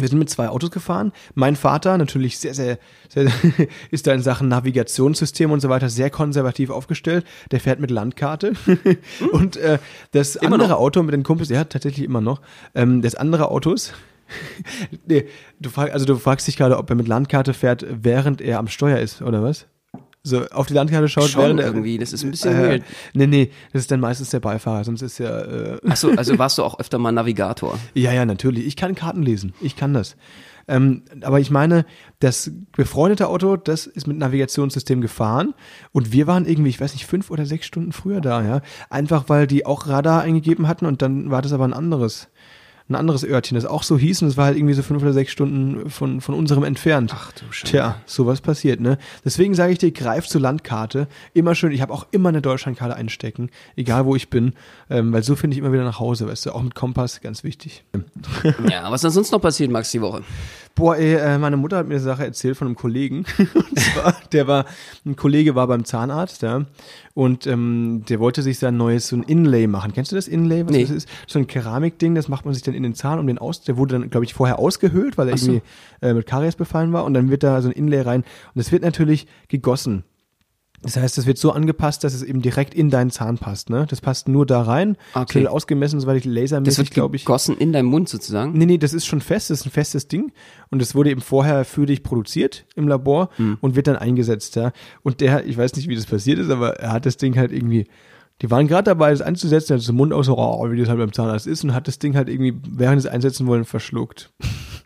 wir 0.00 0.08
sind 0.08 0.18
mit 0.18 0.30
zwei 0.30 0.48
Autos 0.48 0.70
gefahren. 0.70 1.12
Mein 1.34 1.56
Vater, 1.56 1.98
natürlich 1.98 2.38
sehr, 2.38 2.54
sehr, 2.54 2.78
sehr 3.08 3.30
ist 3.90 4.06
da 4.06 4.12
in 4.12 4.22
Sachen 4.22 4.48
Navigationssystem 4.48 5.50
und 5.50 5.60
so 5.60 5.68
weiter 5.68 5.88
sehr 5.88 6.10
konservativ 6.10 6.70
aufgestellt. 6.70 7.24
Der 7.50 7.60
fährt 7.60 7.80
mit 7.80 7.90
Landkarte. 7.90 8.52
und 9.32 9.56
äh, 9.56 9.78
das 10.12 10.36
andere 10.36 10.76
Auto 10.76 11.02
mit 11.02 11.14
den 11.14 11.22
Kumpels, 11.22 11.48
ja, 11.48 11.64
tatsächlich 11.64 12.04
immer 12.04 12.20
noch. 12.20 12.40
Ähm, 12.74 13.02
das 13.02 13.14
andere 13.14 13.50
Autos, 13.50 13.92
nee, 15.06 15.26
du 15.60 15.70
frag, 15.70 15.92
also 15.92 16.06
du 16.06 16.16
fragst 16.16 16.46
dich 16.46 16.56
gerade, 16.56 16.78
ob 16.78 16.88
er 16.90 16.96
mit 16.96 17.08
Landkarte 17.08 17.54
fährt, 17.54 17.84
während 17.88 18.40
er 18.40 18.58
am 18.58 18.68
Steuer 18.68 18.98
ist, 18.98 19.22
oder 19.22 19.42
was? 19.42 19.66
So 20.22 20.46
auf 20.48 20.66
die 20.66 20.74
Landkarte 20.74 21.08
schaut, 21.08 21.30
Schon 21.30 21.42
während 21.42 21.60
irgendwie, 21.60 21.98
das 21.98 22.12
ist 22.12 22.24
ein 22.24 22.30
bisschen 22.30 22.54
äh, 22.54 22.68
weird. 22.68 22.82
Nee, 23.14 23.26
nee, 23.26 23.50
das 23.72 23.82
ist 23.82 23.90
dann 23.90 24.00
meistens 24.00 24.30
der 24.30 24.40
Beifahrer, 24.40 24.84
sonst 24.84 25.02
ist 25.02 25.18
ja 25.18 25.40
äh, 25.40 25.78
Achso, 25.88 26.10
also 26.10 26.38
warst 26.38 26.58
du 26.58 26.64
auch 26.64 26.78
öfter 26.78 26.98
mal 26.98 27.12
Navigator. 27.12 27.78
ja, 27.94 28.12
ja, 28.12 28.26
natürlich. 28.26 28.66
Ich 28.66 28.76
kann 28.76 28.94
Karten 28.94 29.22
lesen. 29.22 29.54
Ich 29.60 29.76
kann 29.76 29.94
das. 29.94 30.16
Ähm, 30.68 31.02
aber 31.22 31.40
ich 31.40 31.50
meine, 31.50 31.86
das 32.20 32.50
befreundete 32.72 33.28
Auto, 33.28 33.56
das 33.56 33.86
ist 33.86 34.06
mit 34.06 34.18
Navigationssystem 34.18 35.00
gefahren 35.00 35.54
und 35.92 36.12
wir 36.12 36.26
waren 36.26 36.44
irgendwie, 36.44 36.68
ich 36.68 36.80
weiß 36.80 36.92
nicht, 36.92 37.06
fünf 37.06 37.30
oder 37.30 37.46
sechs 37.46 37.66
Stunden 37.66 37.92
früher 37.92 38.20
da, 38.20 38.44
ja. 38.44 38.60
Einfach 38.90 39.24
weil 39.28 39.46
die 39.46 39.64
auch 39.64 39.86
Radar 39.86 40.20
eingegeben 40.20 40.68
hatten 40.68 40.84
und 40.84 41.00
dann 41.00 41.30
war 41.30 41.40
das 41.40 41.54
aber 41.54 41.64
ein 41.64 41.72
anderes, 41.72 42.28
ein 42.88 42.94
anderes 42.94 43.24
Örtchen, 43.24 43.54
das 43.54 43.66
auch 43.66 43.82
so 43.82 43.98
hieß 43.98 44.22
und 44.22 44.28
es 44.28 44.36
war 44.36 44.46
halt 44.46 44.56
irgendwie 44.56 44.74
so 44.74 44.82
fünf 44.82 45.02
oder 45.02 45.12
sechs 45.12 45.30
Stunden 45.30 45.90
von, 45.90 46.20
von 46.20 46.34
unserem 46.34 46.64
entfernt. 46.64 47.12
Ach 47.14 47.32
du 47.32 47.44
Scheiße. 47.50 47.70
Tja, 47.70 47.96
sowas 48.06 48.40
passiert, 48.40 48.80
ne? 48.80 48.98
Deswegen 49.24 49.54
sage 49.54 49.72
ich 49.72 49.78
dir, 49.78 49.92
greif 49.92 50.26
zur 50.26 50.40
Landkarte. 50.40 51.06
Immer 51.34 51.54
schön, 51.54 51.72
ich 51.72 51.82
habe 51.82 51.92
auch 51.92 52.06
immer 52.12 52.30
eine 52.30 52.40
Deutschlandkarte 52.40 52.96
einstecken, 52.96 53.50
egal 53.76 54.06
wo 54.06 54.16
ich 54.16 54.30
bin, 54.30 54.54
ähm, 54.88 55.12
weil 55.12 55.22
so 55.22 55.36
finde 55.36 55.54
ich 55.54 55.58
immer 55.58 55.72
wieder 55.72 55.84
nach 55.84 55.98
Hause, 55.98 56.26
weißt 56.26 56.46
du, 56.46 56.52
auch 56.52 56.62
mit 56.62 56.74
Kompass, 56.74 57.20
ganz 57.20 57.44
wichtig. 57.44 57.84
Ja, 58.68 58.90
was 58.90 59.04
ist 59.04 59.14
sonst 59.14 59.32
noch 59.32 59.40
passiert, 59.40 59.70
Max, 59.70 59.90
die 59.90 60.00
Woche? 60.00 60.22
Boah, 60.78 60.96
ey, 60.96 61.14
äh, 61.14 61.38
meine 61.38 61.56
Mutter 61.56 61.76
hat 61.78 61.88
mir 61.88 61.94
eine 61.94 62.02
Sache 62.02 62.24
erzählt 62.24 62.56
von 62.56 62.68
einem 62.68 62.76
Kollegen. 62.76 63.24
und 63.38 63.80
zwar, 63.80 64.14
der 64.32 64.46
war, 64.46 64.64
ein 65.04 65.16
Kollege 65.16 65.56
war 65.56 65.66
beim 65.66 65.84
Zahnarzt, 65.84 66.42
ja, 66.42 66.66
und 67.14 67.48
ähm, 67.48 68.04
der 68.08 68.20
wollte 68.20 68.42
sich 68.42 68.60
sein 68.60 68.76
neues 68.76 69.08
so 69.08 69.16
ein 69.16 69.24
Inlay 69.24 69.66
machen. 69.66 69.92
Kennst 69.92 70.12
du 70.12 70.16
das 70.16 70.28
Inlay? 70.28 70.64
Was 70.64 70.70
Nee. 70.70 70.82
das 70.82 70.90
ist? 70.90 71.08
So 71.26 71.40
ein 71.40 71.48
Keramikding, 71.48 72.14
das 72.14 72.28
macht 72.28 72.44
man 72.44 72.54
sich 72.54 72.62
dann 72.62 72.74
in 72.74 72.84
den 72.84 72.94
Zahn, 72.94 73.18
um 73.18 73.26
den 73.26 73.38
aus. 73.38 73.62
Der 73.62 73.76
wurde 73.76 73.98
dann, 73.98 74.08
glaube 74.08 74.24
ich, 74.24 74.34
vorher 74.34 74.60
ausgehöhlt, 74.60 75.18
weil 75.18 75.28
er 75.28 75.36
so. 75.36 75.50
irgendwie 75.50 75.66
äh, 76.00 76.14
mit 76.14 76.26
Karies 76.26 76.54
befallen 76.54 76.92
war. 76.92 77.04
Und 77.04 77.14
dann 77.14 77.28
wird 77.28 77.42
da 77.42 77.60
so 77.60 77.68
ein 77.68 77.72
Inlay 77.72 78.02
rein. 78.02 78.20
Und 78.20 78.54
das 78.54 78.70
wird 78.70 78.82
natürlich 78.84 79.26
gegossen. 79.48 80.04
Das 80.82 80.96
heißt, 80.96 81.18
das 81.18 81.26
wird 81.26 81.38
so 81.38 81.50
angepasst, 81.52 82.04
dass 82.04 82.14
es 82.14 82.22
eben 82.22 82.40
direkt 82.40 82.72
in 82.72 82.88
deinen 82.88 83.10
Zahn 83.10 83.36
passt. 83.36 83.68
Ne? 83.68 83.86
Das 83.88 84.00
passt 84.00 84.28
nur 84.28 84.46
da 84.46 84.62
rein. 84.62 84.96
Okay. 85.12 85.24
Das 85.26 85.34
wird 85.34 85.46
ausgemessen, 85.48 85.98
soweit 86.00 86.18
ich 86.18 86.24
Das 86.24 86.32
lasermäßig, 86.34 86.78
wird 86.78 86.90
glaube 86.92 87.16
ich. 87.16 87.24
gegossen 87.24 87.56
in 87.58 87.72
deinem 87.72 87.86
Mund 87.86 88.08
sozusagen. 88.08 88.52
Nee, 88.52 88.66
nee, 88.66 88.78
das 88.78 88.92
ist 88.92 89.04
schon 89.06 89.20
fest, 89.20 89.50
das 89.50 89.60
ist 89.60 89.66
ein 89.66 89.70
festes 89.70 90.06
Ding 90.06 90.32
und 90.70 90.80
das 90.80 90.94
wurde 90.94 91.10
eben 91.10 91.20
vorher 91.20 91.64
für 91.64 91.84
dich 91.84 92.02
produziert 92.04 92.64
im 92.76 92.86
Labor 92.86 93.30
und 93.60 93.74
wird 93.74 93.88
dann 93.88 93.96
eingesetzt, 93.96 94.54
ja. 94.56 94.72
Und 95.02 95.20
der, 95.20 95.44
ich 95.46 95.58
weiß 95.58 95.74
nicht, 95.74 95.88
wie 95.88 95.96
das 95.96 96.06
passiert 96.06 96.38
ist, 96.38 96.50
aber 96.50 96.76
er 96.78 96.92
hat 96.92 97.06
das 97.06 97.16
Ding 97.16 97.36
halt 97.36 97.50
irgendwie, 97.50 97.86
die 98.40 98.50
waren 98.50 98.68
gerade 98.68 98.84
dabei, 98.84 99.10
das 99.10 99.20
einzusetzen, 99.20 99.76
hat 99.76 99.86
den 99.86 99.96
Mund 99.96 100.12
aus, 100.12 100.26
so, 100.26 100.38
oh, 100.38 100.70
wie 100.70 100.78
das 100.78 100.88
halt 100.88 100.98
beim 101.00 101.12
Zahnarzt 101.12 101.48
ist 101.48 101.64
und 101.64 101.74
hat 101.74 101.88
das 101.88 101.98
Ding 101.98 102.14
halt 102.14 102.28
irgendwie, 102.28 102.54
während 102.70 103.00
es 103.00 103.06
einsetzen 103.06 103.48
wollen, 103.48 103.64
verschluckt. 103.64 104.30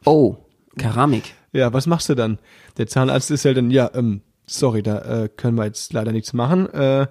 Oh, 0.06 0.36
Keramik. 0.78 1.34
Ja, 1.52 1.72
was 1.74 1.86
machst 1.86 2.08
du 2.08 2.14
dann? 2.14 2.38
Der 2.78 2.86
Zahnarzt 2.86 3.30
ist 3.30 3.44
halt 3.44 3.58
dann, 3.58 3.70
ja, 3.70 3.90
ähm, 3.94 4.22
sorry, 4.52 4.82
da 4.82 4.98
äh, 5.24 5.28
können 5.28 5.56
wir 5.56 5.64
jetzt 5.64 5.92
leider 5.92 6.12
nichts 6.12 6.32
machen. 6.32 6.68
Äh, 6.72 7.06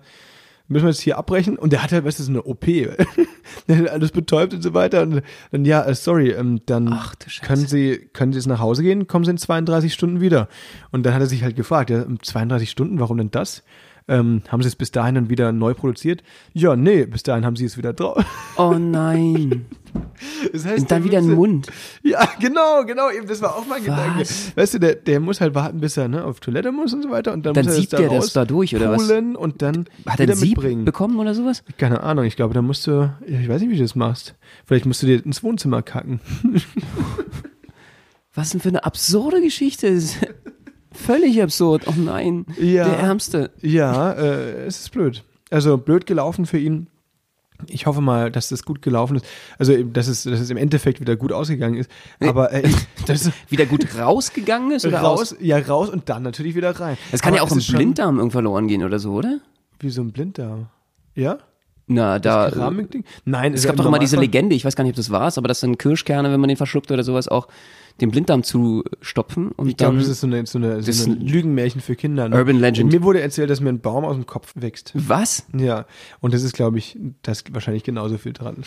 müssen 0.68 0.86
wir 0.86 0.92
jetzt 0.92 1.02
hier 1.02 1.18
abbrechen? 1.18 1.58
Und 1.58 1.74
der 1.74 1.84
hat 1.84 1.92
halt, 1.92 2.06
weißt 2.06 2.20
du, 2.20 2.24
so 2.24 2.32
eine 2.32 2.44
OP. 2.44 2.66
alles 3.68 4.12
betäubt 4.12 4.54
und 4.54 4.62
so 4.62 4.74
weiter. 4.74 5.04
Und 5.04 5.22
dann, 5.52 5.66
ja, 5.66 5.84
äh, 5.84 5.94
sorry, 5.94 6.32
ähm, 6.32 6.62
dann 6.66 6.90
Ach, 6.94 7.16
können 7.42 7.68
Sie, 7.68 8.10
können 8.14 8.32
Sie 8.34 8.40
jetzt 8.40 8.48
nach 8.48 8.60
Hause 8.60 8.84
gehen, 8.84 9.08
kommen 9.08 9.26
Sie 9.26 9.32
in 9.32 9.38
32 9.38 9.94
Stunden 9.94 10.22
wieder. 10.22 10.48
Und 10.92 11.06
dann 11.06 11.14
hat 11.14 11.22
er 11.22 11.28
sich 11.28 11.44
halt 11.44 11.56
gefragt, 11.56 11.90
ja, 11.90 12.02
in 12.02 12.20
32 12.22 12.70
Stunden, 12.70 13.00
warum 13.00 13.18
denn 13.18 13.32
das? 13.32 13.64
Ähm, 14.08 14.42
haben 14.50 14.62
Sie 14.62 14.68
es 14.68 14.76
bis 14.76 14.92
dahin 14.92 15.16
dann 15.16 15.30
wieder 15.30 15.52
neu 15.52 15.74
produziert? 15.74 16.24
Ja, 16.54 16.76
nee, 16.76 17.06
bis 17.06 17.24
dahin 17.24 17.46
haben 17.46 17.56
Sie 17.56 17.66
es 17.66 17.78
wieder 17.78 17.94
drauf. 17.94 18.24
Oh 18.58 18.74
nein. 18.78 19.66
Das 20.54 20.66
heißt, 20.66 20.84
Und 20.84 20.92
dann 20.92 21.02
der 21.02 21.12
wieder 21.12 21.18
ein 21.18 21.32
Mund. 21.34 21.68
ja, 22.02 22.26
genau, 22.40 22.86
genau, 22.86 23.10
eben, 23.12 23.28
das 23.28 23.42
war 23.42 23.58
auch 23.58 23.66
mein 23.68 23.84
Gedanke. 23.84 24.22
Was? 24.22 24.56
Weißt 24.56 24.76
du, 24.76 24.80
der, 24.80 24.96
der 24.96 25.20
muss 25.20 25.42
halt 25.42 25.54
warten, 25.54 25.82
bis 25.82 25.98
er 25.98 26.08
ne, 26.08 26.24
auf 26.24 26.40
Toilette 26.40 26.72
muss 26.72 26.94
und 26.94 27.02
so 27.02 27.10
weiter 27.10 27.34
und 27.34 27.46
dann, 27.46 27.54
Dann 27.54 27.66
muss 27.66 27.74
er 27.74 27.80
siebt 27.82 27.94
da 27.94 27.98
der 27.98 28.10
das 28.10 28.32
da 28.32 28.46
durch, 28.46 28.74
oder 28.74 28.90
was? 28.92 29.10
und 29.10 29.62
dann 29.62 29.86
Hat 30.06 30.20
er 30.22 30.28
wieder 30.28 30.36
Sieb 30.38 30.58
mitbringen. 30.58 30.86
bekommen 30.86 31.20
oder 31.20 31.34
sowas? 31.34 31.64
Keine 31.78 32.04
Ahnung, 32.04 32.24
ich 32.24 32.38
glaube, 32.38 32.54
da 32.54 32.62
musst 32.62 32.88
du, 32.88 33.14
ich 33.26 33.50
weiß 33.50 33.60
nicht, 33.62 33.72
wie 33.72 33.76
du 33.76 33.82
das 33.82 33.96
machst. 33.96 34.36
Vielleicht 34.66 34.86
musst 34.86 35.02
du 35.04 35.08
dir 35.08 35.26
ins 35.26 35.44
Wohnzimmer 35.44 35.82
kacken. 35.82 36.22
Was 38.34 38.52
denn 38.52 38.62
für 38.62 38.70
eine 38.70 38.86
absurde 38.86 39.42
Geschichte. 39.42 39.88
Ist 39.88 40.18
Völlig 40.92 41.42
absurd. 41.42 41.88
Oh 41.88 41.94
nein. 41.98 42.46
Ja. 42.60 42.86
Der 42.86 43.00
Ärmste. 43.00 43.52
Ja, 43.62 44.12
äh, 44.12 44.66
es 44.66 44.80
ist 44.82 44.92
blöd. 44.92 45.24
Also 45.50 45.78
blöd 45.78 46.06
gelaufen 46.06 46.46
für 46.46 46.58
ihn. 46.58 46.88
Ich 47.68 47.86
hoffe 47.86 48.02
mal, 48.02 48.32
dass 48.32 48.50
das 48.50 48.64
gut 48.64 48.82
gelaufen 48.82 49.18
ist. 49.18 49.26
Also, 49.60 49.84
dass 49.84 50.08
es, 50.08 50.24
dass 50.24 50.40
es 50.40 50.50
im 50.50 50.58
Endeffekt 50.58 51.00
wieder 51.00 51.16
gut 51.16 51.32
ausgegangen 51.32 51.78
ist. 51.78 51.92
Aber 52.20 52.52
äh, 52.52 52.68
das 53.06 53.30
Wieder 53.50 53.66
gut 53.66 53.96
rausgegangen 53.98 54.72
ist 54.72 54.86
oder 54.86 55.00
raus, 55.02 55.36
ja, 55.40 55.60
raus 55.60 55.90
und 55.90 56.10
dann 56.10 56.24
natürlich 56.24 56.56
wieder 56.56 56.72
rein. 56.80 56.98
Das 57.12 57.22
kann 57.22 57.34
Aber 57.34 57.38
ja 57.38 57.44
auch 57.44 57.56
es 57.56 57.70
im 57.70 57.76
Blinddarm 57.76 58.18
irgendwann 58.18 58.32
verloren 58.32 58.68
gehen 58.68 58.84
oder 58.84 59.00
so, 59.00 59.14
oder? 59.14 59.40
Wie 59.80 59.90
so 59.90 60.02
ein 60.02 60.12
Blinddarm. 60.12 60.68
Ja? 61.16 61.38
Na, 61.88 62.20
da. 62.20 62.48
äh, 62.48 62.52
Keramikding? 62.52 63.04
Nein, 63.26 63.54
Es 63.54 63.62
ist 63.62 63.66
gab 63.68 63.76
ja 63.76 63.84
doch 63.84 63.88
immer 63.88 64.00
diese 64.00 64.18
Legende, 64.18 64.56
ich 64.56 64.64
weiß 64.64 64.76
gar 64.76 64.84
nicht, 64.84 64.92
ob 64.92 64.98
das 64.98 65.12
war's, 65.12 65.38
aber 65.38 65.48
dass 65.48 65.60
dann 65.60 65.78
Kirschkerne, 65.78 66.32
wenn 66.32 66.40
man 66.40 66.48
den 66.48 66.58
verschluckt 66.58 66.92
oder 66.92 67.04
sowas, 67.04 67.28
auch 67.28 67.48
den 68.02 68.12
Blinddarm 68.12 68.44
zustopfen 68.44 69.52
und 69.52 69.70
Ich 69.70 69.78
glaube, 69.78 69.94
dann. 69.94 70.00
das 70.00 70.10
ist 70.10 70.22
so 70.22 70.28
eine, 70.28 70.46
so 70.46 70.58
eine, 70.58 70.82
Das 70.82 70.98
so 70.98 71.12
eine 71.12 71.20
Lügenmärchen 71.20 71.82
für 71.82 71.96
Kinder. 71.96 72.28
Ne? 72.28 72.36
Urban 72.36 72.60
Legend. 72.60 72.92
Mir 72.92 73.04
wurde 73.04 73.22
erzählt, 73.22 73.50
dass 73.50 73.62
mir 73.62 73.70
ein 73.70 73.80
Baum 73.80 74.06
aus 74.06 74.16
dem 74.16 74.26
Kopf 74.26 74.54
wächst. 74.56 74.92
was? 74.96 75.46
Ja, 75.58 75.86
und 76.20 76.34
das 76.34 76.44
ist, 76.44 76.54
glaube 76.54 76.78
ich, 76.78 76.98
da 77.22 77.32
ist 77.32 77.54
wahrscheinlich 77.54 77.84
genauso 77.84 78.18
viel 78.18 78.34
dran. 78.34 78.58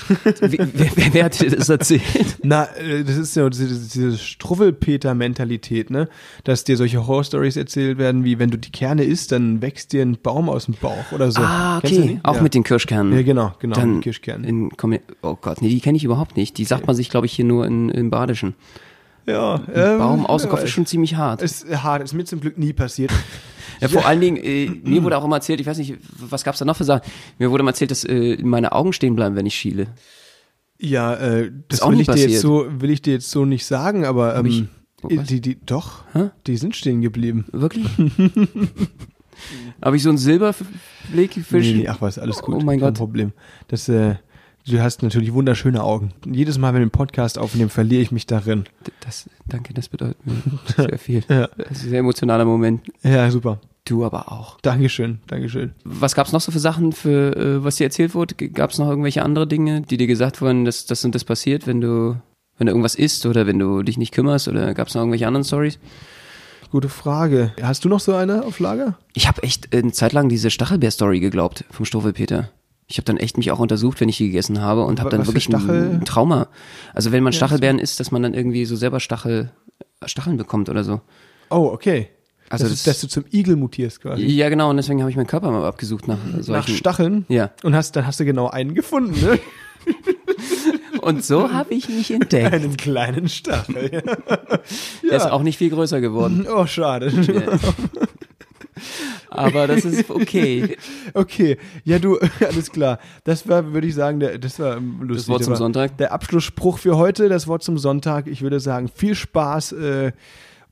Wie, 0.40 0.58
wer, 0.58 0.90
wer, 1.12 1.24
hat 1.24 1.40
dir 1.40 1.50
das 1.50 1.68
erzählt? 1.68 2.02
Na, 2.42 2.64
äh, 2.76 3.04
das 3.04 3.16
ist 3.16 3.36
ja 3.36 3.48
diese, 3.48 3.66
diese 3.66 4.16
Struffelpeter-Mentalität, 4.16 5.90
ne? 5.90 6.08
Dass 6.44 6.64
dir 6.64 6.76
solche 6.76 7.06
Horror-Stories 7.06 7.56
erzählt 7.56 7.98
werden, 7.98 8.24
wie 8.24 8.38
wenn 8.38 8.50
du 8.50 8.58
die 8.58 8.70
Kerne 8.70 9.04
isst, 9.04 9.32
dann 9.32 9.62
wächst 9.62 9.92
dir 9.92 10.02
ein 10.02 10.18
Baum 10.22 10.48
aus 10.48 10.66
dem 10.66 10.74
Bauch 10.74 11.12
oder 11.12 11.30
so. 11.30 11.42
Ah, 11.42 11.78
okay. 11.78 12.20
Auch 12.22 12.36
ja. 12.36 12.42
mit 12.42 12.54
den 12.54 12.62
Kirschkernen. 12.62 13.12
Ja, 13.12 13.22
genau, 13.22 13.52
genau, 13.58 13.76
Dann 13.76 14.00
Kirschkernen. 14.00 14.44
In, 14.44 14.70
oh 15.22 15.36
Gott, 15.40 15.60
nee, 15.60 15.68
die 15.68 15.80
kenne 15.80 15.96
ich 15.96 16.04
überhaupt 16.04 16.36
nicht. 16.36 16.58
Die 16.58 16.64
sagt 16.64 16.86
man 16.86 16.94
sich, 16.94 17.10
glaube 17.10 17.26
ich, 17.26 17.32
hier 17.32 17.44
nur 17.44 17.66
in, 17.66 17.88
im 17.88 18.10
Badischen. 18.10 18.54
Ja, 19.26 19.60
ähm, 19.74 19.98
Baum 19.98 20.26
aus 20.26 20.42
dem 20.42 20.50
Kopf 20.50 20.62
ist 20.64 20.70
schon 20.70 20.87
ziemlich 20.87 21.14
hart. 21.16 21.40
Ist 21.42 21.66
hart, 21.82 22.02
ist 22.02 22.12
mir 22.12 22.24
zum 22.24 22.40
Glück 22.40 22.58
nie 22.58 22.72
passiert. 22.72 23.10
Ja, 23.80 23.88
vor 23.88 24.06
allen 24.06 24.20
Dingen, 24.20 24.37
äh, 24.37 24.70
mir 24.84 25.02
wurde 25.02 25.18
auch 25.18 25.24
immer 25.24 25.34
erzählt, 25.37 25.60
ich 25.60 25.66
weiß 25.66 25.78
nicht, 25.78 25.96
was 26.20 26.44
gab's 26.44 26.60
da 26.60 26.64
noch 26.64 26.76
für 26.76 26.84
Sachen? 26.84 27.02
Mir 27.40 27.50
wurde 27.50 27.62
immer 27.62 27.72
erzählt, 27.72 27.90
dass 27.90 28.04
äh, 28.04 28.38
meine 28.40 28.70
Augen 28.70 28.92
stehen 28.92 29.16
bleiben, 29.16 29.34
wenn 29.34 29.46
ich 29.46 29.56
schiele. 29.56 29.88
Ja, 30.78 31.14
äh, 31.16 31.50
das 31.68 31.87
will 31.87 32.00
ich 32.00 32.06
dir 32.06 32.16
jetzt 32.28 32.40
so, 32.40 32.66
will 32.70 32.90
ich 32.90 33.02
dir 33.02 33.14
jetzt 33.14 33.30
so 33.30 33.44
nicht 33.44 33.66
sagen, 33.66 34.04
aber 34.04 34.37
ähm, 34.37 34.46
ich- 34.46 34.64
oh, 35.02 35.08
was? 35.10 35.26
die, 35.26 35.40
die, 35.40 35.58
doch, 35.66 36.04
Hä? 36.12 36.30
die 36.46 36.56
sind 36.56 36.76
stehen 36.76 37.02
geblieben. 37.02 37.46
Wirklich? 37.50 37.84
Habe 39.82 39.96
ich 39.96 40.02
so 40.04 40.08
einen 40.10 40.18
Silberblickfisch? 40.18 41.66
Nee, 41.66 41.72
nee, 41.74 41.88
ach 41.88 42.00
was, 42.00 42.18
alles 42.18 42.40
gut. 42.42 42.54
Oh 42.54 42.60
mein 42.60 42.78
kein 42.78 42.90
Gott. 42.90 42.98
Problem. 42.98 43.32
Das, 43.68 43.88
äh, 43.88 44.14
du 44.66 44.81
hast 44.81 45.03
natürlich 45.03 45.33
wunderschöne 45.33 45.83
Augen. 45.83 46.12
Und 46.24 46.35
jedes 46.35 46.59
Mal, 46.59 46.68
wenn 46.68 46.81
wir 46.81 46.83
einen 46.85 46.90
Podcast 46.90 47.38
aufnehmen, 47.38 47.70
verliere 47.70 48.03
ich 48.03 48.12
mich 48.12 48.27
darin. 48.27 48.64
Das, 49.00 49.29
danke, 49.46 49.74
das 49.74 49.88
bedeutet 49.88 50.16
mir 50.27 50.35
sehr 50.77 50.98
viel. 50.98 51.22
Ja. 51.29 51.48
Das 51.57 51.70
ist 51.79 51.85
ein 51.85 51.90
sehr 51.90 51.98
emotionaler 52.00 52.44
Moment. 52.44 52.83
Ja, 53.03 53.31
super. 53.31 53.61
Du 53.87 54.05
aber 54.05 54.33
auch. 54.33 54.59
Dankeschön, 54.62 55.18
Dankeschön. 55.27 55.72
Was 55.85 56.14
gab's 56.14 56.33
noch 56.33 56.40
so 56.40 56.50
für 56.50 56.59
Sachen, 56.59 56.92
für 56.92 57.37
äh, 57.37 57.64
was 57.64 57.77
dir 57.77 57.85
erzählt 57.85 58.14
wurde? 58.14 58.35
G- 58.35 58.48
Gab's 58.48 58.79
noch 58.79 58.88
irgendwelche 58.88 59.22
andere 59.22 59.46
Dinge, 59.46 59.83
die 59.83 59.98
dir 59.98 60.07
gesagt 60.07 60.40
wurden, 60.40 60.64
dass 60.64 60.87
das 60.87 61.05
und 61.05 61.14
das 61.14 61.24
passiert, 61.24 61.66
wenn 61.66 61.81
du 61.83 62.16
wenn 62.57 62.66
du 62.66 62.70
irgendwas 62.70 62.94
isst 62.94 63.27
oder 63.27 63.46
wenn 63.46 63.59
du 63.59 63.83
dich 63.83 63.98
nicht 63.98 64.12
kümmerst 64.12 64.46
oder 64.48 64.72
gab's 64.74 64.94
noch 64.94 65.03
irgendwelche 65.03 65.27
anderen 65.27 65.44
Stories? 65.44 65.79
Gute 66.70 66.88
Frage. 66.88 67.53
Hast 67.61 67.85
du 67.85 67.88
noch 67.88 68.00
so 68.00 68.14
eine 68.14 68.44
auf 68.44 68.59
Lager? 68.59 68.96
Ich 69.12 69.29
habe 69.29 69.42
echt 69.42 69.74
eine 69.74 69.92
Zeit 69.92 70.12
lang 70.12 70.29
diese 70.29 70.50
Stachelbeer-Story 70.50 71.20
geglaubt 71.20 71.64
vom 71.70 71.85
Stoffelpeter. 71.85 72.48
Ich 72.86 72.98
habe 72.98 73.04
dann 73.04 73.16
echt 73.16 73.36
mich 73.38 73.50
auch 73.50 73.58
untersucht, 73.60 74.00
wenn 74.00 74.08
ich 74.08 74.18
die 74.18 74.26
gegessen 74.26 74.60
habe 74.60 74.84
und 74.84 75.00
habe 75.00 75.10
dann 75.10 75.26
wirklich 75.26 75.44
Stachel- 75.44 75.90
ein 76.00 76.04
Trauma. 76.04 76.48
Also 76.92 77.12
wenn 77.12 77.22
man 77.22 77.32
Stachelbeeren 77.32 77.78
isst, 77.78 77.98
dass 78.00 78.10
man 78.10 78.22
dann 78.22 78.34
irgendwie 78.34 78.64
so 78.66 78.76
selber 78.76 79.00
Stachel, 79.00 79.50
Stacheln 80.04 80.36
bekommt 80.36 80.68
oder 80.68 80.84
so. 80.84 81.00
Oh, 81.50 81.70
okay. 81.72 82.08
Also 82.50 82.64
dass, 82.64 82.72
das- 82.74 82.82
du, 82.84 82.90
dass 82.90 83.00
du 83.00 83.08
zum 83.08 83.24
Igel 83.32 83.56
mutierst 83.56 84.02
quasi. 84.02 84.24
Ja, 84.26 84.50
genau, 84.50 84.68
und 84.68 84.76
deswegen 84.76 85.00
habe 85.00 85.10
ich 85.10 85.16
meinen 85.16 85.26
Körper 85.26 85.50
mal 85.50 85.64
abgesucht 85.64 86.06
nach 86.08 86.18
solchen. 86.40 86.52
Nach 86.52 86.68
Stacheln? 86.68 87.24
Ja. 87.28 87.50
Und 87.62 87.74
hast, 87.74 87.96
dann 87.96 88.06
hast 88.06 88.20
du 88.20 88.24
genau 88.26 88.48
einen 88.50 88.74
gefunden, 88.74 89.18
ne? 89.20 89.38
Und 91.02 91.22
so 91.22 91.52
habe 91.52 91.74
ich 91.74 91.88
mich 91.90 92.10
entdeckt. 92.10 92.54
Einen 92.54 92.76
kleinen 92.78 93.28
Stachel. 93.28 93.90
Der 95.02 95.16
ist 95.16 95.30
auch 95.30 95.42
nicht 95.42 95.58
viel 95.58 95.68
größer 95.68 96.00
geworden. 96.00 96.46
oh, 96.50 96.64
schade. 96.64 97.12
Aber 99.34 99.66
das 99.66 99.84
ist 99.84 100.08
okay. 100.10 100.76
Okay, 101.12 101.58
ja 101.84 101.98
du, 101.98 102.18
alles 102.40 102.70
klar. 102.70 102.98
Das 103.24 103.48
war, 103.48 103.72
würde 103.72 103.86
ich 103.86 103.94
sagen, 103.94 104.20
der, 104.20 104.38
das 104.38 104.58
war 104.58 104.76
ähm, 104.76 104.98
lustig. 105.00 105.26
Das 105.26 105.28
Wort 105.28 105.44
zum 105.44 105.56
Sonntag. 105.56 105.96
Der 105.98 106.12
Abschlussspruch 106.12 106.78
für 106.78 106.96
heute, 106.96 107.28
das 107.28 107.46
Wort 107.46 107.62
zum 107.62 107.78
Sonntag. 107.78 108.26
Ich 108.26 108.42
würde 108.42 108.60
sagen, 108.60 108.88
viel 108.94 109.14
Spaß 109.14 109.72
äh, 109.72 110.12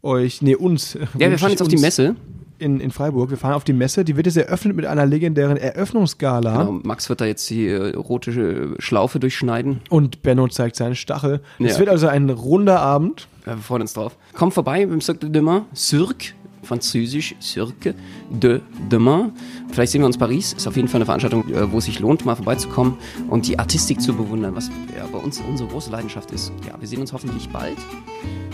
euch, 0.02 0.42
nee, 0.42 0.54
uns. 0.54 0.94
Ja, 1.18 1.30
wir 1.30 1.38
fahren 1.38 1.50
jetzt 1.50 1.62
auf 1.62 1.68
die 1.68 1.76
Messe. 1.76 2.16
In, 2.58 2.78
in 2.78 2.92
Freiburg. 2.92 3.30
Wir 3.30 3.36
fahren 3.38 3.54
auf 3.54 3.64
die 3.64 3.72
Messe. 3.72 4.04
Die 4.04 4.16
wird 4.16 4.26
jetzt 4.26 4.36
eröffnet 4.36 4.76
mit 4.76 4.86
einer 4.86 5.04
legendären 5.04 5.56
Eröffnungsgala. 5.56 6.58
Genau, 6.58 6.80
Max 6.84 7.08
wird 7.08 7.20
da 7.20 7.24
jetzt 7.24 7.50
die 7.50 7.66
äh, 7.66 7.96
rote 7.96 8.76
Schlaufe 8.78 9.18
durchschneiden. 9.18 9.80
Und 9.90 10.22
Benno 10.22 10.46
zeigt 10.46 10.76
seinen 10.76 10.94
Stachel. 10.94 11.40
Es 11.58 11.72
Ja. 11.72 11.78
wird 11.80 11.88
also 11.88 12.06
ein 12.06 12.30
runder 12.30 12.78
Abend. 12.78 13.26
Ja, 13.46 13.56
wir 13.56 13.62
freuen 13.62 13.82
uns 13.82 13.94
drauf. 13.94 14.16
Kommt 14.34 14.54
vorbei 14.54 14.86
beim 14.86 15.00
Cirque 15.00 15.18
de 15.22 15.30
Demain. 15.30 15.62
Cirque, 15.74 16.34
französisch, 16.62 17.34
Cirque 17.40 17.94
de 18.30 18.60
Demain. 18.90 19.32
Vielleicht 19.70 19.92
sehen 19.92 20.02
wir 20.02 20.06
uns 20.06 20.18
Paris. 20.18 20.52
Ist 20.52 20.66
auf 20.66 20.76
jeden 20.76 20.88
Fall 20.88 20.98
eine 20.98 21.06
Veranstaltung, 21.06 21.48
äh, 21.52 21.70
wo 21.70 21.78
es 21.78 21.84
sich 21.86 21.98
lohnt, 22.00 22.24
mal 22.24 22.36
vorbeizukommen 22.36 22.94
und 23.28 23.46
die 23.46 23.58
Artistik 23.58 24.00
zu 24.00 24.14
bewundern, 24.14 24.54
was 24.54 24.70
ja, 24.96 25.06
bei 25.10 25.18
uns 25.18 25.40
unsere 25.48 25.68
große 25.68 25.90
Leidenschaft 25.90 26.30
ist. 26.30 26.52
Ja, 26.66 26.80
wir 26.80 26.88
sehen 26.88 27.00
uns 27.00 27.12
hoffentlich 27.12 27.48
bald. 27.48 27.76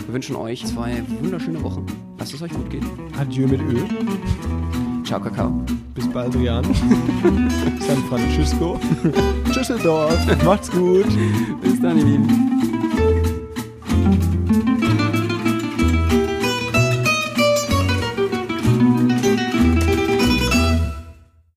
Wir 0.05 0.13
wünschen 0.13 0.35
euch 0.35 0.65
zwei 0.65 1.03
wunderschöne 1.21 1.61
Wochen. 1.61 1.85
Lasst 2.17 2.33
es 2.33 2.41
euch 2.41 2.51
gut 2.51 2.69
gehen. 2.69 2.85
Adieu 3.19 3.47
mit 3.47 3.61
Öl. 3.61 3.83
Ciao, 5.03 5.19
Kakao. 5.19 5.51
Bis 5.95 6.07
bald, 6.07 6.35
Jan. 6.35 6.63
San 7.79 8.03
Francisco. 8.09 8.79
Tschüsseldorf. 9.51 10.43
Macht's 10.43 10.69
gut. 10.71 11.07
Bis 11.61 11.81
dann, 11.81 11.97
ihr 11.97 12.05
Lieben. 12.05 13.18